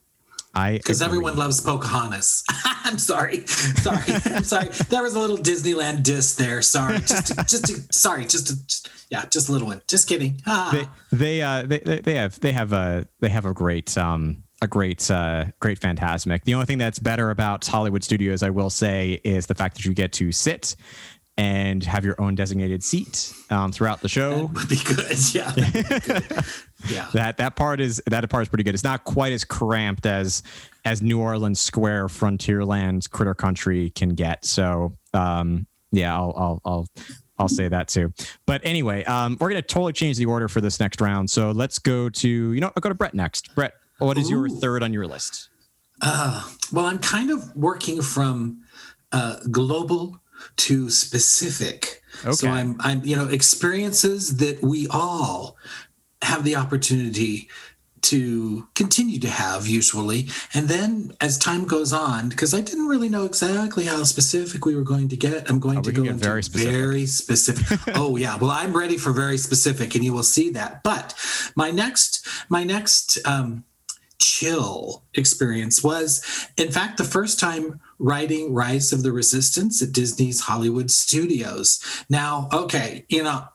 I 0.54 0.78
because 0.78 1.02
everyone 1.02 1.36
loves 1.36 1.60
Pocahontas. 1.62 2.44
I'm 2.84 3.00
sorry, 3.00 3.46
sorry, 3.48 4.04
I'm 4.26 4.44
sorry. 4.44 4.68
There 4.90 5.02
was 5.02 5.16
a 5.16 5.20
little 5.20 5.38
Disneyland 5.38 6.04
diss 6.04 6.36
there. 6.36 6.62
Sorry, 6.62 7.00
just, 7.00 7.28
to, 7.28 7.36
just, 7.46 7.66
to, 7.66 7.94
sorry, 7.94 8.26
just, 8.26 8.48
to, 8.48 8.66
just, 8.66 8.90
yeah, 9.10 9.26
just 9.26 9.50
a 9.50 9.52
little 9.52 9.68
one. 9.68 9.82
Just 9.88 10.08
kidding. 10.08 10.42
Ah. 10.46 10.88
They, 11.12 11.18
they, 11.18 11.42
uh, 11.42 11.64
they, 11.64 11.80
they 11.80 12.16
have, 12.16 12.40
they 12.40 12.52
have 12.52 12.72
a, 12.72 13.08
they 13.20 13.30
have 13.30 13.46
a 13.46 13.54
great, 13.54 13.98
um, 13.98 14.44
a 14.62 14.68
great, 14.68 15.10
uh, 15.10 15.46
great 15.60 15.80
Fantasmic. 15.80 16.44
The 16.44 16.54
only 16.54 16.68
thing 16.68 16.78
that's 16.78 17.00
better 17.00 17.32
about 17.32 17.66
Hollywood 17.66 18.04
Studios, 18.04 18.44
I 18.44 18.50
will 18.52 18.70
say, 18.70 19.22
is 19.24 19.48
the 19.48 19.56
fact 19.56 19.76
that 19.78 19.86
you 19.86 19.94
get 19.94 20.14
to 20.14 20.32
sit 20.32 20.76
and 21.38 21.84
have 21.84 22.06
your 22.06 22.20
own 22.22 22.36
designated 22.36 22.84
seat 22.84 23.34
um, 23.50 23.72
throughout 23.72 24.02
the 24.02 24.10
show. 24.10 24.48
That 24.48 24.54
would 24.54 24.70
be 24.70 24.80
good. 24.84 25.18
Yeah. 25.34 25.52
Be 25.54 25.82
good. 25.84 26.46
yeah. 26.90 27.10
That 27.14 27.38
that 27.38 27.56
part 27.56 27.80
is 27.80 28.02
that 28.08 28.30
part 28.30 28.44
is 28.44 28.50
pretty 28.50 28.64
good. 28.64 28.74
It's 28.74 28.84
not 28.84 29.04
quite 29.04 29.34
as 29.34 29.44
cramped 29.44 30.06
as 30.06 30.44
as 30.86 31.02
New 31.02 31.20
Orleans 31.20 31.60
Square 31.60 32.08
Frontierland 32.08 33.10
Critter 33.10 33.34
Country 33.34 33.90
can 33.92 34.10
get. 34.10 34.46
So 34.46 34.98
um, 35.14 35.66
yeah, 35.92 36.16
I'll 36.16 36.34
I'll 36.36 36.62
I'll 36.66 36.88
I'll 37.40 37.48
say 37.48 37.68
that 37.68 37.88
too. 37.88 38.14
But 38.46 38.62
anyway, 38.64 39.04
um, 39.06 39.38
we're 39.40 39.50
gonna 39.50 39.62
totally 39.62 39.94
change 39.94 40.18
the 40.18 40.26
order 40.26 40.48
for 40.48 40.62
this 40.62 40.80
next 40.80 41.02
round. 41.02 41.30
So 41.30 41.52
let's 41.52 41.80
go 41.80 42.10
to 42.10 42.28
you 42.30 42.60
know 42.60 42.68
I'll 42.76 42.82
go 42.82 42.90
to 42.90 42.96
Brett 42.96 43.14
next. 43.14 43.56
Brett, 43.56 43.74
what 43.98 44.18
is 44.18 44.28
Ooh. 44.30 44.42
your 44.42 44.50
third 44.50 44.84
on 44.84 44.94
your 44.94 45.08
list? 45.08 45.50
Uh, 46.02 46.48
well, 46.72 46.86
I'm 46.86 47.00
kind 47.00 47.32
of 47.32 47.56
working 47.56 48.02
from 48.02 48.62
uh, 49.12 49.38
global 49.52 50.20
to 50.58 50.90
specific. 50.90 52.02
Okay. 52.22 52.34
So 52.34 52.48
I'm 52.50 52.76
I'm 52.80 53.04
you 53.04 53.16
know 53.16 53.28
experiences 53.28 54.38
that 54.38 54.62
we 54.62 54.88
all 54.90 55.58
have 56.22 56.44
the 56.44 56.56
opportunity 56.56 57.50
to 58.02 58.68
continue 58.76 59.18
to 59.18 59.30
have 59.30 59.66
usually 59.66 60.28
and 60.54 60.68
then 60.68 61.14
as 61.22 61.38
time 61.38 61.64
goes 61.64 61.94
on 61.94 62.28
because 62.28 62.54
i 62.54 62.60
didn't 62.60 62.88
really 62.88 63.08
know 63.08 63.24
exactly 63.24 63.86
how 63.86 64.04
specific 64.04 64.66
we 64.66 64.76
were 64.76 64.84
going 64.84 65.08
to 65.08 65.16
get 65.16 65.50
i'm 65.50 65.58
going 65.58 65.78
oh, 65.78 65.82
to 65.82 65.92
go 65.92 66.04
into 66.04 66.16
very 66.16 66.44
specific, 66.44 66.74
very 66.74 67.06
specific. 67.06 67.80
oh 67.96 68.18
yeah 68.18 68.36
well 68.38 68.52
i'm 68.52 68.76
ready 68.76 68.98
for 68.98 69.14
very 69.14 69.38
specific 69.38 69.96
and 69.96 70.04
you 70.04 70.12
will 70.12 70.22
see 70.22 70.50
that 70.50 70.84
but 70.84 71.16
my 71.56 71.72
next 71.72 72.28
my 72.50 72.64
next 72.66 73.26
um, 73.26 73.64
chill 74.24 75.04
experience 75.16 75.84
was, 75.84 76.50
in 76.58 76.72
fact, 76.72 76.98
the 76.98 77.04
first 77.04 77.40
time 77.40 77.80
writing 78.04 78.54
Rise 78.54 78.92
of 78.92 79.02
the 79.02 79.14
Resistance 79.14 79.82
at 79.82 79.94
Disney's 79.94 80.42
Hollywood 80.42 80.92
Studios. 80.92 81.80
Now, 82.10 82.50
okay, 82.52 83.06
you 83.08 83.24
know, 83.24 83.46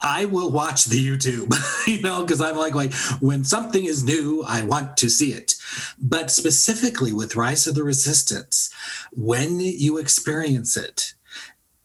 I, 0.00 0.24
will 0.24 0.50
watch 0.50 0.86
the 0.86 1.06
YouTube, 1.06 1.54
you 1.86 2.00
know, 2.00 2.22
because 2.22 2.40
I'm 2.40 2.56
like, 2.56 2.74
like 2.74 2.94
when 3.20 3.44
something 3.44 3.84
is 3.84 4.02
new, 4.02 4.42
I 4.48 4.62
want 4.62 4.96
to 4.98 5.10
see 5.10 5.32
it. 5.32 5.54
But 6.00 6.30
specifically 6.30 7.12
with 7.12 7.36
Rise 7.36 7.66
of 7.66 7.74
the 7.74 7.84
Resistance, 7.84 8.70
when 9.12 9.60
you 9.60 9.98
experience 9.98 10.78
it, 10.78 11.12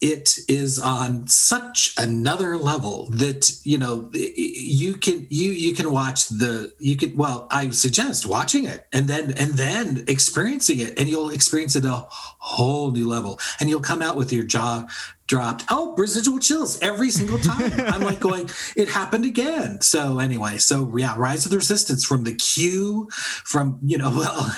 it 0.05 0.37
is 0.47 0.79
on 0.79 1.27
such 1.27 1.93
another 1.97 2.57
level 2.57 3.07
that 3.09 3.51
you 3.63 3.77
know 3.77 4.09
you 4.13 4.93
can 4.93 5.25
you 5.29 5.51
you 5.51 5.73
can 5.73 5.91
watch 5.91 6.27
the 6.29 6.71
you 6.79 6.95
can 6.95 7.15
well 7.17 7.47
i 7.49 7.69
suggest 7.71 8.25
watching 8.25 8.65
it 8.65 8.85
and 8.93 9.07
then 9.07 9.33
and 9.33 9.53
then 9.53 10.03
experiencing 10.07 10.79
it 10.79 10.97
and 10.99 11.09
you'll 11.09 11.31
experience 11.31 11.75
it 11.75 11.85
a 11.85 12.05
whole 12.45 12.91
new 12.91 13.07
level. 13.09 13.39
And 13.59 13.69
you'll 13.69 13.81
come 13.81 14.03
out 14.03 14.15
with 14.15 14.31
your 14.31 14.43
jaw 14.43 14.85
dropped. 15.27 15.63
Oh, 15.69 15.95
residual 15.97 16.39
chills 16.39 16.79
every 16.81 17.09
single 17.09 17.39
time. 17.39 17.71
I'm 17.77 18.01
like 18.01 18.19
going, 18.19 18.49
it 18.75 18.89
happened 18.89 19.25
again. 19.25 19.81
So 19.81 20.19
anyway, 20.19 20.57
so 20.57 20.95
yeah, 20.95 21.15
Rise 21.17 21.45
of 21.45 21.51
the 21.51 21.57
Resistance 21.57 22.05
from 22.05 22.23
the 22.23 22.35
queue, 22.35 23.07
from 23.11 23.79
you 23.83 23.97
know, 23.97 24.09
well, 24.15 24.55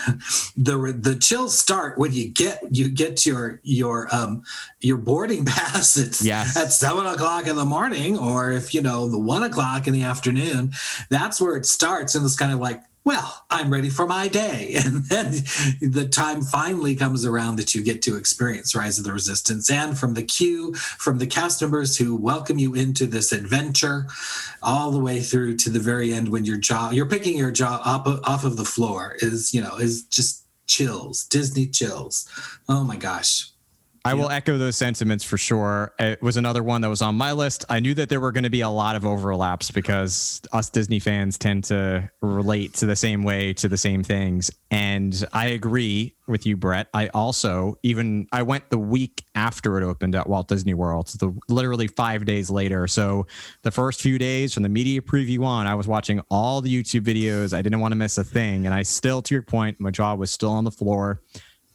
the 0.56 0.98
the 0.98 1.18
chills 1.20 1.58
start 1.58 1.98
when 1.98 2.14
you 2.14 2.30
get 2.30 2.62
you 2.72 2.90
get 2.90 3.26
your 3.26 3.62
your 3.64 4.14
um 4.14 4.44
your 4.80 4.98
boarding 4.98 5.46
pass 5.46 5.98
at 5.98 6.22
yes. 6.22 6.58
at 6.58 6.72
seven 6.72 7.06
o'clock 7.06 7.48
in 7.48 7.56
the 7.56 7.66
morning, 7.66 8.18
or 8.18 8.52
if 8.52 8.74
you 8.74 8.82
know 8.82 9.10
the 9.10 9.20
one 9.20 9.44
o'clock 9.44 9.88
in 9.88 9.94
the 9.94 10.04
afternoon. 10.04 10.74
That's 11.10 11.40
where 11.40 11.56
it 11.56 11.66
starts, 11.66 12.16
and 12.16 12.26
it's 12.26 12.36
kind 12.36 12.52
of 12.52 12.60
like 12.60 12.82
well, 13.08 13.46
I'm 13.50 13.72
ready 13.72 13.90
for 13.90 14.06
my 14.06 14.28
day. 14.28 14.76
And 14.88 15.06
then 15.06 15.32
the 15.82 16.08
time 16.12 16.42
finally 16.42 16.94
comes 16.94 17.26
around 17.26 17.56
that 17.56 17.74
you 17.74 17.82
get 17.82 18.02
to 18.02 18.18
experience 18.18 18.76
Rise 18.76 19.00
of 19.00 19.06
the 19.06 19.14
Resistance. 19.14 19.72
And 19.72 19.98
from 19.98 20.14
the 20.14 20.24
queue, 20.24 20.74
from 20.74 21.18
the 21.18 21.26
cast 21.26 21.62
members 21.62 21.96
who 21.96 22.18
welcome 22.18 22.60
you 22.60 22.74
into 22.74 23.06
this 23.06 23.32
adventure, 23.32 24.08
all 24.62 24.92
the 24.92 25.00
way 25.00 25.22
through 25.22 25.56
to 25.58 25.70
the 25.70 25.80
very 25.80 26.14
end 26.14 26.28
when 26.28 26.44
your 26.44 26.58
jaw, 26.58 26.92
you're 26.92 27.06
picking 27.06 27.38
your 27.38 27.52
jaw 27.52 27.82
up 27.86 28.08
off 28.28 28.44
of 28.44 28.58
the 28.58 28.66
floor 28.66 29.16
is, 29.20 29.54
you 29.54 29.62
know, 29.62 29.78
is 29.78 30.04
just 30.04 30.46
chills, 30.68 31.24
Disney 31.24 31.68
chills. 31.68 32.28
Oh 32.68 32.84
my 32.84 32.98
gosh. 32.98 33.52
I 34.08 34.14
will 34.14 34.30
echo 34.30 34.58
those 34.58 34.78
sentiments 34.78 35.26
for 35.26 35.38
sure. 35.38 35.94
It 36.00 36.22
was 36.22 36.38
another 36.38 36.64
one 36.64 36.80
that 36.82 36.90
was 36.90 37.02
on 37.02 37.16
my 37.16 37.34
list. 37.34 37.66
I 37.68 37.82
knew 37.82 37.94
that 37.96 38.08
there 38.08 38.22
were 38.22 38.32
going 38.32 38.46
to 38.46 38.50
be 38.50 38.62
a 38.62 38.70
lot 38.70 38.96
of 38.96 39.06
overlaps 39.06 39.70
because 39.70 40.42
us 40.54 40.70
Disney 40.70 41.00
fans 41.00 41.38
tend 41.38 41.66
to 41.66 42.10
relate 42.22 42.74
to 42.76 42.86
the 42.86 42.96
same 42.96 43.24
way 43.24 43.52
to 43.54 43.68
the 43.68 43.78
same 43.78 44.04
things. 44.04 44.50
And 44.72 45.26
I 45.34 45.48
agree 45.48 46.16
with 46.26 46.46
you, 46.46 46.56
Brett. 46.56 46.88
I 46.94 47.08
also 47.10 47.78
even 47.84 48.28
I 48.32 48.44
went 48.44 48.70
the 48.70 48.78
week 48.78 49.26
after 49.36 49.78
it 49.78 49.84
opened 49.84 50.16
at 50.16 50.28
Walt 50.28 50.48
Disney 50.48 50.74
World, 50.74 51.08
the 51.20 51.38
literally 51.50 51.88
five 51.88 52.24
days 52.24 52.50
later. 52.50 52.88
So 52.88 53.28
the 53.64 53.72
first 53.72 54.02
few 54.02 54.18
days 54.18 54.54
from 54.54 54.64
the 54.64 54.70
media 54.70 55.02
preview 55.02 55.44
on, 55.44 55.68
I 55.68 55.76
was 55.76 55.88
watching 55.88 56.22
all 56.32 56.62
the 56.62 56.74
YouTube 56.74 57.02
videos. 57.02 57.54
I 57.54 57.62
didn't 57.62 57.82
want 57.82 57.92
to 57.92 57.98
miss 57.98 58.18
a 58.18 58.24
thing, 58.24 58.66
and 58.66 58.74
I 58.74 58.84
still, 58.84 59.22
to 59.24 59.36
your 59.36 59.42
point, 59.42 59.82
my 59.82 59.92
jaw 59.92 60.16
was 60.16 60.32
still 60.32 60.52
on 60.52 60.64
the 60.64 60.72
floor 60.72 61.22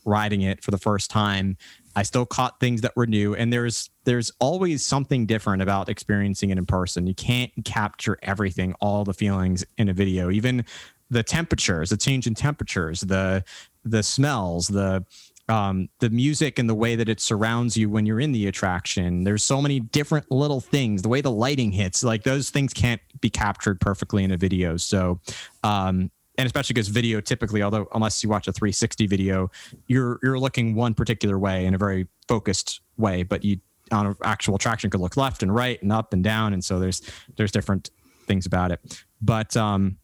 riding 0.05 0.43
it 0.43 0.63
for 0.63 0.71
the 0.71 0.79
first 0.79 1.11
time 1.11 1.57
I 1.95 2.03
still 2.03 2.27
caught 2.27 2.61
things 2.61 2.81
that 2.83 2.97
were 2.97 3.07
new, 3.07 3.35
and 3.35 3.53
there's 3.53 3.91
there's 4.05 4.33
always 4.41 4.85
something 4.85 5.27
different 5.27 5.63
about 5.63 5.89
experiencing 5.89 6.51
it 6.51 6.59
in 6.59 6.67
person. 6.67 7.07
You 7.07 7.15
can't 7.15 7.53
capture 7.65 8.19
everything, 8.23 8.75
all 8.81 9.05
the 9.05 9.15
feelings 9.15 9.65
in 9.79 9.89
a 9.89 9.93
video, 9.93 10.31
even 10.31 10.65
the 11.11 11.23
temperatures, 11.23 11.91
the 11.91 11.97
change 11.97 12.27
in 12.27 12.35
temperatures, 12.35 13.03
the 13.03 13.45
the 13.85 14.03
smells, 14.03 14.69
the 14.69 15.05
um, 15.49 15.89
the 15.99 16.09
music 16.09 16.59
and 16.59 16.69
the 16.69 16.75
way 16.75 16.97
that 16.97 17.09
it 17.09 17.21
surrounds 17.21 17.77
you 17.77 17.91
when 17.91 18.07
you're 18.07 18.21
in 18.21 18.33
the 18.33 18.47
attraction. 18.47 19.25
There's 19.25 19.45
so 19.45 19.61
many 19.61 19.81
different 19.81 20.31
little 20.31 20.61
things. 20.61 21.03
The 21.03 21.09
way 21.09 21.21
the 21.21 21.33
lighting 21.33 21.73
hits, 21.73 22.03
like 22.03 22.23
those 22.23 22.51
things 22.51 22.73
can't 22.73 23.01
be 23.21 23.29
captured 23.29 23.81
perfectly 23.81 24.25
in 24.25 24.31
a 24.31 24.37
video. 24.37 24.77
So 24.77 25.21
um, 25.63 26.11
and 26.43 26.47
especially 26.49 26.75
because 26.75 26.89
video 26.89 27.21
typically, 27.21 27.63
although 27.63 27.87
unless 27.95 28.21
you 28.25 28.29
watch 28.29 28.49
a 28.49 28.53
360 28.53 29.07
video, 29.07 29.49
you're 29.87 30.19
you're 30.25 30.41
looking 30.41 30.75
one 30.75 30.93
particular 30.93 31.39
way 31.39 31.67
in 31.67 31.73
a 31.73 31.79
very 31.79 32.09
focused 32.27 32.81
way, 32.97 33.23
but 33.23 33.45
you 33.45 33.61
on 33.93 34.07
an 34.07 34.17
actual 34.25 34.59
traction 34.59 34.91
could 34.91 35.01
look 35.01 35.17
left 35.17 35.45
and 35.45 35.55
right 35.55 35.81
and 35.83 35.93
up 35.93 36.13
and 36.13 36.25
down, 36.25 36.53
and 36.53 36.65
so 36.65 36.81
there's 36.81 37.01
there's 37.37 37.53
different 37.53 37.91
things 38.27 38.45
about 38.45 38.73
it. 38.73 38.81
But 39.21 39.57
um, 39.57 39.99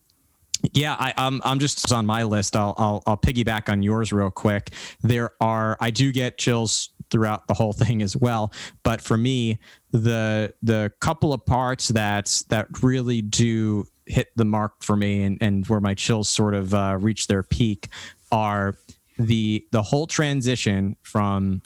yeah, 0.74 0.95
I, 0.97 1.12
I'm 1.16 1.43
I'm 1.45 1.59
just 1.59 1.91
on 1.93 2.07
my 2.07 2.22
list. 2.22 2.55
I'll, 2.55 2.74
I'll 2.78 3.03
I'll 3.05 3.16
piggyback 3.16 3.68
on 3.68 3.82
yours 3.82 4.12
real 4.12 4.30
quick. 4.30 4.70
There 5.03 5.32
are 5.41 5.76
I 5.80 5.91
do 5.91 6.12
get 6.12 6.39
chills 6.39 6.91
throughout 7.11 7.49
the 7.49 7.55
whole 7.55 7.72
thing 7.84 8.01
as 8.01 8.16
well, 8.16 8.53
but 8.84 9.01
for 9.01 9.16
me, 9.16 9.59
the 9.93 10.53
the 10.62 10.93
couple 11.01 11.32
of 11.32 11.45
parts 11.47 11.89
that 11.89 12.43
that 12.49 12.66
really 12.82 13.22
do 13.22 13.86
hit 14.07 14.28
the 14.36 14.45
mark 14.45 14.82
for 14.82 14.97
me 14.97 15.22
and, 15.22 15.39
and 15.41 15.66
where 15.66 15.80
my 15.80 15.95
chills 15.95 16.28
sort 16.28 16.55
of 16.55 16.74
uh, 16.74 16.97
reach 17.01 17.26
their 17.26 17.43
peak 17.43 17.89
are 18.32 18.74
the 19.18 19.66
the 19.72 19.82
whole 19.82 20.07
transition 20.07 20.97
from 21.03 21.62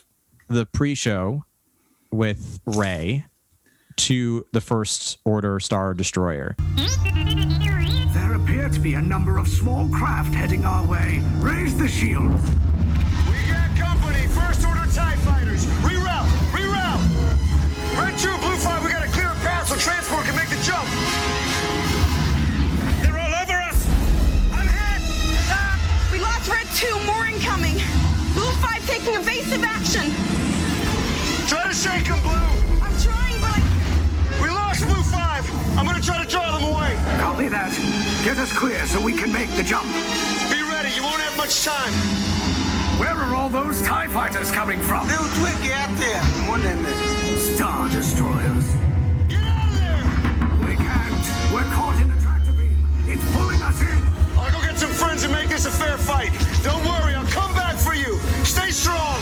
the 0.49 0.67
pre-show 0.67 1.45
with 2.11 2.61
Rey 2.67 3.25
to 3.97 4.47
the 4.53 4.61
first 4.61 5.19
order 5.25 5.61
star 5.61 5.95
destroyer. 5.95 6.57
There 8.15 8.35
appear 8.35 8.69
to 8.69 8.81
be 8.81 8.95
a 8.95 9.03
number 9.03 9.39
of 9.39 9.49
small 9.49 9.89
craft 9.89 10.35
heading 10.35 10.65
our 10.65 10.87
way. 10.87 11.23
Raise 11.39 11.77
the 11.77 11.89
shields. 11.89 12.43
Jump! 20.63 20.87
They're 23.03 23.19
all 23.19 23.35
over 23.35 23.59
us! 23.67 23.83
I'm 24.53 24.69
hit! 24.69 25.03
Ah, 25.51 25.75
we 26.13 26.21
lost 26.21 26.47
red 26.49 26.67
2, 26.79 26.87
more 27.05 27.27
incoming. 27.27 27.83
Blue 28.33 28.53
5 28.63 28.87
taking 28.87 29.15
evasive 29.15 29.65
action. 29.65 30.07
Try 31.49 31.67
to 31.67 31.75
shake 31.75 32.07
them, 32.07 32.21
Blue! 32.23 32.79
I'm 32.79 32.95
trying, 33.03 33.41
but 33.43 33.59
I... 33.59 33.63
We 34.41 34.51
lost 34.51 34.87
Blue 34.87 35.03
5! 35.03 35.79
I'm 35.79 35.85
gonna 35.85 36.01
try 36.01 36.23
to 36.23 36.31
draw 36.31 36.57
them 36.57 36.71
away. 36.71 36.95
Copy 37.19 37.49
that. 37.49 37.75
Get 38.23 38.39
us 38.39 38.53
clear 38.57 38.87
so 38.87 39.01
we 39.03 39.15
can 39.15 39.33
make 39.33 39.51
the 39.57 39.65
jump. 39.65 39.91
Be 40.47 40.63
ready, 40.63 40.95
you 40.95 41.03
won't 41.03 41.21
have 41.23 41.37
much 41.37 41.65
time. 41.65 41.93
Where 43.03 43.17
are 43.19 43.35
all 43.35 43.49
those 43.49 43.83
TIE 43.83 44.07
fighters 44.07 44.53
coming 44.53 44.79
from? 44.79 45.09
Little 45.09 45.27
Twinkie 45.43 45.73
out 45.73 45.91
there. 45.99 46.23
One 46.47 46.63
in 46.63 46.85
this. 46.85 47.57
Star 47.57 47.89
Destroyers. 47.89 48.82
We're 51.53 51.65
caught 51.65 52.01
in 52.01 52.09
the 52.09 52.19
tractor 52.23 52.53
beam. 52.53 52.89
It's 53.07 53.37
pulling 53.37 53.61
us 53.61 53.79
in. 53.83 54.39
I'll 54.39 54.51
go 54.51 54.67
get 54.67 54.79
some 54.79 54.89
friends 54.89 55.23
and 55.23 55.33
make 55.35 55.51
this 55.51 55.67
a 55.67 55.71
fair 55.71 55.99
fight. 55.99 56.33
Don't 56.63 56.83
worry. 56.83 57.15
I'll 57.15 57.27
come 57.27 57.53
back 57.53 57.77
for 57.77 57.93
you. 57.93 58.17
Stay 58.43 58.71
strong. 58.71 59.21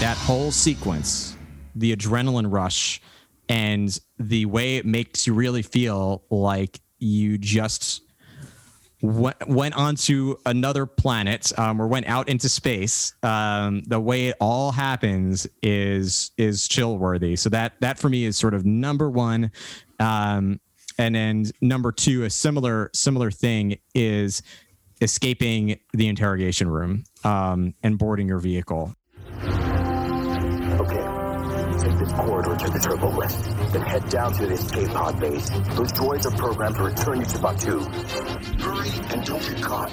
That 0.00 0.16
whole 0.16 0.50
sequence, 0.50 1.36
the 1.74 1.94
adrenaline 1.94 2.50
rush, 2.50 3.02
and 3.50 3.98
the 4.18 4.46
way 4.46 4.76
it 4.76 4.86
makes 4.86 5.26
you 5.26 5.34
really 5.34 5.60
feel 5.60 6.22
like 6.30 6.80
you 6.98 7.36
just 7.36 8.00
went, 9.02 9.46
went 9.46 9.74
onto 9.74 10.36
another 10.46 10.86
planet 10.86 11.52
um, 11.58 11.82
or 11.82 11.86
went 11.86 12.06
out 12.06 12.30
into 12.30 12.48
space. 12.48 13.12
Um, 13.22 13.82
the 13.86 14.00
way 14.00 14.28
it 14.28 14.36
all 14.40 14.72
happens 14.72 15.46
is 15.62 16.30
is 16.38 16.66
chill 16.66 16.96
worthy. 16.96 17.36
So 17.36 17.50
that 17.50 17.74
that 17.80 17.98
for 17.98 18.08
me 18.08 18.24
is 18.24 18.38
sort 18.38 18.54
of 18.54 18.64
number 18.64 19.10
one. 19.10 19.52
Um, 20.00 20.60
and 20.98 21.14
then 21.14 21.46
number 21.60 21.92
two, 21.92 22.24
a 22.24 22.30
similar 22.30 22.90
similar 22.94 23.30
thing 23.30 23.78
is 23.94 24.42
escaping 25.00 25.78
the 25.92 26.08
interrogation 26.08 26.68
room 26.68 27.04
um, 27.24 27.74
and 27.82 27.98
boarding 27.98 28.28
your 28.28 28.38
vehicle. 28.38 28.94
Okay, 30.74 31.04
take 31.78 31.98
this 31.98 32.12
corridor 32.12 32.56
to 32.56 32.70
the 32.70 32.78
turbo 32.78 33.10
lift, 33.10 33.72
then 33.72 33.82
head 33.82 34.08
down 34.08 34.32
to 34.34 34.46
the 34.46 34.54
escape 34.54 34.88
pod 34.88 35.18
base. 35.20 35.48
Those 35.48 35.92
droids 35.92 36.26
are 36.26 36.36
programmed 36.36 36.76
to 36.76 36.82
return 36.84 37.18
you 37.20 37.26
to 37.26 37.38
Batuu. 37.38 37.84
Hurry 38.60 38.90
and 39.12 39.26
don't 39.26 39.42
get 39.42 39.62
caught. 39.62 39.92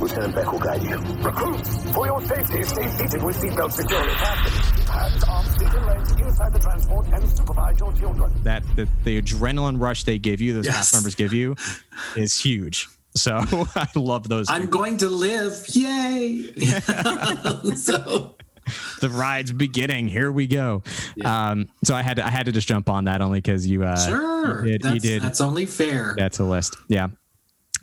Lieutenant 0.00 0.34
Bek 0.34 0.52
will 0.52 0.58
guide 0.58 0.82
you. 0.82 0.96
Recruits, 1.22 1.92
for 1.92 2.06
your 2.06 2.22
safety, 2.22 2.62
stay 2.62 2.86
seated 2.88 3.22
with 3.22 3.36
seatbelts 3.36 3.72
securely 3.72 4.14
fastened. 4.14 4.81
Hands 5.02 5.24
off 5.24 5.58
seat 5.58 5.68
and 5.74 5.86
legs 5.86 6.12
inside 6.12 6.52
the 6.52 6.58
transport 6.60 7.06
and 7.12 7.28
supervise 7.28 7.78
your 7.80 7.92
children. 7.92 8.32
that 8.44 8.62
the, 8.76 8.88
the 9.04 9.20
adrenaline 9.20 9.80
rush 9.80 10.04
they 10.04 10.18
give 10.18 10.40
you, 10.40 10.54
those 10.54 10.66
Yes. 10.66 10.76
cast 10.76 10.94
members 10.94 11.14
give 11.16 11.32
you, 11.32 11.56
is 12.16 12.38
huge. 12.38 12.88
So 13.16 13.40
I 13.74 13.88
love 13.96 14.28
those. 14.28 14.48
I'm 14.48 14.66
going 14.66 14.96
to 14.98 15.08
live. 15.08 15.64
Yay. 15.70 16.52
so 17.74 18.36
the 19.00 19.10
ride's 19.10 19.50
beginning. 19.52 20.06
Here 20.08 20.30
we 20.30 20.46
go. 20.46 20.82
Um, 21.24 21.68
so 21.82 21.94
I 21.96 22.02
had 22.02 22.18
to, 22.18 22.26
I 22.26 22.30
had 22.30 22.46
to 22.46 22.52
just 22.52 22.68
jump 22.68 22.88
on 22.88 23.04
that 23.04 23.20
only 23.20 23.38
because 23.40 23.66
you 23.66 23.82
uh, 23.84 23.96
sure. 23.96 24.64
you 24.64 24.72
did, 24.78 24.82
that's, 24.82 24.94
you 24.94 25.00
did 25.00 25.22
that's 25.22 25.40
only 25.40 25.66
fair. 25.66 26.14
that's 26.16 26.38
a 26.38 26.44
list. 26.44 26.76
Yeah. 26.88 27.08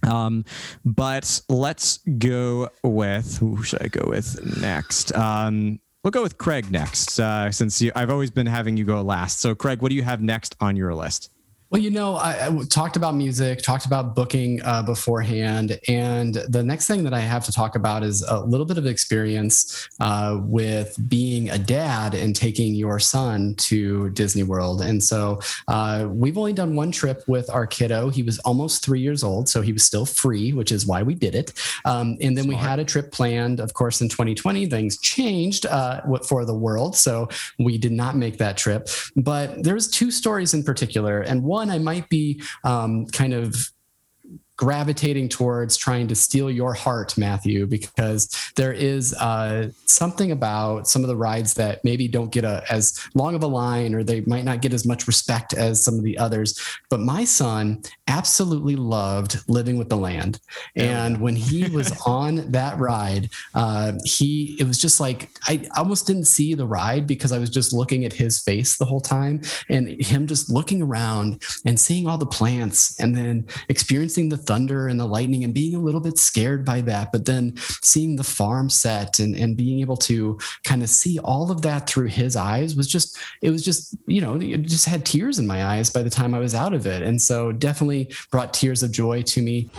Um, 0.09 0.45
but 0.86 1.41
let's 1.49 1.97
go 2.17 2.70
with 2.82 3.38
who 3.39 3.61
should 3.63 3.82
I 3.82 3.89
go 3.89 4.05
with 4.09 4.61
next? 4.61 5.13
Um, 5.13 5.82
we'll 6.04 6.12
go 6.12 6.22
with 6.22 6.38
Craig 6.38 6.72
next, 6.72 7.20
uh, 7.20 7.52
since 7.52 7.82
you, 7.82 7.91
I've 7.95 8.10
always 8.10 8.32
been 8.32 8.47
having 8.47 8.78
you 8.78 8.86
go 8.86 9.02
last. 9.02 9.39
So 9.39 9.56
Craig, 9.56 9.82
what 9.82 9.89
do 9.89 9.95
you 9.95 10.04
have 10.04 10.22
next 10.22 10.56
on 10.60 10.76
your 10.76 10.93
list? 10.93 11.30
Well, 11.72 11.80
you 11.80 11.91
know, 11.91 12.15
I, 12.15 12.47
I 12.47 12.63
talked 12.67 12.95
about 12.95 13.13
music, 13.13 13.61
talked 13.61 13.86
about 13.86 14.15
booking 14.15 14.59
uh, 14.63 14.82
beforehand, 14.82 15.80
and 15.88 16.34
the 16.34 16.63
next 16.63 16.88
thing 16.88 17.03
that 17.03 17.13
I 17.13 17.20
have 17.20 17.45
to 17.45 17.51
talk 17.51 17.76
about 17.76 18.01
is 18.01 18.24
a 18.28 18.39
little 18.39 18.65
bit 18.65 18.80
of 18.80 18.88
experience 18.88 19.88
uh, 19.99 20.39
with 20.41 20.97
being 21.07 21.51
a 21.51 21.59
dad 21.59 22.15
and 22.15 22.36
taking 22.36 22.74
your 22.74 22.97
son 22.97 23.53
to 23.57 24.09
Disney 24.11 24.41
World. 24.41 24.82
And 24.82 25.03
so 25.03 25.41
uh, 25.67 26.07
we've 26.09 26.39
only 26.39 26.53
done 26.53 26.76
one 26.76 26.91
trip 26.91 27.24
with 27.28 27.51
our 27.51 27.67
kiddo. 27.67 28.09
He 28.09 28.24
was 28.24 28.39
almost 28.39 28.84
three 28.84 29.01
years 29.01 29.24
old, 29.24 29.47
so 29.47 29.61
he 29.61 29.72
was 29.72 29.84
still 29.84 30.07
free, 30.07 30.53
which 30.53 30.72
is 30.72 30.88
why 30.88 31.03
we 31.03 31.13
did 31.13 31.36
it. 31.36 31.53
Um, 31.86 32.17
and 32.20 32.36
then 32.36 32.47
we 32.47 32.55
had 32.55 32.80
a 32.80 32.86
trip 32.86 33.11
planned, 33.11 33.59
of 33.59 33.76
course, 33.76 34.01
in 34.01 34.09
2020. 34.09 34.65
Things 34.65 34.97
changed 34.97 35.67
uh, 35.67 36.01
for 36.28 36.45
the 36.45 36.55
world, 36.55 36.95
so 36.95 37.30
we 37.59 37.78
did 37.78 37.91
not 37.91 38.15
make 38.15 38.39
that 38.39 38.57
trip. 38.57 38.89
But 39.15 39.63
there's 39.63 39.88
two 39.88 40.09
stories 40.09 40.55
in 40.55 40.63
particular, 40.63 41.22
and 41.22 41.43
one 41.43 41.59
I 41.68 41.80
might 41.80 42.07
be 42.10 42.41
um, 42.64 43.07
kind 43.07 43.34
of 43.34 43.55
gravitating 44.60 45.30
towards 45.30 45.78
trying 45.78 46.05
to 46.05 46.14
steal 46.14 46.51
your 46.51 46.74
heart, 46.74 47.18
Matthew, 47.18 47.66
because 47.66 48.28
there 48.57 48.74
is 48.74 49.14
uh, 49.14 49.70
something 49.86 50.34
about 50.34 50.86
some 50.86 51.01
of 51.01 51.07
the 51.07 51.16
rides 51.16 51.53
that 51.53 51.82
maybe 51.86 52.10
don't 52.10 52.30
get 52.30 52.43
a, 52.43 52.62
as 52.70 52.99
long 53.16 53.36
of 53.36 53.43
a 53.43 53.47
line 53.47 53.95
or 53.95 54.03
they 54.03 54.20
might 54.22 54.43
not 54.43 54.62
get 54.62 54.74
as 54.74 54.86
much 54.86 55.07
respect 55.07 55.53
as 55.53 55.82
some 55.82 55.93
of 55.93 56.03
the 56.03 56.18
others. 56.18 56.60
But 56.89 56.99
my 56.99 57.24
son 57.24 57.84
absolutely 58.10 58.76
loved 58.76 59.38
living 59.47 59.78
with 59.78 59.88
the 59.88 59.95
land. 59.95 60.41
And 60.76 61.22
when 61.22 61.38
he 61.38 61.70
was 61.74 61.97
on 62.05 62.51
that 62.51 62.78
ride, 62.78 63.30
uh, 63.55 63.93
he, 64.03 64.57
it 64.60 64.68
was 64.68 64.78
just 64.78 64.99
like, 64.99 65.30
I 65.47 65.70
almost 65.78 66.05
didn't 66.05 66.26
see 66.26 66.53
the 66.53 66.68
ride 66.68 67.07
because 67.07 67.32
I 67.32 67.38
was 67.38 67.49
just 67.49 67.72
looking 67.72 68.03
at 68.03 68.12
his 68.12 68.41
face 68.41 68.78
the 68.78 68.84
whole 68.84 68.99
time 68.99 69.41
and 69.70 69.88
him 70.01 70.28
just 70.28 70.49
looking 70.49 70.82
around 70.82 71.43
and 71.66 71.80
seeing 71.80 72.07
all 72.07 72.18
the 72.18 72.26
plants 72.26 72.99
and 72.99 73.16
then 73.16 73.47
experiencing 73.70 74.28
the 74.28 74.49
thunder 74.50 74.88
and 74.88 75.00
the 75.00 75.06
lightning 75.06 75.43
and 75.43 75.54
being 75.54 75.76
a 75.76 75.80
little 75.80 76.02
bit 76.02 76.18
scared 76.18 76.66
by 76.66 76.82
that, 76.82 77.12
but 77.12 77.24
then 77.24 77.54
seeing 77.84 78.16
the 78.16 78.24
farm 78.24 78.68
set 78.68 79.20
and, 79.20 79.36
and 79.36 79.56
being 79.56 79.80
able 79.80 79.95
to 79.95 80.39
kind 80.64 80.82
of 80.82 80.89
see 80.89 81.20
all 81.20 81.52
of 81.52 81.62
that 81.62 81.88
through 81.88 82.08
his 82.08 82.36
eyes 82.36 82.76
was 82.76 82.88
just, 82.88 83.20
it 83.43 83.52
was 83.52 83.64
just, 83.64 83.95
you 84.08 84.22
know, 84.22 84.41
it 84.41 84.64
just 84.64 84.88
had 84.88 85.06
tears 85.06 85.38
in 85.38 85.45
my 85.45 85.66
eyes 85.66 85.91
by 85.91 86.02
the 86.02 86.10
time 86.10 86.34
I 86.34 86.39
was 86.39 86.56
out 86.56 86.74
of 86.74 86.88
it. 86.88 87.04
And 87.04 87.22
so 87.22 87.52
definitely 87.52 88.12
brought 88.32 88.52
tears 88.52 88.82
of 88.82 88.91
joy 88.91 89.22
to 89.22 89.41
me. 89.43 89.70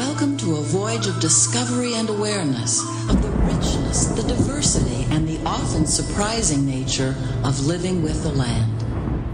Welcome 0.00 0.38
to 0.38 0.56
a 0.56 0.62
voyage 0.62 1.06
of 1.08 1.20
discovery 1.20 1.92
and 1.92 2.08
awareness 2.08 2.80
of 3.10 3.20
the 3.20 3.28
richness, 3.28 4.06
the 4.06 4.22
diversity, 4.22 5.04
and 5.10 5.28
the 5.28 5.38
often 5.44 5.84
surprising 5.84 6.64
nature 6.64 7.14
of 7.44 7.66
living 7.66 8.02
with 8.02 8.22
the 8.22 8.30
land. 8.30 8.82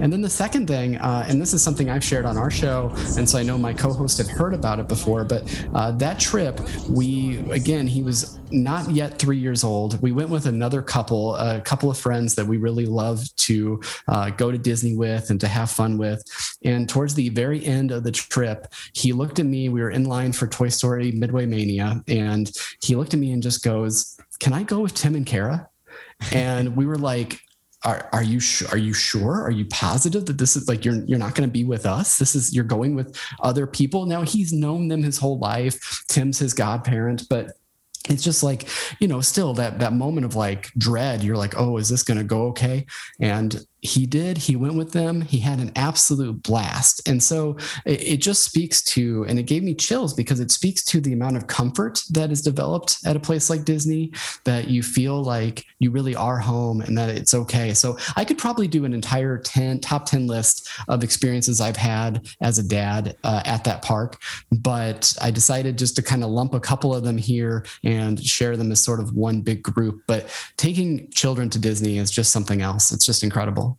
And 0.03 0.13
then 0.13 0.23
the 0.23 0.29
second 0.29 0.67
thing, 0.67 0.97
uh, 0.97 1.25
and 1.29 1.41
this 1.41 1.55
is 1.55 1.63
something 1.63 1.89
I've 1.89 2.03
shared 2.03 2.27
on 2.27 2.37
our 2.37 2.51
show, 2.51 2.93
and 3.17 3.31
so 3.31 3.39
I 3.39 3.45
know 3.45 3.57
my 3.57 3.73
co-host 3.73 4.19
have 4.19 4.29
heard 4.29 4.55
about 4.55 4.81
it 4.81 4.89
before. 4.89 5.23
But 5.23 5.45
uh, 5.73 5.93
that 5.93 6.19
trip, 6.19 6.61
we 6.91 7.39
again, 7.53 7.87
he 7.87 8.03
was 8.03 8.36
not 8.53 8.91
yet 8.91 9.19
three 9.19 9.39
years 9.39 9.65
old. 9.65 10.01
We 10.03 10.13
went 10.13 10.31
with 10.31 10.47
another 10.47 10.83
couple, 10.83 11.35
a 11.37 11.61
couple 11.61 11.91
of 11.91 11.99
friends 11.99 12.35
that 12.35 12.47
we 12.47 12.57
really 12.57 12.87
love 12.87 13.25
to 13.37 13.81
uh, 14.09 14.31
go 14.31 14.51
to 14.51 14.59
Disney 14.59 14.97
with 14.97 15.31
and 15.31 15.41
to 15.41 15.49
have 15.49 15.71
fun 15.71 15.99
with. 15.99 16.23
And 16.65 16.89
towards 16.89 17.15
the 17.15 17.29
very 17.31 17.65
end 17.65 17.91
of 17.91 18.05
the 18.05 18.13
trip, 18.13 18.73
he 18.93 19.13
looked 19.13 19.39
at 19.39 19.47
me. 19.47 19.69
We 19.69 19.81
were 19.81 19.91
in 19.91 20.05
line 20.05 20.33
for 20.33 20.47
Toy 20.47 20.69
Story 20.69 21.13
Midway 21.13 21.47
Mania, 21.47 22.03
and 22.09 22.51
he 22.83 22.97
looked 22.97 23.15
at 23.15 23.21
me 23.21 23.33
and 23.33 23.43
just 23.43 23.63
goes, 23.65 24.17
"Can 24.41 24.53
I 24.53 24.63
go 24.63 24.81
with 24.81 24.95
Tim 24.95 25.15
and 25.15 25.27
Kara?" 25.27 25.69
And 26.33 26.77
we 26.77 26.87
were 26.87 26.97
like, 26.97 27.41
are, 27.85 28.09
are 28.13 28.23
you 28.23 28.41
su- 28.41 28.67
are 28.73 28.79
you 28.79 28.93
sure? 28.93 29.43
Are 29.43 29.51
you 29.51 29.65
positive 29.67 30.27
that 30.27 30.39
this 30.39 30.57
is 30.57 30.69
like 30.69 30.85
you're 30.85 31.05
you're 31.05 31.19
not 31.19 31.35
going 31.35 31.49
to 31.49 31.53
be 31.53 31.65
with 31.65 31.87
us? 31.87 32.19
This 32.19 32.35
is 32.35 32.55
you're 32.55 32.65
going 32.65 32.97
with 32.97 33.17
other 33.41 33.67
people. 33.67 34.07
Now 34.07 34.23
he's 34.23 34.53
known 34.53 34.89
them 34.89 35.03
his 35.03 35.19
whole 35.19 35.39
life. 35.39 36.05
Tim's 36.09 36.39
his 36.39 36.53
godparent, 36.53 37.29
but 37.29 37.53
it's 38.11 38.23
just 38.23 38.43
like 38.43 38.69
you 39.01 39.09
know 39.09 39.21
still 39.21 39.55
that 39.55 39.79
that 39.79 39.93
moment 39.93 40.25
of 40.25 40.35
like 40.35 40.71
dread. 40.79 41.23
You're 41.23 41.37
like 41.37 41.55
oh 41.57 41.77
is 41.77 41.89
this 41.89 42.03
going 42.03 42.19
to 42.19 42.25
go 42.25 42.49
okay? 42.49 42.87
And 43.21 43.59
he 43.87 44.07
did 44.07 44.37
he 44.39 44.57
went 44.57 44.75
with 44.75 44.93
them 44.93 45.21
he 45.21 45.39
had 45.39 45.59
an 45.59 45.73
absolute 45.77 46.43
blast. 46.43 47.07
And 47.09 47.23
so 47.23 47.57
it, 47.85 48.03
it 48.03 48.17
just 48.19 48.43
speaks 48.43 48.83
to 48.83 49.25
and 49.29 49.39
it 49.39 49.45
gave 49.45 49.63
me 49.63 49.75
chills 49.75 50.15
because 50.15 50.41
it 50.41 50.51
speaks 50.51 50.85
to 50.87 51.01
the 51.01 51.13
amount 51.13 51.37
of 51.37 51.47
comfort 51.47 52.03
that 52.11 52.31
is 52.31 52.43
developed 52.43 52.99
at 53.05 53.17
a 53.17 53.21
place 53.21 53.49
like 53.51 53.65
disney 53.65 54.13
that 54.45 54.69
you 54.69 54.83
feel 54.83 55.23
like 55.23 55.65
you 55.79 55.91
really 55.91 56.15
are 56.15 56.39
home 56.39 56.81
and 56.81 56.97
that 56.97 57.11
it's 57.11 57.35
okay. 57.35 57.73
So 57.75 57.97
i 58.17 58.25
could 58.25 58.39
probably 58.39 58.69
do 58.69 58.85
an 58.85 58.93
entire 58.93 59.39
10 59.39 59.81
top 59.81 60.07
10 60.07 60.27
list 60.27 60.69
of 60.89 61.03
experiences 61.03 61.61
i've 61.61 61.77
had 61.77 62.27
as 62.41 62.59
a 62.59 62.67
dad 62.67 63.17
uh, 63.25 63.43
at 63.45 63.65
that 63.65 63.83
park 63.83 64.21
but 64.51 65.13
i 65.21 65.31
decided 65.31 65.79
just 65.79 65.97
to 65.97 66.03
kind 66.03 66.25
of 66.25 66.31
lump 66.31 66.55
a 66.55 66.61
couple 66.61 66.95
of 66.95 67.05
them 67.05 67.17
here 67.17 67.65
and 67.85 68.23
share 68.23 68.57
them 68.57 68.73
as 68.73 68.83
sort 68.83 69.01
of 69.01 69.15
one 69.15 69.41
big 69.41 69.63
group. 69.63 70.03
But 70.07 70.29
taking 70.57 71.11
children 71.11 71.51
to 71.51 71.59
disney 71.59 71.99
is 71.99 72.11
just 72.11 72.33
something 72.33 72.63
else. 72.63 72.93
It's 72.93 73.07
just 73.07 73.23
incredible 73.23 73.76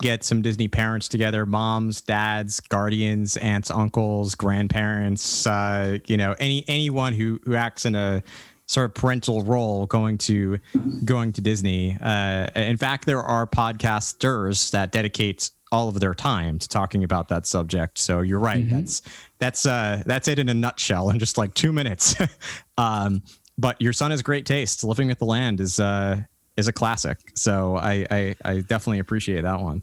get 0.00 0.24
some 0.24 0.42
Disney 0.42 0.68
parents 0.68 1.08
together, 1.08 1.44
moms, 1.46 2.00
dads, 2.00 2.60
guardians, 2.60 3.36
aunts, 3.38 3.70
uncles, 3.70 4.34
grandparents, 4.34 5.46
uh, 5.46 5.98
you 6.06 6.16
know, 6.16 6.34
any 6.38 6.64
anyone 6.68 7.12
who 7.12 7.40
who 7.44 7.54
acts 7.54 7.84
in 7.84 7.94
a 7.94 8.22
sort 8.66 8.86
of 8.86 8.94
parental 8.94 9.42
role 9.42 9.86
going 9.86 10.16
to 10.16 10.58
going 11.04 11.32
to 11.32 11.40
Disney. 11.40 11.96
Uh, 12.00 12.48
in 12.56 12.76
fact, 12.76 13.06
there 13.06 13.22
are 13.22 13.46
podcasters 13.46 14.70
that 14.70 14.92
dedicate 14.92 15.50
all 15.70 15.88
of 15.88 16.00
their 16.00 16.14
time 16.14 16.58
to 16.58 16.68
talking 16.68 17.02
about 17.02 17.28
that 17.28 17.46
subject. 17.46 17.98
So 17.98 18.20
you're 18.20 18.38
right. 18.38 18.64
Mm-hmm. 18.64 18.76
That's 18.76 19.02
that's 19.38 19.66
uh, 19.66 20.02
that's 20.06 20.28
it 20.28 20.38
in 20.38 20.48
a 20.48 20.54
nutshell 20.54 21.10
in 21.10 21.18
just 21.18 21.38
like 21.38 21.54
two 21.54 21.72
minutes. 21.72 22.14
um, 22.78 23.22
but 23.58 23.80
your 23.80 23.92
son 23.92 24.10
has 24.10 24.22
great 24.22 24.46
taste. 24.46 24.84
Living 24.84 25.08
with 25.08 25.18
the 25.18 25.24
Land 25.24 25.60
is 25.60 25.78
uh, 25.78 26.20
is 26.56 26.68
a 26.68 26.72
classic. 26.72 27.18
So 27.34 27.76
I, 27.76 28.06
I, 28.10 28.36
I 28.44 28.54
definitely 28.60 28.98
appreciate 28.98 29.42
that 29.42 29.60
one. 29.60 29.82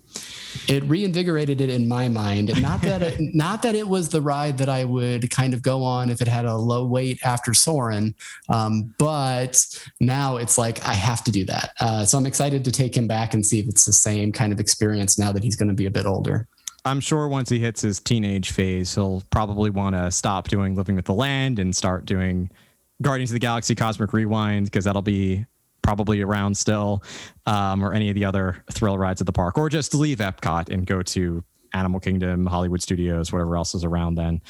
It 0.68 0.84
reinvigorated 0.84 1.62
it 1.62 1.70
in 1.70 1.88
my 1.88 2.08
mind. 2.08 2.62
Not 2.62 2.82
that 2.84 3.02
it, 3.02 3.20
not 3.34 3.64
that 3.64 3.76
it 3.76 3.88
was 3.88 4.10
the 4.10 4.22
ride 4.22 4.58
that 4.60 4.70
I 4.70 4.86
would 4.86 5.32
kind 5.32 5.54
of 5.54 5.64
go 5.64 5.84
on 5.84 6.10
if 6.10 6.22
it 6.22 6.28
had 6.28 6.46
a 6.46 6.56
low 6.56 6.86
weight 6.86 7.20
after 7.24 7.54
Soarin', 7.54 8.14
um, 8.50 8.94
but 9.00 9.66
now 10.00 10.38
it's 10.38 10.58
like 10.58 10.86
I 10.86 10.94
have 10.94 11.24
to 11.24 11.32
do 11.32 11.44
that. 11.46 11.74
Uh, 11.80 12.06
so 12.06 12.18
I'm 12.18 12.26
excited 12.26 12.64
to 12.66 12.72
take 12.72 12.96
him 12.96 13.08
back 13.08 13.34
and 13.34 13.44
see 13.44 13.60
if 13.60 13.68
it's 13.68 13.86
the 13.86 13.94
same 13.94 14.32
kind 14.32 14.54
of 14.54 14.60
experience 14.60 15.18
now 15.18 15.32
that 15.32 15.44
he's 15.44 15.56
going 15.56 15.70
to 15.70 15.76
be 15.76 15.88
a 15.88 15.92
bit 15.92 16.06
older. 16.06 16.48
I'm 16.86 17.00
sure 17.00 17.28
once 17.28 17.50
he 17.50 17.60
hits 17.60 17.82
his 17.82 18.00
teenage 18.00 18.52
phase, 18.52 18.96
he'll 18.96 19.24
probably 19.32 19.70
want 19.70 19.96
to 19.96 20.12
stop 20.12 20.48
doing 20.48 20.76
Living 20.76 20.96
with 20.96 21.06
the 21.06 21.14
Land 21.14 21.60
and 21.60 21.76
start 21.76 22.06
doing 22.06 22.50
Guardians 23.02 23.32
of 23.32 23.34
the 23.34 23.40
Galaxy 23.40 23.76
Cosmic 23.76 24.14
Rewind 24.14 24.66
because 24.66 24.86
that'll 24.86 25.02
be 25.02 25.46
probably 25.82 26.22
around 26.22 26.56
still, 26.56 27.04
um, 27.46 27.84
or 27.84 27.94
any 27.94 28.10
of 28.10 28.16
the 28.16 28.26
other 28.26 28.64
thrill 28.72 28.98
rides 28.98 29.22
at 29.22 29.28
the 29.28 29.34
park, 29.34 29.58
or 29.58 29.70
just 29.70 29.94
leave 29.94 30.20
Epcot 30.20 30.70
and 30.70 30.86
go 30.86 31.02
to 31.02 31.44
Animal 31.74 32.00
Kingdom, 32.00 32.46
Hollywood 32.46 32.82
Studios, 32.82 33.32
whatever 33.32 33.56
else 33.56 33.76
is 33.76 33.84
around 33.84 34.16
then. 34.16 34.42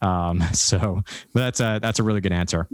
Um, 0.00 0.42
so 0.52 1.02
that's 1.34 1.60
a 1.60 1.78
that's 1.82 1.98
a 1.98 2.02
really 2.02 2.20
good 2.20 2.32
answer. 2.32 2.68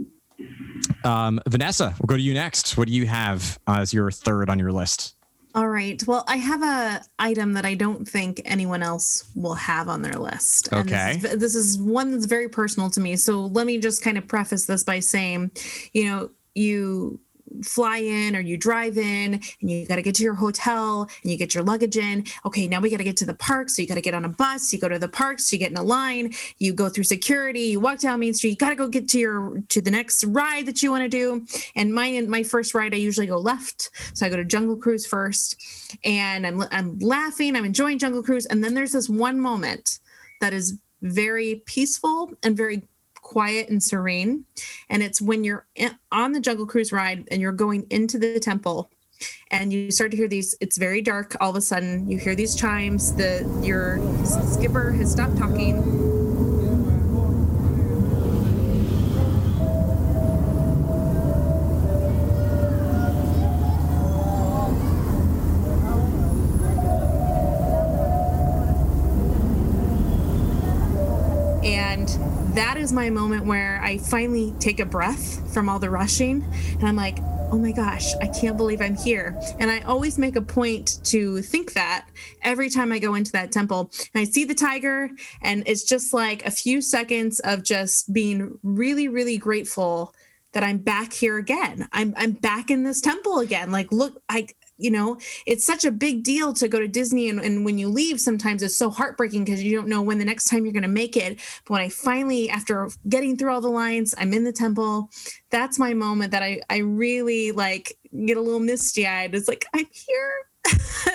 Um, 1.03 1.39
Vanessa, 1.47 1.95
we'll 1.99 2.07
go 2.07 2.17
to 2.17 2.21
you 2.21 2.33
next. 2.33 2.77
What 2.77 2.87
do 2.87 2.93
you 2.93 3.07
have 3.07 3.59
as 3.67 3.93
your 3.93 4.11
third 4.11 4.49
on 4.49 4.59
your 4.59 4.71
list? 4.71 5.15
All 5.55 5.69
right. 5.69 6.05
Well, 6.05 6.25
I 6.27 6.35
have 6.35 6.61
a 6.61 7.01
item 7.17 7.53
that 7.53 7.65
I 7.65 7.75
don't 7.75 8.05
think 8.05 8.41
anyone 8.43 8.83
else 8.83 9.31
will 9.35 9.53
have 9.53 9.87
on 9.87 10.01
their 10.01 10.19
list. 10.19 10.71
Okay. 10.73 11.17
This 11.21 11.31
is, 11.31 11.39
this 11.39 11.55
is 11.55 11.77
one 11.79 12.11
that's 12.11 12.25
very 12.25 12.49
personal 12.49 12.89
to 12.89 12.99
me. 12.99 13.15
So 13.15 13.45
let 13.45 13.65
me 13.65 13.77
just 13.77 14.01
kind 14.01 14.17
of 14.17 14.27
preface 14.27 14.65
this 14.65 14.83
by 14.83 14.99
saying, 14.99 15.51
you 15.93 16.05
know, 16.05 16.29
you 16.55 17.21
fly 17.63 17.97
in 17.97 18.35
or 18.35 18.39
you 18.39 18.57
drive 18.57 18.97
in 18.97 19.33
and 19.33 19.71
you 19.71 19.85
got 19.85 19.95
to 19.97 20.01
get 20.01 20.15
to 20.15 20.23
your 20.23 20.33
hotel 20.33 21.09
and 21.23 21.31
you 21.31 21.37
get 21.37 21.53
your 21.53 21.63
luggage 21.63 21.97
in. 21.97 22.25
Okay, 22.45 22.67
now 22.67 22.79
we 22.79 22.89
got 22.89 22.97
to 22.97 23.03
get 23.03 23.17
to 23.17 23.25
the 23.25 23.33
park. 23.35 23.69
So 23.69 23.81
you 23.81 23.87
got 23.87 23.95
to 23.95 24.01
get 24.01 24.13
on 24.13 24.25
a 24.25 24.29
bus, 24.29 24.71
you 24.73 24.79
go 24.79 24.89
to 24.89 24.99
the 24.99 25.09
park. 25.09 25.39
So 25.39 25.55
you 25.55 25.59
get 25.59 25.71
in 25.71 25.77
a 25.77 25.83
line, 25.83 26.33
you 26.57 26.73
go 26.73 26.89
through 26.89 27.05
security, 27.05 27.61
you 27.61 27.79
walk 27.79 27.99
down 27.99 28.19
Main 28.19 28.33
Street, 28.33 28.51
you 28.51 28.57
got 28.57 28.69
to 28.69 28.75
go 28.75 28.87
get 28.87 29.07
to 29.09 29.19
your 29.19 29.61
to 29.69 29.81
the 29.81 29.91
next 29.91 30.23
ride 30.25 30.65
that 30.65 30.81
you 30.81 30.91
want 30.91 31.03
to 31.03 31.09
do. 31.09 31.45
And 31.75 31.93
my 31.93 32.21
my 32.21 32.43
first 32.43 32.73
ride 32.73 32.93
I 32.93 32.97
usually 32.97 33.27
go 33.27 33.37
left. 33.37 33.89
So 34.13 34.25
I 34.25 34.29
go 34.29 34.37
to 34.37 34.45
Jungle 34.45 34.77
Cruise 34.77 35.05
first 35.05 35.55
and 36.03 36.45
I'm 36.45 36.63
I'm 36.71 36.99
laughing, 36.99 37.55
I'm 37.55 37.65
enjoying 37.65 37.99
Jungle 37.99 38.23
Cruise 38.23 38.45
and 38.45 38.63
then 38.63 38.73
there's 38.73 38.91
this 38.91 39.09
one 39.09 39.39
moment 39.39 39.99
that 40.41 40.53
is 40.53 40.77
very 41.01 41.61
peaceful 41.65 42.33
and 42.43 42.57
very 42.57 42.83
quiet 43.25 43.69
and 43.69 43.81
serene. 43.81 44.45
And 44.87 45.01
it's 45.01 45.19
when 45.19 45.43
you're 45.43 45.65
on 46.11 46.31
the 46.31 46.39
Jungle 46.39 46.67
Cruise 46.67 46.91
ride 46.91 47.27
and 47.31 47.41
you're 47.41 47.51
going 47.51 47.87
into 47.89 48.19
the 48.19 48.39
temple 48.39 48.91
and 49.49 49.73
you 49.73 49.91
start 49.91 50.11
to 50.11 50.17
hear 50.17 50.27
these 50.27 50.55
it's 50.59 50.77
very 50.77 51.01
dark 51.01 51.37
all 51.39 51.49
of 51.49 51.55
a 51.55 51.61
sudden 51.61 52.09
you 52.09 52.17
hear 52.17 52.35
these 52.35 52.53
chimes 52.53 53.15
the 53.15 53.49
your 53.63 53.97
skipper 54.51 54.91
has 54.91 55.09
stopped 55.09 55.37
talking 55.37 56.24
is 72.85 72.93
my 72.93 73.09
moment 73.09 73.47
where 73.47 73.81
I 73.81 73.97
finally 73.97 74.53
take 74.59 74.79
a 74.79 74.85
breath 74.85 75.51
from 75.51 75.69
all 75.69 75.79
the 75.79 75.89
rushing 75.89 76.43
and 76.73 76.83
I'm 76.83 76.95
like, 76.95 77.17
oh 77.51 77.57
my 77.57 77.71
gosh, 77.71 78.13
I 78.21 78.27
can't 78.27 78.57
believe 78.57 78.79
I'm 78.79 78.95
here. 78.95 79.35
And 79.57 79.71
I 79.71 79.79
always 79.79 80.19
make 80.19 80.35
a 80.35 80.41
point 80.41 80.99
to 81.05 81.41
think 81.41 81.73
that 81.73 82.07
every 82.43 82.69
time 82.69 82.91
I 82.91 82.99
go 82.99 83.15
into 83.15 83.31
that 83.31 83.51
temple 83.51 83.89
and 84.13 84.21
I 84.21 84.23
see 84.23 84.43
the 84.45 84.53
tiger, 84.53 85.09
and 85.41 85.63
it's 85.65 85.83
just 85.83 86.13
like 86.13 86.45
a 86.45 86.51
few 86.51 86.79
seconds 86.79 87.39
of 87.39 87.63
just 87.63 88.13
being 88.13 88.59
really, 88.61 89.07
really 89.07 89.39
grateful 89.39 90.13
that 90.53 90.61
I'm 90.61 90.77
back 90.77 91.11
here 91.11 91.37
again. 91.37 91.87
I'm 91.91 92.13
I'm 92.15 92.33
back 92.33 92.69
in 92.69 92.83
this 92.83 93.01
temple 93.01 93.39
again. 93.39 93.71
Like, 93.71 93.91
look, 93.91 94.21
I 94.29 94.47
you 94.77 94.91
know 94.91 95.17
it's 95.45 95.65
such 95.65 95.85
a 95.85 95.91
big 95.91 96.23
deal 96.23 96.53
to 96.53 96.67
go 96.67 96.79
to 96.79 96.87
disney 96.87 97.29
and, 97.29 97.39
and 97.39 97.63
when 97.63 97.77
you 97.77 97.87
leave 97.87 98.19
sometimes 98.19 98.61
it's 98.61 98.77
so 98.77 98.89
heartbreaking 98.89 99.45
because 99.45 99.63
you 99.63 99.75
don't 99.75 99.87
know 99.87 100.01
when 100.01 100.17
the 100.17 100.25
next 100.25 100.45
time 100.45 100.65
you're 100.65 100.73
going 100.73 100.83
to 100.83 100.87
make 100.87 101.15
it. 101.17 101.39
But 101.65 101.73
when 101.73 101.81
i 101.81 101.89
finally 101.89 102.49
after 102.49 102.89
getting 103.07 103.37
through 103.37 103.53
all 103.53 103.61
the 103.61 103.69
lines 103.69 104.13
i'm 104.17 104.33
in 104.33 104.43
the 104.43 104.51
temple. 104.51 105.09
That's 105.49 105.79
my 105.79 105.93
moment 105.93 106.31
that 106.31 106.43
i 106.43 106.61
i 106.69 106.77
really 106.77 107.51
like 107.51 107.97
get 108.25 108.37
a 108.37 108.41
little 108.41 108.59
misty 108.59 109.07
eyed 109.07 109.35
it's 109.35 109.47
like 109.47 109.65
i'm 109.73 109.87
here. 109.91 110.33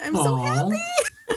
I'm 0.02 0.14
Aww. 0.14 0.24
so 0.24 0.36
happy. 0.36 0.82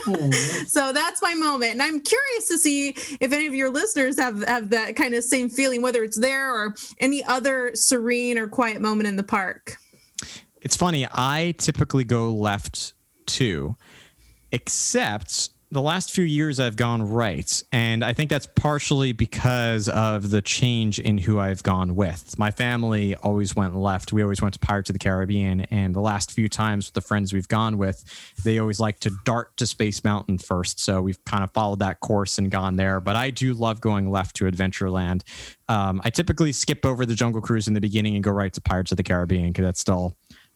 So 0.66 0.92
that's 0.92 1.22
my 1.22 1.34
moment. 1.34 1.72
And 1.72 1.82
i'm 1.82 2.00
curious 2.00 2.48
to 2.48 2.58
see 2.58 2.90
if 3.20 3.32
any 3.32 3.46
of 3.46 3.54
your 3.54 3.70
listeners 3.70 4.18
have 4.18 4.42
have 4.44 4.70
that 4.70 4.96
kind 4.96 5.14
of 5.14 5.24
same 5.24 5.48
feeling 5.48 5.82
whether 5.82 6.02
it's 6.02 6.18
there 6.18 6.52
or 6.52 6.74
any 6.98 7.24
other 7.24 7.70
serene 7.74 8.36
or 8.36 8.48
quiet 8.48 8.80
moment 8.80 9.06
in 9.06 9.16
the 9.16 9.22
park 9.22 9.76
it's 10.64 10.76
funny. 10.76 11.06
I 11.12 11.54
typically 11.58 12.04
go 12.04 12.32
left 12.32 12.94
too, 13.26 13.76
except 14.50 15.50
the 15.70 15.82
last 15.82 16.12
few 16.12 16.24
years 16.24 16.60
I've 16.60 16.76
gone 16.76 17.02
right. 17.02 17.62
And 17.72 18.04
I 18.04 18.12
think 18.12 18.30
that's 18.30 18.46
partially 18.46 19.12
because 19.12 19.88
of 19.88 20.30
the 20.30 20.40
change 20.40 21.00
in 21.00 21.18
who 21.18 21.40
I've 21.40 21.64
gone 21.64 21.96
with. 21.96 22.38
My 22.38 22.52
family 22.52 23.16
always 23.16 23.56
went 23.56 23.74
left. 23.74 24.12
We 24.12 24.22
always 24.22 24.40
went 24.40 24.54
to 24.54 24.60
Pirates 24.60 24.88
of 24.88 24.94
the 24.94 25.00
Caribbean. 25.00 25.62
And 25.72 25.92
the 25.92 26.00
last 26.00 26.30
few 26.30 26.48
times 26.48 26.86
with 26.86 26.94
the 26.94 27.00
friends 27.00 27.32
we've 27.32 27.48
gone 27.48 27.76
with, 27.76 28.04
they 28.44 28.60
always 28.60 28.78
like 28.78 29.00
to 29.00 29.10
dart 29.24 29.56
to 29.56 29.66
Space 29.66 30.04
Mountain 30.04 30.38
first. 30.38 30.78
So 30.78 31.02
we've 31.02 31.22
kind 31.24 31.42
of 31.42 31.50
followed 31.50 31.80
that 31.80 31.98
course 31.98 32.38
and 32.38 32.52
gone 32.52 32.76
there. 32.76 33.00
But 33.00 33.16
I 33.16 33.30
do 33.30 33.52
love 33.52 33.80
going 33.80 34.10
left 34.10 34.36
to 34.36 34.44
Adventureland. 34.44 35.22
Um, 35.68 36.00
I 36.04 36.10
typically 36.10 36.52
skip 36.52 36.86
over 36.86 37.04
the 37.04 37.14
Jungle 37.16 37.40
Cruise 37.40 37.66
in 37.66 37.74
the 37.74 37.80
beginning 37.80 38.14
and 38.14 38.22
go 38.22 38.30
right 38.30 38.52
to 38.52 38.60
Pirates 38.60 38.92
of 38.92 38.96
the 38.96 39.02
Caribbean 39.02 39.48
because 39.48 39.64
that's 39.64 39.80
still 39.80 40.14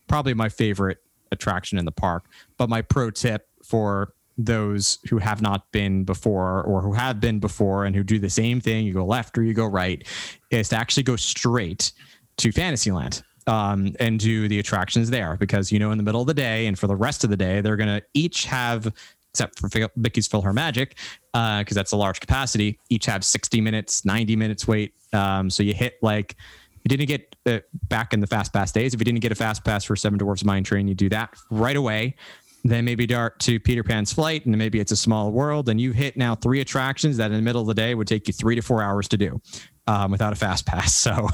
probably 0.08 0.34
my 0.34 0.48
favorite 0.48 0.98
attraction 1.32 1.78
in 1.78 1.84
the 1.84 1.92
park. 1.92 2.24
But 2.56 2.68
my 2.68 2.82
pro 2.82 3.10
tip 3.10 3.48
for 3.62 4.14
those 4.36 4.98
who 5.08 5.18
have 5.18 5.42
not 5.42 5.70
been 5.72 6.04
before 6.04 6.62
or 6.62 6.80
who 6.80 6.92
have 6.92 7.20
been 7.20 7.40
before 7.40 7.84
and 7.84 7.94
who 7.94 8.04
do 8.04 8.18
the 8.18 8.30
same 8.30 8.60
thing, 8.60 8.86
you 8.86 8.92
go 8.92 9.04
left 9.04 9.36
or 9.36 9.42
you 9.42 9.52
go 9.52 9.66
right, 9.66 10.06
is 10.50 10.68
to 10.70 10.76
actually 10.76 11.02
go 11.02 11.16
straight 11.16 11.92
to 12.38 12.52
Fantasyland. 12.52 13.22
Um, 13.46 13.96
and 13.98 14.20
do 14.20 14.46
the 14.46 14.58
attractions 14.58 15.08
there 15.08 15.38
because 15.40 15.72
you 15.72 15.78
know 15.78 15.90
in 15.90 15.96
the 15.96 16.04
middle 16.04 16.20
of 16.20 16.26
the 16.26 16.34
day 16.34 16.66
and 16.66 16.78
for 16.78 16.86
the 16.86 16.94
rest 16.94 17.24
of 17.24 17.30
the 17.30 17.36
day 17.36 17.62
they're 17.62 17.78
going 17.78 17.88
to 17.88 18.02
each 18.12 18.44
have 18.44 18.92
except 19.32 19.58
for 19.58 19.70
Mickey's 19.96 20.28
PhilharMagic 20.28 20.88
because 20.88 20.98
uh, 21.32 21.58
because 21.60 21.74
that's 21.74 21.92
a 21.92 21.96
large 21.96 22.20
capacity 22.20 22.78
each 22.90 23.06
have 23.06 23.24
60 23.24 23.62
minutes 23.62 24.04
90 24.04 24.36
minutes 24.36 24.68
wait 24.68 24.92
um, 25.14 25.48
so 25.48 25.62
you 25.62 25.72
hit 25.72 25.94
like 26.02 26.36
you 26.84 26.88
didn't 26.96 27.06
get 27.06 27.36
uh, 27.46 27.60
back 27.88 28.12
in 28.12 28.20
the 28.20 28.26
fast 28.26 28.52
pass 28.52 28.72
days, 28.72 28.94
if 28.94 29.00
you 29.00 29.04
didn't 29.04 29.20
get 29.20 29.32
a 29.32 29.34
fast 29.34 29.64
pass 29.64 29.84
for 29.84 29.96
Seven 29.96 30.18
Dwarfs 30.18 30.44
Mine 30.44 30.64
Train, 30.64 30.88
you 30.88 30.94
do 30.94 31.08
that 31.10 31.34
right 31.50 31.76
away. 31.76 32.16
Then 32.64 32.84
maybe 32.84 33.06
dart 33.06 33.38
to 33.40 33.60
Peter 33.60 33.84
Pan's 33.84 34.12
Flight, 34.12 34.44
and 34.44 34.56
maybe 34.58 34.80
it's 34.80 34.92
a 34.92 34.96
small 34.96 35.30
world. 35.30 35.68
And 35.68 35.80
you 35.80 35.92
hit 35.92 36.16
now 36.16 36.34
three 36.34 36.60
attractions 36.60 37.16
that 37.18 37.30
in 37.30 37.36
the 37.36 37.42
middle 37.42 37.60
of 37.60 37.68
the 37.68 37.74
day 37.74 37.94
would 37.94 38.08
take 38.08 38.26
you 38.26 38.34
three 38.34 38.56
to 38.56 38.62
four 38.62 38.82
hours 38.82 39.08
to 39.08 39.16
do 39.16 39.40
um, 39.86 40.10
without 40.10 40.32
a 40.32 40.36
fast 40.36 40.66
pass. 40.66 40.94
So 41.08 41.28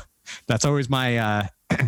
that's 0.46 0.64
always 0.64 0.88
my 0.88 1.18
uh, 1.18 1.46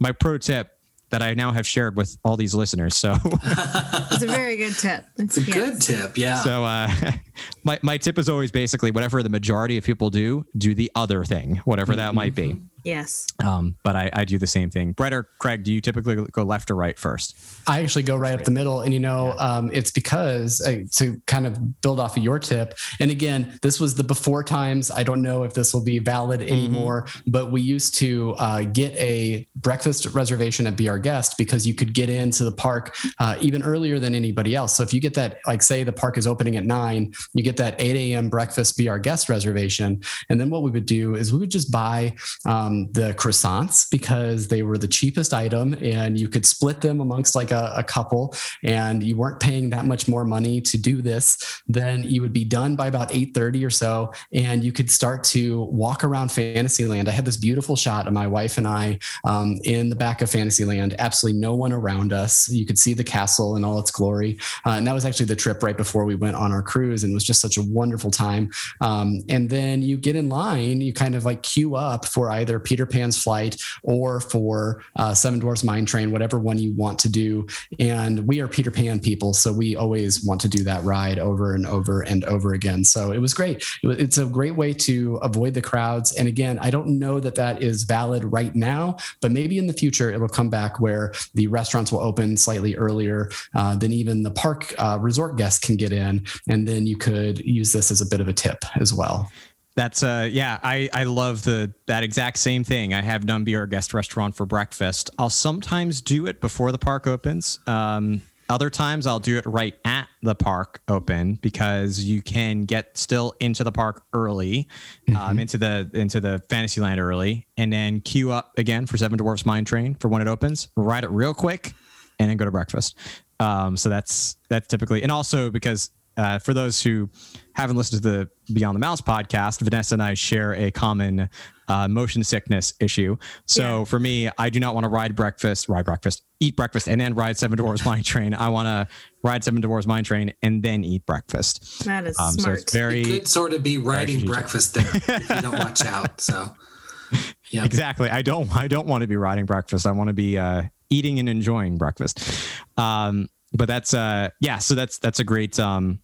my 0.00 0.12
pro 0.12 0.38
tip 0.38 0.70
that 1.14 1.22
I 1.22 1.32
now 1.34 1.52
have 1.52 1.64
shared 1.64 1.96
with 1.96 2.16
all 2.24 2.36
these 2.36 2.56
listeners. 2.56 2.96
So 2.96 3.16
it's 3.24 4.22
a 4.22 4.26
very 4.26 4.56
good 4.56 4.76
tip. 4.76 5.04
It's, 5.16 5.36
it's 5.36 5.46
a 5.46 5.50
yes. 5.50 5.54
good 5.54 5.80
tip. 5.80 6.18
Yeah. 6.18 6.42
So 6.42 6.64
uh, 6.64 6.90
my, 7.64 7.78
my 7.82 7.98
tip 7.98 8.18
is 8.18 8.28
always 8.28 8.50
basically 8.50 8.90
whatever 8.90 9.22
the 9.22 9.28
majority 9.28 9.78
of 9.78 9.84
people 9.84 10.10
do, 10.10 10.44
do 10.58 10.74
the 10.74 10.90
other 10.96 11.24
thing, 11.24 11.56
whatever 11.64 11.92
mm-hmm. 11.92 12.00
that 12.00 12.14
might 12.14 12.34
be. 12.34 12.60
Yes. 12.84 13.26
Um, 13.42 13.76
but 13.82 13.96
I, 13.96 14.10
I 14.12 14.24
do 14.24 14.38
the 14.38 14.46
same 14.46 14.70
thing. 14.70 14.92
Brett 14.92 15.14
or 15.14 15.28
Craig, 15.38 15.64
do 15.64 15.72
you 15.72 15.80
typically 15.80 16.16
go 16.16 16.42
left 16.42 16.70
or 16.70 16.76
right 16.76 16.98
first? 16.98 17.36
I 17.66 17.82
actually 17.82 18.02
go 18.02 18.16
right 18.16 18.34
up 18.34 18.44
the 18.44 18.50
middle. 18.50 18.82
And, 18.82 18.92
you 18.92 19.00
know, 19.00 19.34
um, 19.38 19.70
it's 19.72 19.90
because 19.90 20.60
uh, 20.60 20.82
to 20.92 21.20
kind 21.26 21.46
of 21.46 21.80
build 21.80 21.98
off 21.98 22.16
of 22.16 22.22
your 22.22 22.38
tip. 22.38 22.76
And 23.00 23.10
again, 23.10 23.58
this 23.62 23.80
was 23.80 23.94
the 23.94 24.04
before 24.04 24.44
times. 24.44 24.90
I 24.90 25.02
don't 25.02 25.22
know 25.22 25.44
if 25.44 25.54
this 25.54 25.72
will 25.72 25.82
be 25.82 25.98
valid 25.98 26.40
mm-hmm. 26.40 26.52
anymore, 26.52 27.04
mm-hmm. 27.04 27.30
but 27.30 27.50
we 27.50 27.62
used 27.62 27.94
to 27.96 28.34
uh, 28.38 28.62
get 28.62 28.94
a 28.96 29.46
breakfast 29.56 30.06
reservation 30.06 30.66
at 30.66 30.76
Be 30.76 30.88
Our 30.88 30.98
Guest 30.98 31.38
because 31.38 31.66
you 31.66 31.74
could 31.74 31.94
get 31.94 32.10
into 32.10 32.44
the 32.44 32.52
park 32.52 32.96
uh, 33.18 33.36
even 33.40 33.62
earlier 33.62 33.98
than 33.98 34.14
anybody 34.14 34.54
else. 34.54 34.76
So 34.76 34.82
if 34.82 34.92
you 34.92 35.00
get 35.00 35.14
that, 35.14 35.38
like 35.46 35.62
say 35.62 35.84
the 35.84 35.92
park 35.92 36.18
is 36.18 36.26
opening 36.26 36.56
at 36.56 36.64
nine, 36.64 37.14
you 37.32 37.42
get 37.42 37.56
that 37.56 37.80
8 37.80 37.96
a.m. 37.96 38.28
breakfast 38.28 38.76
Be 38.76 38.88
Our 38.88 38.98
Guest 38.98 39.30
reservation. 39.30 40.02
And 40.28 40.38
then 40.38 40.50
what 40.50 40.62
we 40.62 40.70
would 40.70 40.86
do 40.86 41.14
is 41.14 41.32
we 41.32 41.38
would 41.38 41.50
just 41.50 41.70
buy, 41.70 42.14
um, 42.44 42.73
um, 42.74 42.92
the 42.92 43.14
croissants 43.14 43.88
because 43.90 44.48
they 44.48 44.62
were 44.62 44.78
the 44.78 44.88
cheapest 44.88 45.32
item 45.32 45.74
and 45.80 46.18
you 46.18 46.28
could 46.28 46.46
split 46.46 46.80
them 46.80 47.00
amongst 47.00 47.34
like 47.34 47.50
a, 47.50 47.72
a 47.76 47.82
couple 47.82 48.34
and 48.62 49.02
you 49.02 49.16
weren't 49.16 49.40
paying 49.40 49.70
that 49.70 49.84
much 49.84 50.08
more 50.08 50.24
money 50.24 50.60
to 50.60 50.78
do 50.78 51.02
this. 51.02 51.62
Then 51.66 52.02
you 52.02 52.20
would 52.22 52.32
be 52.32 52.44
done 52.44 52.76
by 52.76 52.86
about 52.86 53.10
8:30 53.10 53.64
or 53.64 53.70
so, 53.70 54.12
and 54.32 54.64
you 54.64 54.72
could 54.72 54.90
start 54.90 55.24
to 55.24 55.62
walk 55.64 56.04
around 56.04 56.30
Fantasyland. 56.30 57.08
I 57.08 57.12
had 57.12 57.24
this 57.24 57.36
beautiful 57.36 57.76
shot 57.76 58.06
of 58.06 58.12
my 58.12 58.26
wife 58.26 58.58
and 58.58 58.66
I 58.66 58.98
um, 59.24 59.58
in 59.64 59.90
the 59.90 59.96
back 59.96 60.22
of 60.22 60.30
Fantasyland. 60.30 60.94
Absolutely 60.98 61.40
no 61.40 61.54
one 61.54 61.72
around 61.72 62.12
us. 62.12 62.48
You 62.48 62.66
could 62.66 62.78
see 62.78 62.94
the 62.94 63.04
castle 63.04 63.56
in 63.56 63.64
all 63.64 63.78
its 63.78 63.90
glory, 63.90 64.38
uh, 64.66 64.70
and 64.70 64.86
that 64.86 64.94
was 64.94 65.04
actually 65.04 65.26
the 65.26 65.36
trip 65.36 65.62
right 65.62 65.76
before 65.76 66.04
we 66.04 66.14
went 66.14 66.36
on 66.36 66.52
our 66.52 66.62
cruise, 66.62 67.04
and 67.04 67.12
it 67.12 67.14
was 67.14 67.24
just 67.24 67.40
such 67.40 67.56
a 67.56 67.62
wonderful 67.62 68.10
time. 68.10 68.50
Um, 68.80 69.20
and 69.28 69.48
then 69.48 69.82
you 69.82 69.96
get 69.96 70.16
in 70.16 70.28
line, 70.28 70.80
you 70.80 70.92
kind 70.92 71.14
of 71.14 71.24
like 71.24 71.42
queue 71.42 71.76
up 71.76 72.04
for 72.06 72.30
either 72.30 72.58
Peter 72.64 72.86
Pan's 72.86 73.22
flight 73.22 73.62
or 73.82 74.20
for 74.20 74.82
uh, 74.96 75.14
Seven 75.14 75.38
Dwarfs 75.38 75.64
Mine 75.64 75.86
Train, 75.86 76.10
whatever 76.10 76.38
one 76.38 76.58
you 76.58 76.72
want 76.72 76.98
to 77.00 77.08
do. 77.08 77.46
And 77.78 78.26
we 78.26 78.40
are 78.40 78.48
Peter 78.48 78.70
Pan 78.70 79.00
people, 79.00 79.34
so 79.34 79.52
we 79.52 79.76
always 79.76 80.24
want 80.24 80.40
to 80.42 80.48
do 80.48 80.64
that 80.64 80.82
ride 80.84 81.18
over 81.18 81.54
and 81.54 81.66
over 81.66 82.02
and 82.02 82.24
over 82.24 82.54
again. 82.54 82.84
So 82.84 83.12
it 83.12 83.18
was 83.18 83.34
great. 83.34 83.64
It's 83.82 84.18
a 84.18 84.26
great 84.26 84.56
way 84.56 84.72
to 84.72 85.16
avoid 85.16 85.54
the 85.54 85.62
crowds. 85.62 86.12
And 86.14 86.28
again, 86.28 86.58
I 86.60 86.70
don't 86.70 86.98
know 86.98 87.20
that 87.20 87.34
that 87.36 87.62
is 87.62 87.84
valid 87.84 88.24
right 88.24 88.54
now, 88.54 88.96
but 89.20 89.30
maybe 89.30 89.58
in 89.58 89.66
the 89.66 89.72
future 89.72 90.10
it 90.10 90.20
will 90.20 90.28
come 90.28 90.50
back 90.50 90.80
where 90.80 91.12
the 91.34 91.46
restaurants 91.46 91.92
will 91.92 92.00
open 92.00 92.36
slightly 92.36 92.74
earlier 92.76 93.30
uh, 93.54 93.76
than 93.76 93.92
even 93.92 94.22
the 94.22 94.30
park 94.30 94.74
uh, 94.78 94.98
resort 95.00 95.36
guests 95.36 95.64
can 95.64 95.76
get 95.76 95.92
in. 95.92 96.24
And 96.48 96.66
then 96.66 96.86
you 96.86 96.96
could 96.96 97.38
use 97.40 97.72
this 97.72 97.90
as 97.90 98.00
a 98.00 98.06
bit 98.06 98.20
of 98.20 98.28
a 98.28 98.32
tip 98.32 98.64
as 98.80 98.92
well. 98.92 99.30
That's 99.76 100.02
uh 100.02 100.28
yeah, 100.30 100.58
I 100.62 100.88
I 100.92 101.04
love 101.04 101.42
the 101.42 101.72
that 101.86 102.04
exact 102.04 102.38
same 102.38 102.62
thing. 102.62 102.94
I 102.94 103.02
have 103.02 103.22
Numby 103.22 103.58
our 103.58 103.66
guest 103.66 103.92
restaurant 103.92 104.36
for 104.36 104.46
breakfast. 104.46 105.10
I'll 105.18 105.30
sometimes 105.30 106.00
do 106.00 106.26
it 106.26 106.40
before 106.40 106.70
the 106.70 106.78
park 106.78 107.06
opens. 107.06 107.58
Um 107.66 108.22
other 108.48 108.70
times 108.70 109.06
I'll 109.06 109.20
do 109.20 109.38
it 109.38 109.46
right 109.46 109.74
at 109.84 110.06
the 110.22 110.34
park 110.34 110.80
open 110.88 111.36
because 111.36 112.00
you 112.00 112.22
can 112.22 112.64
get 112.64 112.96
still 112.96 113.34
into 113.40 113.64
the 113.64 113.72
park 113.72 114.02
early, 114.12 114.68
um, 115.08 115.14
mm-hmm. 115.14 115.30
um, 115.30 115.38
into 115.38 115.58
the 115.58 115.90
into 115.94 116.20
the 116.20 116.42
Fantasyland 116.48 117.00
early, 117.00 117.46
and 117.56 117.72
then 117.72 118.00
queue 118.00 118.32
up 118.32 118.52
again 118.58 118.86
for 118.86 118.96
Seven 118.96 119.18
Dwarfs 119.18 119.46
Mine 119.46 119.64
Train 119.64 119.94
for 119.94 120.08
when 120.08 120.20
it 120.20 120.28
opens. 120.28 120.68
Ride 120.76 121.04
it 121.04 121.10
real 121.10 121.34
quick, 121.34 121.72
and 122.18 122.28
then 122.28 122.36
go 122.36 122.44
to 122.44 122.50
breakfast. 122.50 122.96
Um, 123.40 123.76
so 123.76 123.88
that's 123.88 124.36
that's 124.48 124.68
typically, 124.68 125.02
and 125.02 125.10
also 125.10 125.50
because 125.50 125.90
uh, 126.16 126.38
for 126.38 126.54
those 126.54 126.82
who 126.82 127.08
haven't 127.54 127.76
listened 127.76 128.02
to 128.02 128.08
the 128.08 128.30
Beyond 128.52 128.76
the 128.76 128.80
Mouse 128.80 129.00
podcast, 129.00 129.60
Vanessa 129.60 129.94
and 129.94 130.02
I 130.02 130.14
share 130.14 130.54
a 130.54 130.70
common 130.70 131.28
uh, 131.68 131.88
motion 131.88 132.22
sickness 132.22 132.74
issue. 132.80 133.16
So 133.46 133.80
yeah. 133.80 133.84
for 133.84 133.98
me, 133.98 134.30
I 134.38 134.50
do 134.50 134.60
not 134.60 134.74
want 134.74 134.84
to 134.84 134.88
ride 134.88 135.16
breakfast, 135.16 135.68
ride 135.68 135.84
breakfast, 135.84 136.24
eat 136.40 136.56
breakfast, 136.56 136.88
and 136.88 137.00
then 137.00 137.14
ride 137.14 137.38
Seven 137.38 137.56
Dwarfs 137.56 137.84
Mine 137.84 138.02
Train. 138.02 138.34
I 138.34 138.48
want 138.48 138.66
to 138.66 138.94
ride 139.22 139.44
Seven 139.44 139.60
Dwarfs 139.60 139.86
Mine 139.86 140.04
Train 140.04 140.32
and 140.42 140.62
then 140.62 140.84
eat 140.84 141.06
breakfast. 141.06 141.84
That 141.84 142.06
is 142.06 142.18
um, 142.18 142.32
smart. 142.32 142.58
So 142.58 142.62
it's 142.62 142.72
very 142.72 143.00
it 143.00 143.04
could 143.04 143.28
sort 143.28 143.52
of 143.52 143.62
be 143.62 143.78
riding 143.78 144.26
breakfast 144.26 144.74
there 144.74 144.90
if 144.94 145.30
you 145.30 145.40
don't 145.40 145.58
watch 145.58 145.84
out. 145.84 146.20
So 146.20 146.54
yeah, 147.50 147.64
exactly. 147.64 148.10
I 148.10 148.22
don't. 148.22 148.54
I 148.54 148.68
don't 148.68 148.86
want 148.86 149.02
to 149.02 149.08
be 149.08 149.16
riding 149.16 149.46
breakfast. 149.46 149.86
I 149.86 149.92
want 149.92 150.08
to 150.08 150.14
be 150.14 150.38
uh, 150.38 150.64
eating 150.90 151.18
and 151.18 151.28
enjoying 151.28 151.78
breakfast. 151.78 152.48
Um, 152.76 153.28
but 153.52 153.68
that's 153.68 153.94
uh, 153.94 154.30
yeah. 154.40 154.58
So 154.58 154.74
that's 154.74 154.98
that's 154.98 155.20
a 155.20 155.24
great 155.24 155.58
um, 155.60 156.00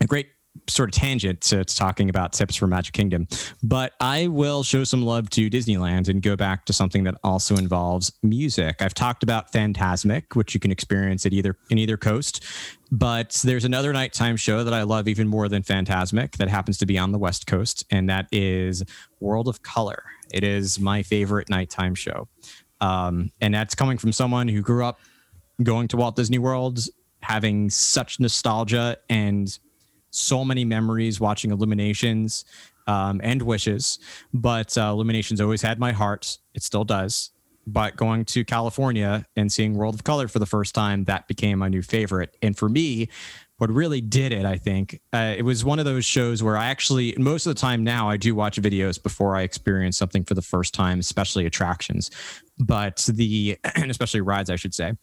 a 0.00 0.06
great 0.06 0.28
sort 0.68 0.94
of 0.94 1.00
tangent 1.00 1.40
to, 1.40 1.64
to, 1.64 1.76
talking 1.76 2.08
about 2.08 2.32
tips 2.32 2.56
for 2.56 2.66
Magic 2.66 2.92
Kingdom, 2.92 3.26
but 3.62 3.92
I 4.00 4.26
will 4.28 4.62
show 4.62 4.84
some 4.84 5.02
love 5.02 5.30
to 5.30 5.48
Disneyland 5.48 6.08
and 6.08 6.22
go 6.22 6.36
back 6.36 6.66
to 6.66 6.72
something 6.72 7.04
that 7.04 7.14
also 7.24 7.56
involves 7.56 8.12
music. 8.22 8.80
I've 8.80 8.94
talked 8.94 9.22
about 9.22 9.52
Fantasmic, 9.52 10.34
which 10.34 10.54
you 10.54 10.60
can 10.60 10.70
experience 10.70 11.24
at 11.26 11.32
either 11.32 11.56
in 11.70 11.78
either 11.78 11.96
coast, 11.96 12.44
but 12.90 13.40
there's 13.44 13.64
another 13.64 13.92
nighttime 13.92 14.36
show 14.36 14.62
that 14.62 14.74
I 14.74 14.82
love 14.82 15.08
even 15.08 15.26
more 15.26 15.48
than 15.48 15.62
Fantasmic 15.62 16.36
that 16.36 16.48
happens 16.48 16.78
to 16.78 16.86
be 16.86 16.98
on 16.98 17.12
the 17.12 17.18
West 17.18 17.46
Coast, 17.46 17.84
and 17.90 18.08
that 18.10 18.28
is 18.30 18.84
World 19.20 19.48
of 19.48 19.62
Color. 19.62 20.02
It 20.32 20.44
is 20.44 20.78
my 20.78 21.02
favorite 21.02 21.48
nighttime 21.48 21.94
show, 21.94 22.28
um, 22.80 23.30
and 23.40 23.54
that's 23.54 23.74
coming 23.74 23.98
from 23.98 24.12
someone 24.12 24.48
who 24.48 24.60
grew 24.60 24.84
up 24.84 25.00
going 25.62 25.88
to 25.88 25.96
Walt 25.96 26.16
Disney 26.16 26.38
World, 26.38 26.80
having 27.20 27.70
such 27.70 28.20
nostalgia 28.20 28.98
and 29.08 29.58
so 30.12 30.44
many 30.44 30.64
memories 30.64 31.18
watching 31.20 31.50
Illuminations 31.50 32.44
um, 32.86 33.20
and 33.22 33.42
Wishes, 33.42 33.98
but 34.32 34.76
uh, 34.78 34.82
Illuminations 34.82 35.40
always 35.40 35.62
had 35.62 35.78
my 35.78 35.92
heart. 35.92 36.38
It 36.54 36.62
still 36.62 36.84
does. 36.84 37.30
But 37.64 37.96
going 37.96 38.24
to 38.26 38.44
California 38.44 39.24
and 39.36 39.50
seeing 39.50 39.74
World 39.74 39.94
of 39.94 40.02
Color 40.02 40.26
for 40.26 40.40
the 40.40 40.46
first 40.46 40.74
time, 40.74 41.04
that 41.04 41.28
became 41.28 41.60
my 41.60 41.68
new 41.68 41.82
favorite. 41.82 42.36
And 42.42 42.56
for 42.58 42.68
me, 42.68 43.08
what 43.58 43.70
really 43.70 44.00
did 44.00 44.32
it, 44.32 44.44
I 44.44 44.56
think, 44.56 45.00
uh, 45.12 45.36
it 45.38 45.42
was 45.42 45.64
one 45.64 45.78
of 45.78 45.84
those 45.84 46.04
shows 46.04 46.42
where 46.42 46.56
I 46.56 46.66
actually, 46.66 47.14
most 47.16 47.46
of 47.46 47.54
the 47.54 47.60
time 47.60 47.84
now, 47.84 48.10
I 48.10 48.16
do 48.16 48.34
watch 48.34 48.60
videos 48.60 49.00
before 49.00 49.36
I 49.36 49.42
experience 49.42 49.96
something 49.96 50.24
for 50.24 50.34
the 50.34 50.42
first 50.42 50.74
time, 50.74 50.98
especially 50.98 51.46
attractions, 51.46 52.10
but 52.58 53.08
the, 53.12 53.56
and 53.76 53.90
especially 53.92 54.22
rides, 54.22 54.50
I 54.50 54.56
should 54.56 54.74
say. 54.74 54.94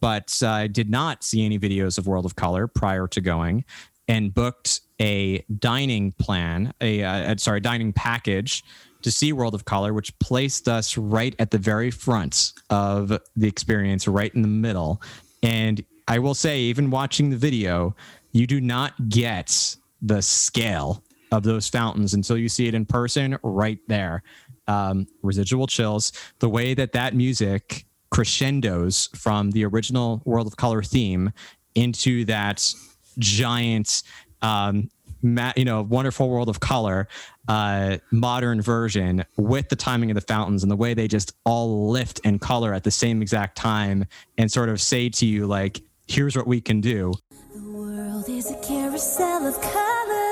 But 0.00 0.40
I 0.44 0.68
did 0.68 0.88
not 0.88 1.24
see 1.24 1.44
any 1.44 1.58
videos 1.58 1.98
of 1.98 2.06
World 2.06 2.24
of 2.24 2.36
Color 2.36 2.68
prior 2.68 3.08
to 3.08 3.20
going 3.20 3.64
and 4.08 4.32
booked 4.32 4.80
a 5.00 5.44
dining 5.58 6.12
plan, 6.12 6.72
a 6.80 7.02
uh, 7.02 7.36
sorry, 7.36 7.60
dining 7.60 7.92
package 7.92 8.64
to 9.02 9.10
see 9.10 9.32
World 9.32 9.54
of 9.54 9.64
Color, 9.64 9.92
which 9.92 10.18
placed 10.18 10.68
us 10.68 10.96
right 10.96 11.34
at 11.38 11.50
the 11.50 11.58
very 11.58 11.90
front 11.90 12.52
of 12.70 13.08
the 13.36 13.48
experience, 13.48 14.08
right 14.08 14.34
in 14.34 14.42
the 14.42 14.48
middle. 14.48 15.02
And 15.42 15.84
I 16.08 16.18
will 16.18 16.34
say, 16.34 16.60
even 16.60 16.90
watching 16.90 17.30
the 17.30 17.36
video, 17.36 17.94
you 18.32 18.46
do 18.46 18.60
not 18.60 19.08
get 19.08 19.76
the 20.02 20.22
scale 20.22 21.02
of 21.32 21.42
those 21.42 21.68
fountains 21.68 22.14
until 22.14 22.36
you 22.36 22.48
see 22.48 22.68
it 22.68 22.74
in 22.74 22.86
person 22.86 23.38
right 23.42 23.78
there. 23.88 24.22
Um, 24.68 25.06
residual 25.22 25.66
chills. 25.66 26.12
The 26.40 26.48
way 26.48 26.74
that 26.74 26.92
that 26.92 27.14
music 27.14 27.86
crescendos 28.10 29.08
from 29.14 29.50
the 29.50 29.64
original 29.64 30.22
World 30.24 30.46
of 30.46 30.56
Color 30.56 30.82
theme 30.82 31.32
into 31.74 32.24
that 32.24 32.72
giant 33.18 34.02
um, 34.42 34.90
ma- 35.22 35.52
you 35.56 35.64
know 35.64 35.82
wonderful 35.82 36.28
world 36.28 36.48
of 36.48 36.60
color 36.60 37.08
uh, 37.48 37.98
modern 38.10 38.60
version 38.60 39.24
with 39.36 39.68
the 39.68 39.76
timing 39.76 40.10
of 40.10 40.14
the 40.14 40.20
fountains 40.20 40.62
and 40.62 40.70
the 40.70 40.76
way 40.76 40.94
they 40.94 41.08
just 41.08 41.32
all 41.44 41.88
lift 41.90 42.20
and 42.24 42.40
color 42.40 42.74
at 42.74 42.84
the 42.84 42.90
same 42.90 43.22
exact 43.22 43.56
time 43.56 44.04
and 44.38 44.50
sort 44.50 44.68
of 44.68 44.80
say 44.80 45.08
to 45.08 45.26
you 45.26 45.46
like 45.46 45.80
here's 46.08 46.36
what 46.36 46.46
we 46.46 46.60
can 46.60 46.80
do. 46.80 47.12
The 47.54 47.70
world 47.70 48.28
is 48.28 48.50
a 48.50 48.56
carousel 48.60 49.46
of 49.46 49.60
color 49.60 50.22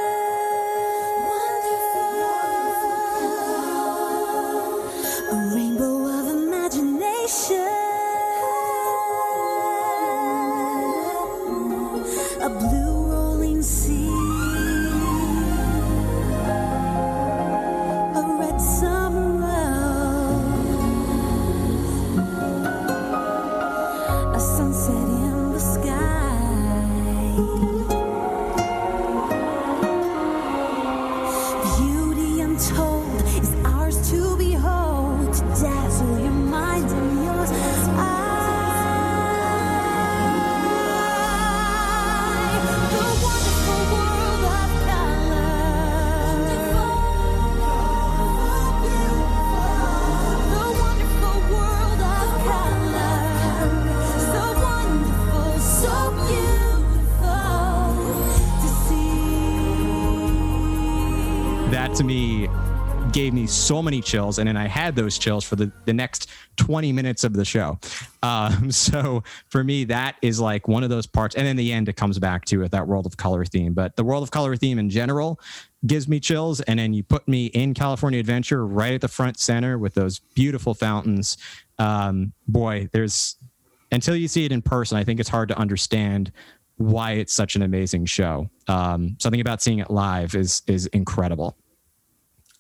a 5.31 5.55
rainbow 5.55 5.64
so 63.47 63.83
many 63.83 64.01
chills. 64.01 64.39
And 64.39 64.49
then 64.49 64.57
I 64.57 64.67
had 64.67 64.97
those 64.97 65.19
chills 65.19 65.45
for 65.45 65.57
the, 65.57 65.71
the 65.85 65.93
next 65.93 66.31
20 66.57 66.93
minutes 66.93 67.25
of 67.25 67.33
the 67.33 67.45
show. 67.45 67.79
Um, 68.23 68.71
so 68.71 69.23
for 69.49 69.65
me, 69.65 69.85
that 69.85 70.17
is 70.23 70.41
like 70.41 70.69
one 70.69 70.83
of 70.83 70.91
those 70.91 71.07
parts. 71.07 71.35
And 71.35 71.47
in 71.47 71.57
the 71.57 71.73
end, 71.73 71.89
it 71.89 71.97
comes 71.97 72.19
back 72.19 72.45
to 72.47 72.63
it, 72.63 72.71
that 72.73 72.87
World 72.87 73.07
of 73.07 73.17
Color 73.17 73.45
theme. 73.45 73.75
But 73.75 73.97
the 73.97 74.05
World 74.05 74.23
of 74.23 74.31
Color 74.31 74.57
theme 74.57 74.79
in 74.79 74.91
general 74.91 75.41
gives 75.87 76.09
me 76.09 76.21
chills. 76.21 76.61
And 76.63 76.79
then 76.79 76.93
you 76.95 77.03
put 77.03 77.27
me 77.29 77.47
in 77.47 77.75
California 77.75 78.21
Adventure 78.21 78.67
right 78.67 78.95
at 78.95 79.01
the 79.01 79.09
front 79.09 79.39
center 79.39 79.79
with 79.79 79.95
those 79.95 80.19
beautiful 80.19 80.75
fountains. 80.75 81.37
Um, 81.79 82.33
boy, 82.47 82.89
there's 82.93 83.37
until 83.93 84.17
you 84.17 84.27
see 84.27 84.45
it 84.45 84.51
in 84.51 84.61
person, 84.61 84.99
I 84.99 85.05
think 85.05 85.21
it's 85.21 85.29
hard 85.29 85.49
to 85.51 85.59
understand 85.59 86.33
why 86.77 87.13
it's 87.13 87.33
such 87.33 87.55
an 87.55 87.63
amazing 87.63 88.07
show. 88.07 88.51
Um, 88.67 89.17
something 89.21 89.41
about 89.41 89.63
seeing 89.63 89.79
it 89.79 89.91
live 89.91 90.35
is 90.35 90.63
is 90.67 90.87
incredible. 90.89 91.57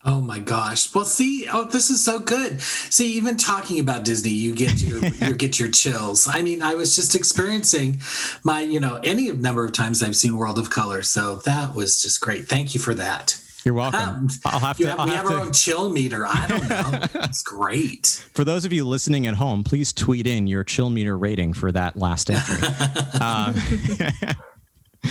Oh 0.07 0.21
my 0.21 0.39
gosh! 0.39 0.95
Well, 0.95 1.07
see, 1.07 1.49
oh, 1.51 1.65
this 1.65 1.89
is 1.89 2.05
so 2.05 2.19
good. 2.19 2.61
See, 2.61 3.13
even 3.15 3.39
talking 3.39 3.81
about 3.81 4.05
Disney, 4.05 4.31
you 4.31 4.55
get 4.55 4.83
your 4.83 4.99
you 5.29 5.35
get 5.35 5.59
your 5.59 5.71
chills. 5.71 6.29
I 6.31 6.43
mean, 6.43 6.61
I 6.61 6.75
was 6.75 6.95
just 6.95 7.15
experiencing 7.15 8.01
my, 8.43 8.61
you 8.61 8.81
know, 8.81 9.01
any 9.03 9.33
number 9.33 9.65
of 9.65 9.73
times 9.73 10.03
I've 10.03 10.17
seen 10.17 10.37
World 10.37 10.59
of 10.59 10.69
Color, 10.69 11.03
so 11.03 11.37
that 11.47 11.75
was 11.75 12.03
just 12.03 12.21
great. 12.21 12.47
Thank 12.47 12.75
you 12.75 12.81
for 12.81 12.95
that. 12.95 13.41
You're 13.65 13.73
welcome. 13.73 14.01
Um, 14.01 14.29
I'll 14.45 14.59
have 14.59 14.77
to. 14.77 14.89
Have, 14.89 15.07
we 15.07 15.11
have, 15.13 15.25
have 15.25 15.33
our 15.33 15.41
own 15.41 15.53
chill 15.53 15.89
meter. 15.89 16.27
I 16.27 16.47
don't 16.49 16.69
know. 16.69 17.01
It's 17.25 17.43
great. 17.43 18.25
For 18.35 18.45
those 18.45 18.67
of 18.67 18.73
you 18.73 18.85
listening 18.85 19.27
at 19.27 19.35
home, 19.35 19.65
please 19.65 19.93
tweet 19.93 20.27
in 20.27 20.47
your 20.47 20.65
chill 20.65 20.91
meter 20.91 21.17
rating 21.17 21.55
for 21.55 21.73
that 21.73 21.97
last 21.97 22.31
entry. 22.31 22.69
um, 23.21 23.55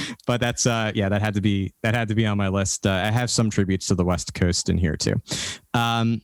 but 0.28 0.40
that's 0.40 0.66
uh 0.66 0.92
yeah 0.96 1.10
that 1.10 1.22
had 1.22 1.34
to 1.34 1.42
be 1.42 1.74
that 1.84 1.96
had 1.96 2.08
to 2.08 2.16
be 2.16 2.26
on 2.26 2.38
my 2.38 2.48
list. 2.48 2.86
Uh, 2.86 2.92
i 2.92 3.12
have 3.12 3.30
some 3.30 3.50
tributes 3.50 3.88
to 3.88 3.96
the 3.96 4.06
west 4.06 4.34
coast 4.34 4.70
in 4.70 4.78
here 4.78 4.96
too. 4.96 5.16
Um 5.74 6.22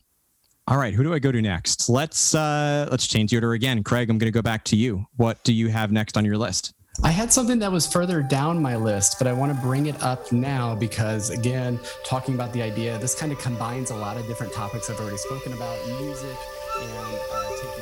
all 0.66 0.78
right 0.78 0.94
who 0.94 1.02
do 1.02 1.12
i 1.12 1.18
go 1.18 1.32
to 1.32 1.42
next? 1.42 1.88
Let's 1.88 2.34
uh 2.34 2.88
let's 2.90 3.06
change 3.06 3.30
the 3.30 3.36
order 3.36 3.52
again. 3.52 3.82
Craig 3.82 4.10
i'm 4.10 4.18
going 4.18 4.32
to 4.32 4.36
go 4.36 4.42
back 4.42 4.64
to 4.64 4.76
you. 4.76 5.04
What 5.16 5.42
do 5.44 5.52
you 5.52 5.68
have 5.68 5.92
next 5.92 6.16
on 6.16 6.24
your 6.24 6.36
list? 6.36 6.74
I 7.02 7.10
had 7.10 7.32
something 7.32 7.58
that 7.60 7.72
was 7.72 7.86
further 7.86 8.20
down 8.20 8.60
my 8.60 8.76
list, 8.76 9.16
but 9.18 9.26
I 9.26 9.32
want 9.32 9.54
to 9.54 9.62
bring 9.62 9.86
it 9.86 10.02
up 10.02 10.32
now 10.32 10.74
because, 10.74 11.30
again, 11.30 11.80
talking 12.04 12.34
about 12.34 12.52
the 12.52 12.60
idea, 12.60 12.98
this 12.98 13.14
kind 13.14 13.32
of 13.32 13.38
combines 13.38 13.90
a 13.90 13.96
lot 13.96 14.18
of 14.18 14.26
different 14.26 14.52
topics 14.52 14.90
I've 14.90 15.00
already 15.00 15.16
spoken 15.16 15.54
about 15.54 15.78
music 16.00 16.36
and 16.80 17.18
uh, 17.32 17.50
taking 17.62 17.79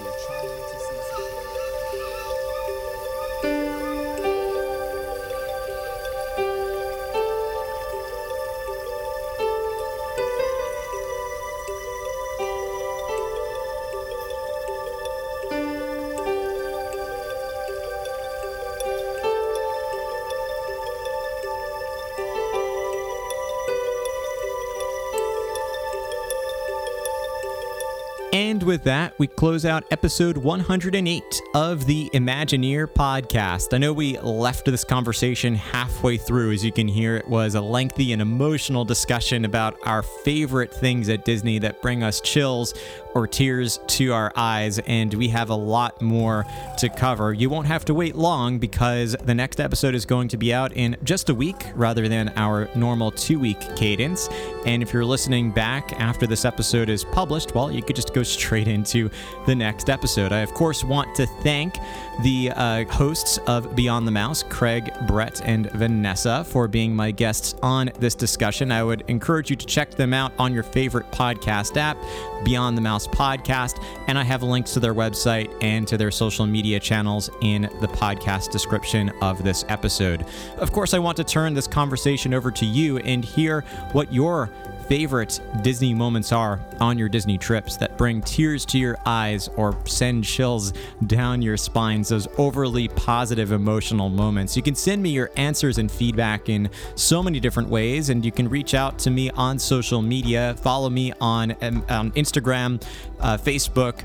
And 28.49 28.63
with 28.63 28.85
that, 28.85 29.13
we 29.19 29.27
close 29.27 29.67
out 29.67 29.85
episode 29.91 30.39
108 30.39 31.43
of 31.53 31.85
the 31.85 32.09
Imagineer 32.15 32.87
podcast. 32.87 33.75
I 33.75 33.77
know 33.77 33.93
we 33.93 34.19
left 34.21 34.65
this 34.65 34.85
conversation 34.85 35.55
halfway 35.55 36.17
through. 36.17 36.53
As 36.53 36.65
you 36.65 36.73
can 36.73 36.89
hear, 36.89 37.15
it 37.19 37.29
was 37.29 37.57
a 37.57 37.61
lengthy 37.61 38.15
and 38.15 38.23
emotional 38.23 38.87
discussion 38.87 39.45
about 39.45 39.77
our 39.85 40.03
favorite 40.03 40.73
things 40.73 41.11
at 41.11 41.27
Disney 41.27 41.59
that 41.59 41.83
bring 41.83 42.03
us 42.03 42.23
chills 42.23 42.73
or 43.19 43.27
tears 43.27 43.81
to 43.89 44.13
our 44.13 44.33
eyes, 44.37 44.79
and 44.81 45.13
we 45.15 45.29
have 45.29 45.51
a 45.51 45.55
lot 45.55 46.01
more 46.01 46.47
to 46.79 46.89
cover. 46.89 47.33
You 47.33 47.51
won't 47.51 47.67
have 47.67 47.85
to 47.87 47.95
wait 47.95 48.15
long 48.15 48.61
because 48.61 49.17
the 49.25 49.35
next 49.35 49.59
episode 49.59 49.97
is 49.97 50.07
going 50.07 50.29
to 50.29 50.37
be 50.37 50.55
out 50.55 50.73
in 50.75 50.97
just 51.03 51.29
a 51.29 51.35
week 51.35 51.67
rather 51.75 52.07
than 52.07 52.33
our 52.37 52.71
normal 52.77 53.11
two 53.11 53.41
week 53.41 53.59
cadence. 53.75 54.29
And 54.65 54.83
if 54.83 54.93
you're 54.93 55.05
listening 55.05 55.51
back 55.51 55.99
after 56.01 56.29
this 56.29 56.45
episode 56.45 56.89
is 56.89 57.05
published, 57.05 57.57
well, 57.57 57.73
you 57.73 57.83
could 57.83 57.97
just 57.97 58.15
go 58.15 58.23
straight 58.23 58.69
into 58.69 59.11
the 59.47 59.55
next 59.55 59.91
episode. 59.91 60.31
I, 60.31 60.39
of 60.39 60.55
course, 60.55 60.85
want 60.85 61.13
to 61.17 61.27
thank 61.43 61.75
the 62.23 62.53
uh, 62.55 62.85
hosts 62.85 63.39
of 63.47 63.75
Beyond 63.75 64.07
the 64.07 64.13
Mouse, 64.13 64.45
Craig, 64.45 64.93
Brett, 65.09 65.41
and 65.45 65.71
Vanessa, 65.73 66.45
for 66.45 66.69
being 66.69 66.95
my 66.95 67.11
guests 67.11 67.55
on 67.63 67.91
this 67.99 68.15
discussion. 68.15 68.71
I 68.71 68.85
would 68.85 69.03
encourage 69.09 69.51
you 69.51 69.57
to 69.57 69.67
check 69.67 69.91
them 69.91 70.15
out 70.15 70.33
on 70.39 70.53
your 70.53 70.63
favorite 70.63 71.11
podcast 71.11 71.77
app, 71.77 71.97
Beyond 72.45 72.77
the 72.77 72.83
Mouse 72.83 73.08
Podcast, 73.09 73.83
and 74.07 74.19
I 74.19 74.25
have 74.25 74.43
links 74.43 74.73
to 74.75 74.81
their 74.81 74.95
website 74.95 75.55
and 75.63 75.87
to 75.89 75.97
their 75.97 76.11
social 76.11 76.47
media 76.47 76.81
channels 76.81 77.31
in 77.43 77.63
the 77.81 77.89
podcast 77.89 78.51
description 78.51 79.11
of 79.23 79.43
this 79.43 79.65
episode. 79.69 80.27
Of 80.59 80.73
course, 80.73 80.95
I 80.95 80.99
want 80.99 81.17
to 81.19 81.25
turn 81.25 81.55
this 81.55 81.67
conversation 81.67 82.35
over 82.35 82.51
to 82.51 82.67
you 82.67 82.99
and 82.99 83.25
hear 83.25 83.63
what 83.93 84.13
your 84.13 84.51
favorite 84.89 85.41
Disney 85.63 85.93
moments 85.93 86.33
are 86.33 86.61
on 86.81 86.97
your 86.97 87.11
Disney 87.11 87.37
trips 87.37 87.77
that 87.77 87.99
bring 87.99 88.23
tears 88.23 88.65
to 88.67 88.79
your 88.79 88.97
eyes 89.05 89.49
or 89.57 89.77
send 89.85 90.25
chills 90.25 90.73
down 91.07 91.43
your 91.43 91.59
spines, 91.59 92.09
those 92.09 92.27
overly 92.39 92.89
positive 92.89 93.53
emotional 93.53 94.09
moments. 94.09 94.57
You 94.57 94.63
can 94.63 94.75
send 94.75 95.03
me 95.03 95.11
your 95.11 95.31
answers 95.37 95.77
and 95.77 95.93
feedback 95.93 96.49
in 96.49 96.71
so 96.95 97.23
many 97.23 97.39
different 97.39 97.69
ways, 97.69 98.09
and 98.09 98.25
you 98.25 98.33
can 98.33 98.49
reach 98.49 98.73
out 98.73 98.99
to 99.01 99.11
me 99.11 99.31
on 99.31 99.59
social 99.59 100.01
media. 100.01 100.57
Follow 100.63 100.89
me 100.89 101.13
on, 101.21 101.55
um, 101.61 101.85
on 101.91 102.11
Instagram, 102.13 102.83
uh, 103.21 103.37
Facebook. 103.37 104.01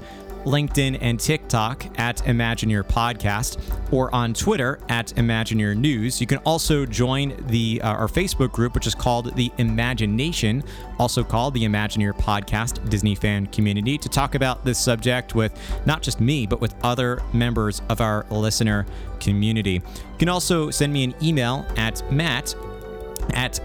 LinkedIn, 0.46 0.98
and 1.02 1.20
TikTok 1.20 2.00
at 2.00 2.18
Imagineer 2.18 2.84
Podcast, 2.84 3.60
or 3.92 4.14
on 4.14 4.34
Twitter 4.34 4.80
at 4.90 5.08
Imagineer 5.16 5.76
News. 5.76 6.20
You 6.22 6.28
can 6.28 6.40
also 6.40 6.86
join 6.86 7.36
the 7.48 7.82
uh, 7.84 7.94
our 7.94 8.08
Facebook 8.08 8.52
group, 8.52 8.76
which 8.76 8.88
is 8.88 8.96
called 8.96 9.36
the 9.36 9.52
Imagination, 9.58 10.64
also 11.00 11.24
called 11.24 11.54
the 11.54 11.64
Imagineer 11.64 12.14
Podcast 12.14 12.90
Disney 12.90 13.16
fan 13.16 13.48
community, 13.48 13.98
to 13.98 14.10
talk 14.10 14.36
about 14.36 14.64
this 14.64 14.80
subject 14.80 15.36
with 15.36 15.58
not 15.86 16.02
just 16.02 16.20
me, 16.20 16.46
but 16.46 16.62
with 16.62 16.76
other 16.84 17.22
members 17.34 17.82
of 17.90 18.02
our 18.02 18.26
listener 18.30 18.86
community. 19.20 19.74
You 19.74 20.18
can 20.20 20.30
also 20.30 20.70
send 20.70 20.94
me 20.94 21.04
an 21.04 21.16
email 21.22 21.66
at 21.78 22.10
matt 22.12 22.56
at 23.34 23.60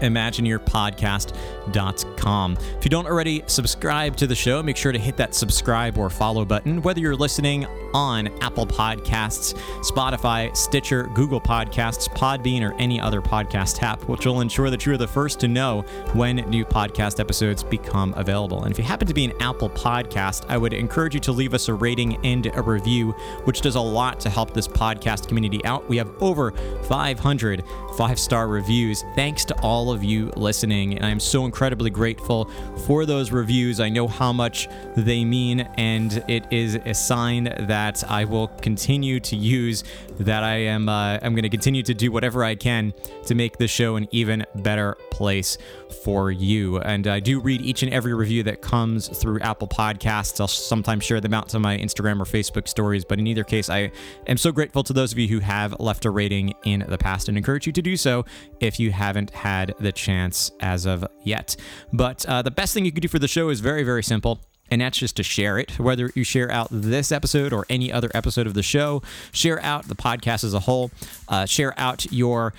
imagineerpodcast.com. 1.69 2.57
If 2.77 2.85
you 2.85 2.89
don't 2.89 3.05
already 3.05 3.43
subscribe 3.47 4.15
to 4.17 4.27
the 4.27 4.35
show, 4.35 4.61
make 4.61 4.77
sure 4.77 4.91
to 4.91 4.99
hit 4.99 5.17
that 5.17 5.35
subscribe 5.35 5.97
or 5.97 6.09
follow 6.09 6.45
button, 6.45 6.81
whether 6.81 6.99
you're 6.99 7.15
listening 7.15 7.65
on 7.93 8.27
Apple 8.41 8.67
Podcasts, 8.67 9.55
Spotify, 9.81 10.55
Stitcher, 10.55 11.09
Google 11.13 11.41
Podcasts, 11.41 12.07
Podbean, 12.09 12.61
or 12.61 12.73
any 12.75 12.99
other 12.99 13.21
podcast 13.21 13.81
app, 13.81 14.03
which 14.03 14.25
will 14.25 14.41
ensure 14.41 14.69
that 14.69 14.85
you're 14.85 14.97
the 14.97 15.07
first 15.07 15.39
to 15.39 15.47
know 15.47 15.81
when 16.13 16.37
new 16.49 16.65
podcast 16.65 17.19
episodes 17.19 17.63
become 17.63 18.13
available. 18.15 18.63
And 18.63 18.71
if 18.71 18.77
you 18.77 18.83
happen 18.83 19.07
to 19.07 19.13
be 19.13 19.25
an 19.25 19.33
Apple 19.41 19.69
Podcast, 19.69 20.45
I 20.49 20.57
would 20.57 20.73
encourage 20.73 21.13
you 21.13 21.19
to 21.21 21.31
leave 21.31 21.53
us 21.53 21.67
a 21.67 21.73
rating 21.73 22.23
and 22.25 22.45
a 22.47 22.61
review, 22.61 23.11
which 23.45 23.61
does 23.61 23.75
a 23.75 23.81
lot 23.81 24.19
to 24.21 24.29
help 24.29 24.53
this 24.53 24.67
podcast 24.67 25.27
community 25.27 25.63
out. 25.65 25.87
We 25.89 25.97
have 25.97 26.11
over 26.21 26.51
500 26.83 27.63
five 27.99 28.17
star 28.17 28.47
reviews. 28.47 29.03
Thanks 29.13 29.43
to 29.43 29.59
all 29.59 29.91
of 29.91 30.05
you 30.05 30.31
listening. 30.37 30.95
And 30.95 31.05
I'm 31.05 31.19
so 31.19 31.43
incredibly 31.43 31.58
grateful 31.89 32.49
for 32.85 33.05
those 33.05 33.31
reviews. 33.31 33.79
I 33.79 33.89
know 33.89 34.07
how 34.07 34.31
much 34.31 34.67
they 34.95 35.25
mean, 35.25 35.61
and 35.77 36.23
it 36.27 36.45
is 36.51 36.75
a 36.75 36.93
sign 36.93 37.43
that 37.43 38.03
I 38.09 38.25
will 38.25 38.47
continue 38.47 39.19
to 39.19 39.35
use. 39.35 39.83
That 40.19 40.43
I 40.43 40.55
am, 40.55 40.89
uh, 40.89 41.17
I'm 41.21 41.33
going 41.33 41.43
to 41.43 41.49
continue 41.49 41.83
to 41.83 41.93
do 41.93 42.11
whatever 42.11 42.43
I 42.43 42.55
can 42.55 42.93
to 43.25 43.35
make 43.35 43.57
the 43.57 43.67
show 43.67 43.95
an 43.95 44.07
even 44.11 44.45
better 44.55 44.97
place 45.11 45.57
for 46.03 46.31
you. 46.31 46.79
And 46.79 47.07
I 47.07 47.19
do 47.19 47.39
read 47.39 47.61
each 47.61 47.83
and 47.83 47.93
every 47.93 48.13
review 48.13 48.43
that 48.43 48.61
comes 48.61 49.07
through 49.07 49.39
Apple 49.39 49.67
Podcasts. 49.67 50.39
I'll 50.39 50.47
sometimes 50.47 51.03
share 51.03 51.21
them 51.21 51.33
out 51.33 51.49
to 51.49 51.59
my 51.59 51.77
Instagram 51.77 52.19
or 52.19 52.25
Facebook 52.25 52.67
stories. 52.67 53.05
But 53.05 53.19
in 53.19 53.27
either 53.27 53.43
case, 53.43 53.69
I 53.69 53.91
am 54.27 54.37
so 54.37 54.51
grateful 54.51 54.83
to 54.83 54.93
those 54.93 55.11
of 55.11 55.17
you 55.17 55.27
who 55.27 55.39
have 55.39 55.79
left 55.79 56.05
a 56.05 56.09
rating 56.09 56.53
in 56.65 56.85
the 56.87 56.97
past 56.97 57.29
and 57.29 57.37
encourage 57.37 57.65
you 57.65 57.73
to 57.73 57.81
do 57.81 57.95
so 57.95 58.25
if 58.59 58.79
you 58.79 58.91
haven't 58.91 59.31
had 59.31 59.73
the 59.79 59.91
chance 59.91 60.51
as 60.59 60.85
of 60.85 61.05
yet. 61.23 61.48
But 61.93 62.25
uh, 62.25 62.41
the 62.41 62.51
best 62.51 62.73
thing 62.73 62.85
you 62.85 62.91
can 62.91 63.01
do 63.01 63.07
for 63.07 63.19
the 63.19 63.27
show 63.27 63.49
is 63.49 63.59
very, 63.59 63.83
very 63.83 64.03
simple 64.03 64.39
and 64.71 64.81
that's 64.81 64.97
just 64.97 65.15
to 65.17 65.23
share 65.23 65.57
it. 65.57 65.79
Whether 65.79 66.11
you 66.15 66.23
share 66.23 66.51
out 66.51 66.67
this 66.71 67.11
episode 67.11 67.53
or 67.53 67.65
any 67.69 67.91
other 67.91 68.09
episode 68.13 68.47
of 68.47 68.53
the 68.53 68.63
show, 68.63 69.01
share 69.31 69.61
out 69.63 69.87
the 69.87 69.95
podcast 69.95 70.43
as 70.43 70.53
a 70.53 70.59
whole, 70.59 70.91
uh, 71.27 71.45
share 71.45 71.73
out 71.79 72.11
your 72.11 72.53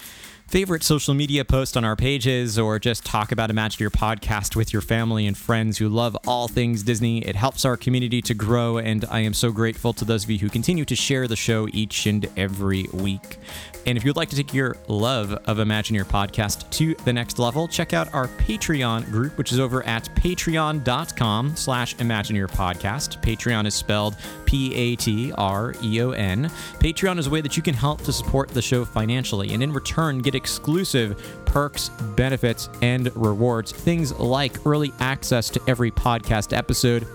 favorite 0.50 0.82
social 0.82 1.14
media 1.14 1.44
post 1.44 1.76
on 1.76 1.84
our 1.84 1.94
pages 1.94 2.58
or 2.58 2.80
just 2.80 3.06
talk 3.06 3.30
about 3.30 3.50
Imagineer 3.50 3.88
podcast 3.88 4.56
with 4.56 4.72
your 4.72 4.82
family 4.82 5.28
and 5.28 5.38
friends 5.38 5.78
who 5.78 5.88
love 5.88 6.16
all 6.26 6.48
things 6.48 6.82
Disney. 6.82 7.24
It 7.24 7.36
helps 7.36 7.64
our 7.64 7.76
community 7.76 8.20
to 8.22 8.34
grow, 8.34 8.78
and 8.78 9.04
I 9.04 9.20
am 9.20 9.32
so 9.32 9.52
grateful 9.52 9.92
to 9.92 10.04
those 10.04 10.24
of 10.24 10.30
you 10.30 10.40
who 10.40 10.48
continue 10.48 10.84
to 10.86 10.96
share 10.96 11.28
the 11.28 11.36
show 11.36 11.68
each 11.72 12.06
and 12.06 12.28
every 12.36 12.88
week. 12.92 13.38
And 13.86 13.96
if 13.96 14.04
you'd 14.04 14.16
like 14.16 14.28
to 14.30 14.36
take 14.36 14.52
your 14.52 14.76
love 14.88 15.32
of 15.32 15.56
Imagineer 15.58 16.04
podcast 16.04 16.68
to 16.70 16.94
the 17.04 17.12
next 17.12 17.38
level, 17.38 17.68
check 17.68 17.94
out 17.94 18.12
our 18.12 18.26
Patreon 18.28 19.10
group, 19.10 19.38
which 19.38 19.52
is 19.52 19.60
over 19.60 19.84
at 19.86 20.04
patreon.com 20.16 21.56
slash 21.56 21.96
Imagineer 21.96 22.48
podcast. 22.48 23.22
Patreon 23.22 23.66
is 23.66 23.74
spelled 23.74 24.16
P-A-T-R-E-O-N. 24.44 25.30
Patreon 26.80 27.18
is 27.18 27.26
a 27.28 27.30
way 27.30 27.40
that 27.40 27.56
you 27.56 27.62
can 27.62 27.74
help 27.74 28.02
to 28.02 28.12
support 28.12 28.48
the 28.48 28.60
show 28.60 28.84
financially 28.84 29.54
and 29.54 29.62
in 29.62 29.72
return 29.72 30.18
get 30.18 30.34
exclusive 30.40 31.42
perks, 31.44 31.90
benefits, 32.16 32.70
and 32.80 33.14
rewards. 33.14 33.72
Things 33.72 34.12
like 34.18 34.64
early 34.66 34.92
access 35.00 35.50
to 35.50 35.60
every 35.66 35.90
podcast 35.90 36.56
episode, 36.56 37.06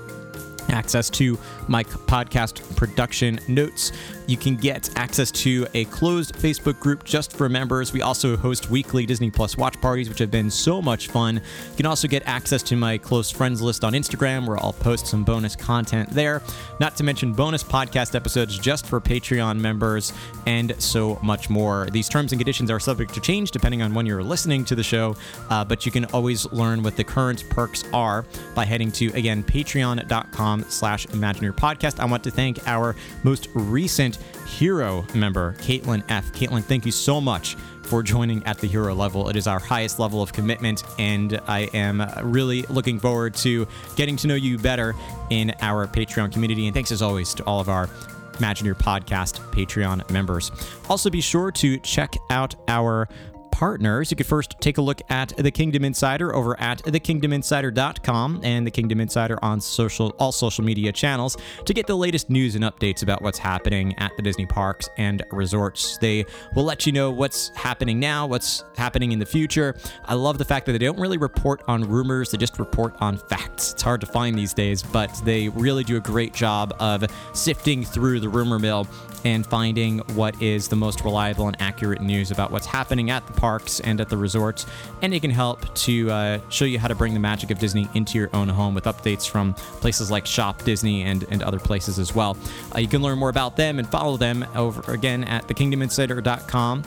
access 0.70 1.10
to 1.12 1.38
my 1.68 1.84
podcast 1.84 2.76
production 2.76 3.40
notes, 3.48 3.92
you 4.28 4.38
can 4.38 4.56
get 4.56 4.90
access 4.98 5.32
to 5.32 5.68
a 5.74 5.86
closed 5.86 6.36
Facebook 6.36 6.80
group 6.80 7.04
just 7.04 7.36
for 7.36 7.50
members. 7.50 7.94
We 7.94 8.02
also 8.02 8.36
host 8.36 8.70
weekly 8.70 9.06
Disney 9.06 9.32
Plus 9.32 9.58
watch 9.58 9.80
parties, 9.82 10.10
which 10.10 10.20
have 10.20 10.32
been 10.32 10.50
so 10.50 10.82
much 10.82 11.08
fun. 11.08 11.36
You 11.36 11.78
can 11.78 11.86
also 11.86 12.08
get 12.08 12.24
access 12.26 12.64
to 12.64 12.76
my 12.76 12.98
close 12.98 13.30
friends 13.30 13.62
list 13.62 13.84
on 13.84 13.94
Instagram, 13.94 14.48
where 14.48 14.58
I'll 14.58 14.74
post 14.74 15.08
some 15.08 15.24
bonus 15.24 15.56
content 15.56 16.10
there. 16.12 16.42
Not 16.80 16.96
to 16.98 17.04
mention 17.04 17.34
bonus 17.34 17.64
podcast 17.64 18.16
episodes 18.16 18.58
just 18.58 18.86
for 18.86 19.00
Patreon 19.00 19.60
members, 19.60 20.14
and 20.46 20.76
so 20.82 21.20
much 21.22 21.50
more. 21.50 21.88
These 21.92 22.10
terms 22.10 22.32
and 22.32 22.40
conditions 22.40 22.72
are 22.72 22.80
subject 22.80 23.14
to 23.14 23.22
change 23.22 23.52
depending 23.52 23.82
on 23.82 23.94
when 23.94 24.06
you're 24.06 24.24
listening 24.24 24.66
to 24.66 24.76
the 24.76 24.84
show, 24.84 25.16
uh, 25.50 25.64
but 25.64 25.86
you 25.86 25.92
can 25.92 26.06
always 26.06 26.52
learn 26.52 26.84
what 26.84 26.96
the 26.96 27.04
current 27.04 27.48
perks 27.50 27.84
are 27.94 28.26
by 28.54 28.66
heading 28.66 28.92
to 28.94 29.08
again 29.14 29.44
patreon.com 29.44 30.66
slash 30.70 31.08
Imagineer 31.08 31.54
podcast. 31.54 32.00
I 32.00 32.06
want 32.06 32.24
to 32.24 32.32
thank 32.32 32.68
our 32.68 32.96
most 33.24 33.50
recent 33.54 34.15
Hero 34.48 35.06
member, 35.14 35.54
Caitlin 35.60 36.04
F. 36.10 36.32
Caitlin, 36.32 36.64
thank 36.64 36.86
you 36.86 36.92
so 36.92 37.20
much 37.20 37.56
for 37.84 38.02
joining 38.02 38.44
at 38.46 38.58
the 38.58 38.68
hero 38.68 38.94
level. 38.94 39.30
It 39.30 39.36
is 39.36 39.48
our 39.48 39.60
highest 39.60 40.00
level 40.00 40.22
of 40.22 40.34
commitment, 40.34 40.84
and 40.98 41.40
I 41.48 41.70
am 41.74 42.04
really 42.24 42.64
looking 42.64 43.00
forward 43.00 43.36
to 43.36 43.68
getting 43.96 44.18
to 44.18 44.28
know 44.28 44.36
you 44.36 44.58
better 44.58 44.96
in 45.30 45.54
our 45.62 45.88
Patreon 45.88 46.32
community. 46.32 46.66
And 46.68 46.74
thanks 46.74 46.92
as 46.92 47.02
always 47.02 47.34
to 47.36 47.44
all 47.44 47.60
of 47.60 47.70
our 47.70 47.88
Imagineer 48.34 48.76
Podcast 48.76 49.40
Patreon 49.52 50.10
members. 50.10 50.52
Also, 50.90 51.10
be 51.10 51.22
sure 51.22 51.52
to 51.52 51.78
check 51.80 52.16
out 52.30 52.56
our 52.68 53.08
partners, 53.56 54.12
you 54.12 54.18
could 54.18 54.26
first 54.26 54.60
take 54.60 54.78
a 54.78 54.82
look 54.82 55.02
at 55.10 55.30
the 55.38 55.50
Kingdom 55.50 55.86
Insider 55.86 56.36
over 56.36 56.60
at 56.60 56.80
thekingdominsider.com 56.80 58.42
and 58.44 58.68
the 58.68 58.72
Kingdom 58.72 59.00
Insider 59.00 59.40
on 59.42 59.62
social 59.62 60.10
all 60.20 60.34
social 60.34 60.62
media 60.62 60.92
channels 60.92 61.38
to 61.64 61.74
get 61.74 61.88
the 61.88 61.96
latest 61.96 62.30
news 62.30 62.56
and 62.56 62.66
updates 62.66 63.02
about 63.02 63.22
what's 63.22 63.40
happening 63.40 63.98
at 63.98 64.12
the 64.18 64.22
Disney 64.22 64.46
parks 64.46 64.90
and 64.98 65.24
resorts. 65.32 65.98
They 66.00 66.26
will 66.54 66.66
let 66.66 66.86
you 66.86 66.92
know 66.92 67.12
what's 67.12 67.48
happening 67.56 67.98
now, 67.98 68.28
what's 68.28 68.66
happening 68.76 69.14
in 69.14 69.20
the 69.20 69.26
future. 69.26 69.74
I 70.04 70.16
love 70.16 70.38
the 70.38 70.44
fact 70.44 70.66
that 70.66 70.74
they 70.74 70.80
don't 70.80 71.00
really 71.00 71.18
report 71.18 71.64
on 71.70 71.86
rumors, 71.86 72.32
they 72.32 72.38
just 72.38 72.60
report 72.60 72.94
on 73.00 73.18
facts. 73.18 73.72
It's 73.72 73.82
hard 73.82 74.02
to 74.02 74.08
find 74.08 74.38
these 74.38 74.54
days, 74.54 74.84
but 74.84 75.14
they 75.24 75.48
really 75.48 75.86
do 75.86 75.96
a 75.96 76.02
great 76.02 76.34
job 76.34 76.76
of 76.82 77.06
sifting 77.34 77.86
through 77.86 78.20
the 78.20 78.28
rumor 78.28 78.60
mill 78.60 78.86
and 79.24 79.46
finding 79.46 80.00
what 80.14 80.40
is 80.42 80.68
the 80.68 80.76
most 80.76 81.04
reliable 81.04 81.48
and 81.48 81.56
accurate 81.60 82.02
news 82.02 82.32
about 82.32 82.52
what's 82.52 82.68
happening 82.68 83.10
at 83.10 83.26
the 83.28 83.34
parks 83.46 83.80
and 83.82 84.02
at 84.02 84.10
the 84.10 84.18
resorts. 84.18 84.66
And 85.04 85.14
it 85.14 85.20
can 85.20 85.30
help 85.30 85.72
to 85.76 86.10
uh, 86.10 86.40
show 86.50 86.66
you 86.66 86.80
how 86.80 86.88
to 86.88 86.96
bring 86.96 87.14
the 87.14 87.20
magic 87.20 87.52
of 87.52 87.60
Disney 87.60 87.88
into 87.94 88.18
your 88.18 88.32
own 88.34 88.50
home 88.50 88.74
with 88.74 88.86
updates 88.86 89.30
from 89.30 89.54
places 89.82 90.10
like 90.10 90.26
Shop 90.26 90.64
Disney 90.64 91.04
and, 91.04 91.24
and 91.30 91.44
other 91.44 91.60
places 91.60 92.00
as 92.00 92.16
well. 92.16 92.36
Uh, 92.74 92.80
you 92.80 92.88
can 92.88 93.04
learn 93.04 93.20
more 93.20 93.30
about 93.30 93.56
them 93.56 93.78
and 93.78 93.88
follow 93.88 94.18
them 94.18 94.44
over 94.56 94.92
again 94.92 95.24
at 95.26 95.48
thekingdominsider.com 95.48 96.84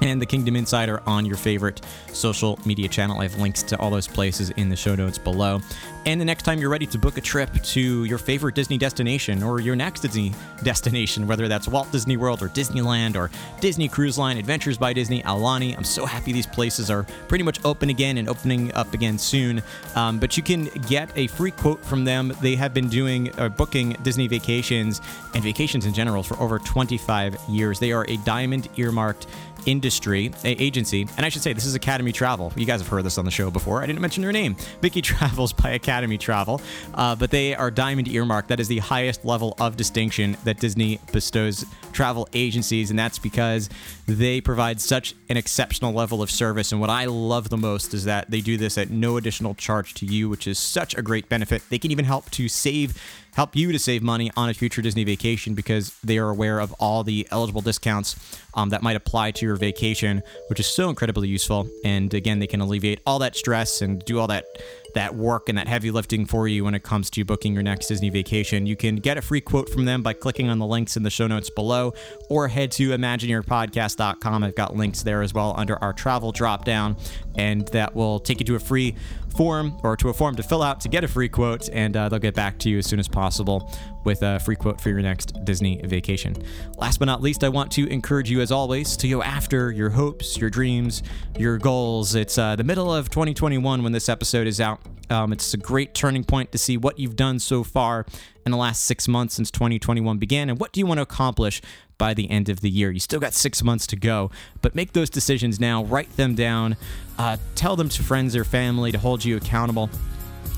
and 0.00 0.20
the 0.20 0.26
Kingdom 0.26 0.56
Insider 0.56 1.00
on 1.06 1.24
your 1.24 1.36
favorite 1.36 1.80
social 2.14 2.58
media 2.64 2.88
channel. 2.88 3.20
I 3.20 3.24
have 3.24 3.38
links 3.38 3.62
to 3.64 3.78
all 3.78 3.90
those 3.90 4.08
places 4.08 4.50
in 4.50 4.68
the 4.68 4.76
show 4.76 4.94
notes 4.94 5.18
below. 5.18 5.60
And 6.06 6.20
the 6.20 6.24
next 6.24 6.42
time 6.42 6.58
you're 6.58 6.70
ready 6.70 6.86
to 6.86 6.98
book 6.98 7.16
a 7.16 7.20
trip 7.22 7.50
to 7.62 8.04
your 8.04 8.18
favorite 8.18 8.54
Disney 8.54 8.76
destination 8.76 9.42
or 9.42 9.60
your 9.60 9.74
next 9.74 10.00
Disney 10.00 10.34
destination, 10.62 11.26
whether 11.26 11.48
that's 11.48 11.66
Walt 11.66 11.90
Disney 11.92 12.18
World 12.18 12.42
or 12.42 12.48
Disneyland 12.48 13.16
or 13.16 13.30
Disney 13.60 13.88
Cruise 13.88 14.18
Line, 14.18 14.36
Adventures 14.36 14.76
by 14.76 14.92
Disney, 14.92 15.22
Aulani, 15.22 15.74
I'm 15.76 15.84
so 15.84 16.04
happy 16.04 16.32
these 16.32 16.46
places 16.46 16.90
are 16.90 17.04
pretty 17.28 17.44
much 17.44 17.64
open 17.64 17.88
again 17.88 18.18
and 18.18 18.28
opening 18.28 18.72
up 18.74 18.92
again 18.92 19.16
soon. 19.16 19.62
Um, 19.94 20.18
but 20.18 20.36
you 20.36 20.42
can 20.42 20.64
get 20.88 21.10
a 21.16 21.26
free 21.28 21.52
quote 21.52 21.82
from 21.82 22.04
them. 22.04 22.34
They 22.42 22.54
have 22.56 22.74
been 22.74 22.88
doing 22.88 23.32
uh, 23.38 23.48
booking 23.48 23.96
Disney 24.02 24.28
vacations 24.28 25.00
and 25.32 25.42
vacations 25.42 25.86
in 25.86 25.94
general 25.94 26.22
for 26.22 26.38
over 26.38 26.58
25 26.58 27.36
years. 27.48 27.78
They 27.78 27.92
are 27.92 28.04
a 28.08 28.18
diamond 28.18 28.68
earmarked 28.76 29.26
industry 29.66 30.30
agency, 30.44 31.08
and 31.16 31.24
I 31.24 31.30
should 31.30 31.42
say 31.42 31.54
this 31.54 31.64
is 31.64 31.74
Academy 31.74 32.03
Travel. 32.12 32.52
You 32.56 32.66
guys 32.66 32.80
have 32.80 32.88
heard 32.88 33.04
this 33.04 33.18
on 33.18 33.24
the 33.24 33.30
show 33.30 33.50
before. 33.50 33.82
I 33.82 33.86
didn't 33.86 34.00
mention 34.00 34.22
their 34.22 34.32
name. 34.32 34.56
Vicky 34.80 35.02
Travels 35.14 35.52
by 35.52 35.70
Academy 35.70 36.18
Travel, 36.18 36.60
uh, 36.94 37.16
but 37.16 37.30
they 37.30 37.54
are 37.54 37.70
Diamond 37.70 38.08
Earmark. 38.08 38.48
That 38.48 38.60
is 38.60 38.68
the 38.68 38.78
highest 38.78 39.24
level 39.24 39.54
of 39.60 39.76
distinction 39.76 40.36
that 40.44 40.60
Disney 40.60 41.00
bestows 41.12 41.64
travel 41.92 42.28
agencies, 42.32 42.90
and 42.90 42.98
that's 42.98 43.18
because 43.18 43.68
they 44.06 44.40
provide 44.40 44.80
such 44.80 45.14
an 45.28 45.36
exceptional 45.36 45.92
level 45.92 46.22
of 46.22 46.30
service. 46.30 46.72
And 46.72 46.80
what 46.80 46.90
I 46.90 47.06
love 47.06 47.48
the 47.48 47.56
most 47.56 47.94
is 47.94 48.04
that 48.04 48.30
they 48.30 48.40
do 48.40 48.56
this 48.56 48.76
at 48.78 48.90
no 48.90 49.16
additional 49.16 49.54
charge 49.54 49.94
to 49.94 50.06
you, 50.06 50.28
which 50.28 50.46
is 50.46 50.58
such 50.58 50.94
a 50.96 51.02
great 51.02 51.28
benefit. 51.28 51.62
They 51.70 51.78
can 51.78 51.90
even 51.90 52.04
help 52.04 52.30
to 52.32 52.48
save 52.48 53.00
help 53.34 53.56
you 53.56 53.72
to 53.72 53.78
save 53.78 54.02
money 54.02 54.30
on 54.36 54.48
a 54.48 54.54
future 54.54 54.82
Disney 54.82 55.04
vacation 55.04 55.54
because 55.54 55.96
they 56.02 56.18
are 56.18 56.30
aware 56.30 56.60
of 56.60 56.72
all 56.74 57.02
the 57.02 57.26
eligible 57.30 57.60
discounts 57.60 58.16
um, 58.54 58.70
that 58.70 58.82
might 58.82 58.96
apply 58.96 59.32
to 59.32 59.46
your 59.46 59.56
vacation, 59.56 60.22
which 60.48 60.60
is 60.60 60.66
so 60.66 60.88
incredibly 60.88 61.28
useful. 61.28 61.68
And 61.84 62.12
again, 62.14 62.38
they 62.38 62.46
can 62.46 62.60
alleviate 62.60 63.00
all 63.06 63.18
that 63.18 63.36
stress 63.36 63.82
and 63.82 64.04
do 64.04 64.18
all 64.18 64.28
that 64.28 64.46
that 64.94 65.14
work 65.14 65.48
and 65.48 65.58
that 65.58 65.66
heavy 65.66 65.90
lifting 65.90 66.24
for 66.24 66.48
you 66.48 66.64
when 66.64 66.74
it 66.74 66.82
comes 66.82 67.10
to 67.10 67.24
booking 67.24 67.52
your 67.52 67.62
next 67.62 67.88
Disney 67.88 68.10
vacation. 68.10 68.64
You 68.64 68.76
can 68.76 68.96
get 68.96 69.18
a 69.18 69.22
free 69.22 69.40
quote 69.40 69.68
from 69.68 69.84
them 69.84 70.02
by 70.02 70.12
clicking 70.12 70.48
on 70.48 70.58
the 70.58 70.66
links 70.66 70.96
in 70.96 71.02
the 71.02 71.10
show 71.10 71.26
notes 71.26 71.50
below 71.50 71.92
or 72.30 72.48
head 72.48 72.70
to 72.72 72.90
imagineerpodcast.com. 72.90 74.44
I've 74.44 74.54
got 74.54 74.76
links 74.76 75.02
there 75.02 75.22
as 75.22 75.34
well 75.34 75.54
under 75.56 75.76
our 75.82 75.92
travel 75.92 76.32
drop 76.32 76.64
down, 76.64 76.96
and 77.34 77.66
that 77.68 77.94
will 77.94 78.20
take 78.20 78.38
you 78.38 78.46
to 78.46 78.54
a 78.54 78.60
free 78.60 78.94
form 79.36 79.76
or 79.82 79.96
to 79.96 80.08
a 80.08 80.12
form 80.12 80.34
to 80.36 80.42
fill 80.42 80.62
out 80.62 80.80
to 80.80 80.88
get 80.88 81.04
a 81.04 81.08
free 81.08 81.28
quote, 81.28 81.68
and 81.70 81.96
uh, 81.96 82.08
they'll 82.08 82.18
get 82.18 82.34
back 82.34 82.58
to 82.60 82.70
you 82.70 82.78
as 82.78 82.86
soon 82.86 82.98
as 82.98 83.08
possible 83.08 83.72
with 84.04 84.22
a 84.22 84.38
free 84.40 84.56
quote 84.56 84.80
for 84.80 84.90
your 84.90 85.00
next 85.00 85.44
Disney 85.44 85.80
vacation. 85.82 86.36
Last 86.76 86.98
but 86.98 87.06
not 87.06 87.22
least, 87.22 87.42
I 87.42 87.48
want 87.48 87.72
to 87.72 87.86
encourage 87.88 88.30
you, 88.30 88.40
as 88.40 88.52
always, 88.52 88.96
to 88.98 89.08
go 89.08 89.22
after 89.22 89.72
your 89.72 89.90
hopes, 89.90 90.36
your 90.36 90.50
dreams, 90.50 91.02
your 91.38 91.58
goals. 91.58 92.14
It's 92.14 92.38
uh, 92.38 92.56
the 92.56 92.64
middle 92.64 92.94
of 92.94 93.10
2021 93.10 93.82
when 93.82 93.92
this 93.92 94.08
episode 94.08 94.46
is 94.46 94.60
out. 94.60 94.80
Um, 95.10 95.32
it's 95.32 95.52
a 95.54 95.58
great 95.58 95.94
turning 95.94 96.24
point 96.24 96.52
to 96.52 96.58
see 96.58 96.76
what 96.76 96.98
you've 96.98 97.16
done 97.16 97.38
so 97.38 97.62
far 97.62 98.06
in 98.44 98.52
the 98.52 98.58
last 98.58 98.84
six 98.84 99.08
months 99.08 99.34
since 99.34 99.50
2021 99.50 100.18
began 100.18 100.50
and 100.50 100.58
what 100.58 100.72
do 100.72 100.80
you 100.80 100.86
want 100.86 100.98
to 100.98 101.02
accomplish 101.02 101.60
by 101.98 102.14
the 102.14 102.30
end 102.30 102.48
of 102.48 102.60
the 102.60 102.70
year. 102.70 102.90
You 102.90 103.00
still 103.00 103.20
got 103.20 103.34
six 103.34 103.62
months 103.62 103.86
to 103.88 103.96
go, 103.96 104.30
but 104.62 104.74
make 104.74 104.92
those 104.92 105.10
decisions 105.10 105.60
now, 105.60 105.84
write 105.84 106.16
them 106.16 106.34
down, 106.34 106.76
uh, 107.18 107.36
tell 107.54 107.76
them 107.76 107.88
to 107.90 108.02
friends 108.02 108.34
or 108.36 108.44
family 108.44 108.92
to 108.92 108.98
hold 108.98 109.24
you 109.24 109.36
accountable. 109.36 109.90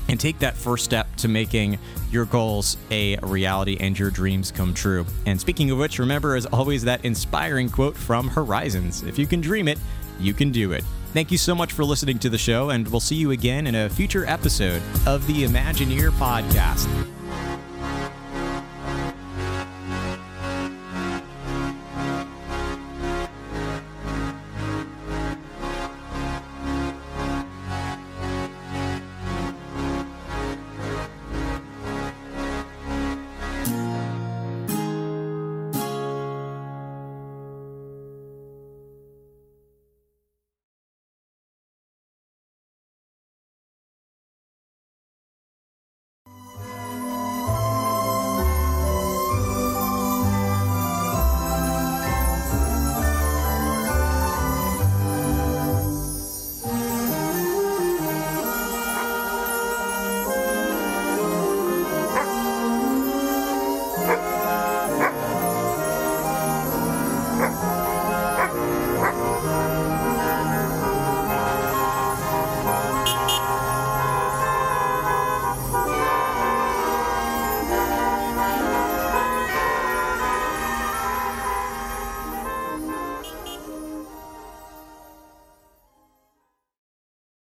And 0.09 0.17
take 0.17 0.39
that 0.39 0.55
first 0.55 0.85
step 0.85 1.13
to 1.17 1.27
making 1.27 1.79
your 2.11 2.23
goals 2.23 2.77
a 2.91 3.17
reality 3.17 3.75
and 3.77 3.97
your 3.99 4.09
dreams 4.09 4.51
come 4.51 4.73
true. 4.73 5.05
And 5.25 5.39
speaking 5.39 5.69
of 5.69 5.77
which, 5.77 5.99
remember 5.99 6.37
as 6.37 6.45
always 6.45 6.83
that 6.85 7.03
inspiring 7.03 7.69
quote 7.69 7.97
from 7.97 8.29
Horizons 8.29 9.03
If 9.03 9.19
you 9.19 9.27
can 9.27 9.41
dream 9.41 9.67
it, 9.67 9.77
you 10.17 10.33
can 10.33 10.49
do 10.51 10.71
it. 10.71 10.85
Thank 11.11 11.29
you 11.29 11.37
so 11.37 11.53
much 11.53 11.73
for 11.73 11.83
listening 11.83 12.19
to 12.19 12.29
the 12.29 12.37
show, 12.37 12.69
and 12.69 12.87
we'll 12.87 13.01
see 13.01 13.15
you 13.15 13.31
again 13.31 13.67
in 13.67 13.75
a 13.75 13.89
future 13.89 14.25
episode 14.25 14.81
of 15.05 15.27
the 15.27 15.43
Imagineer 15.43 16.11
Podcast. 16.11 16.87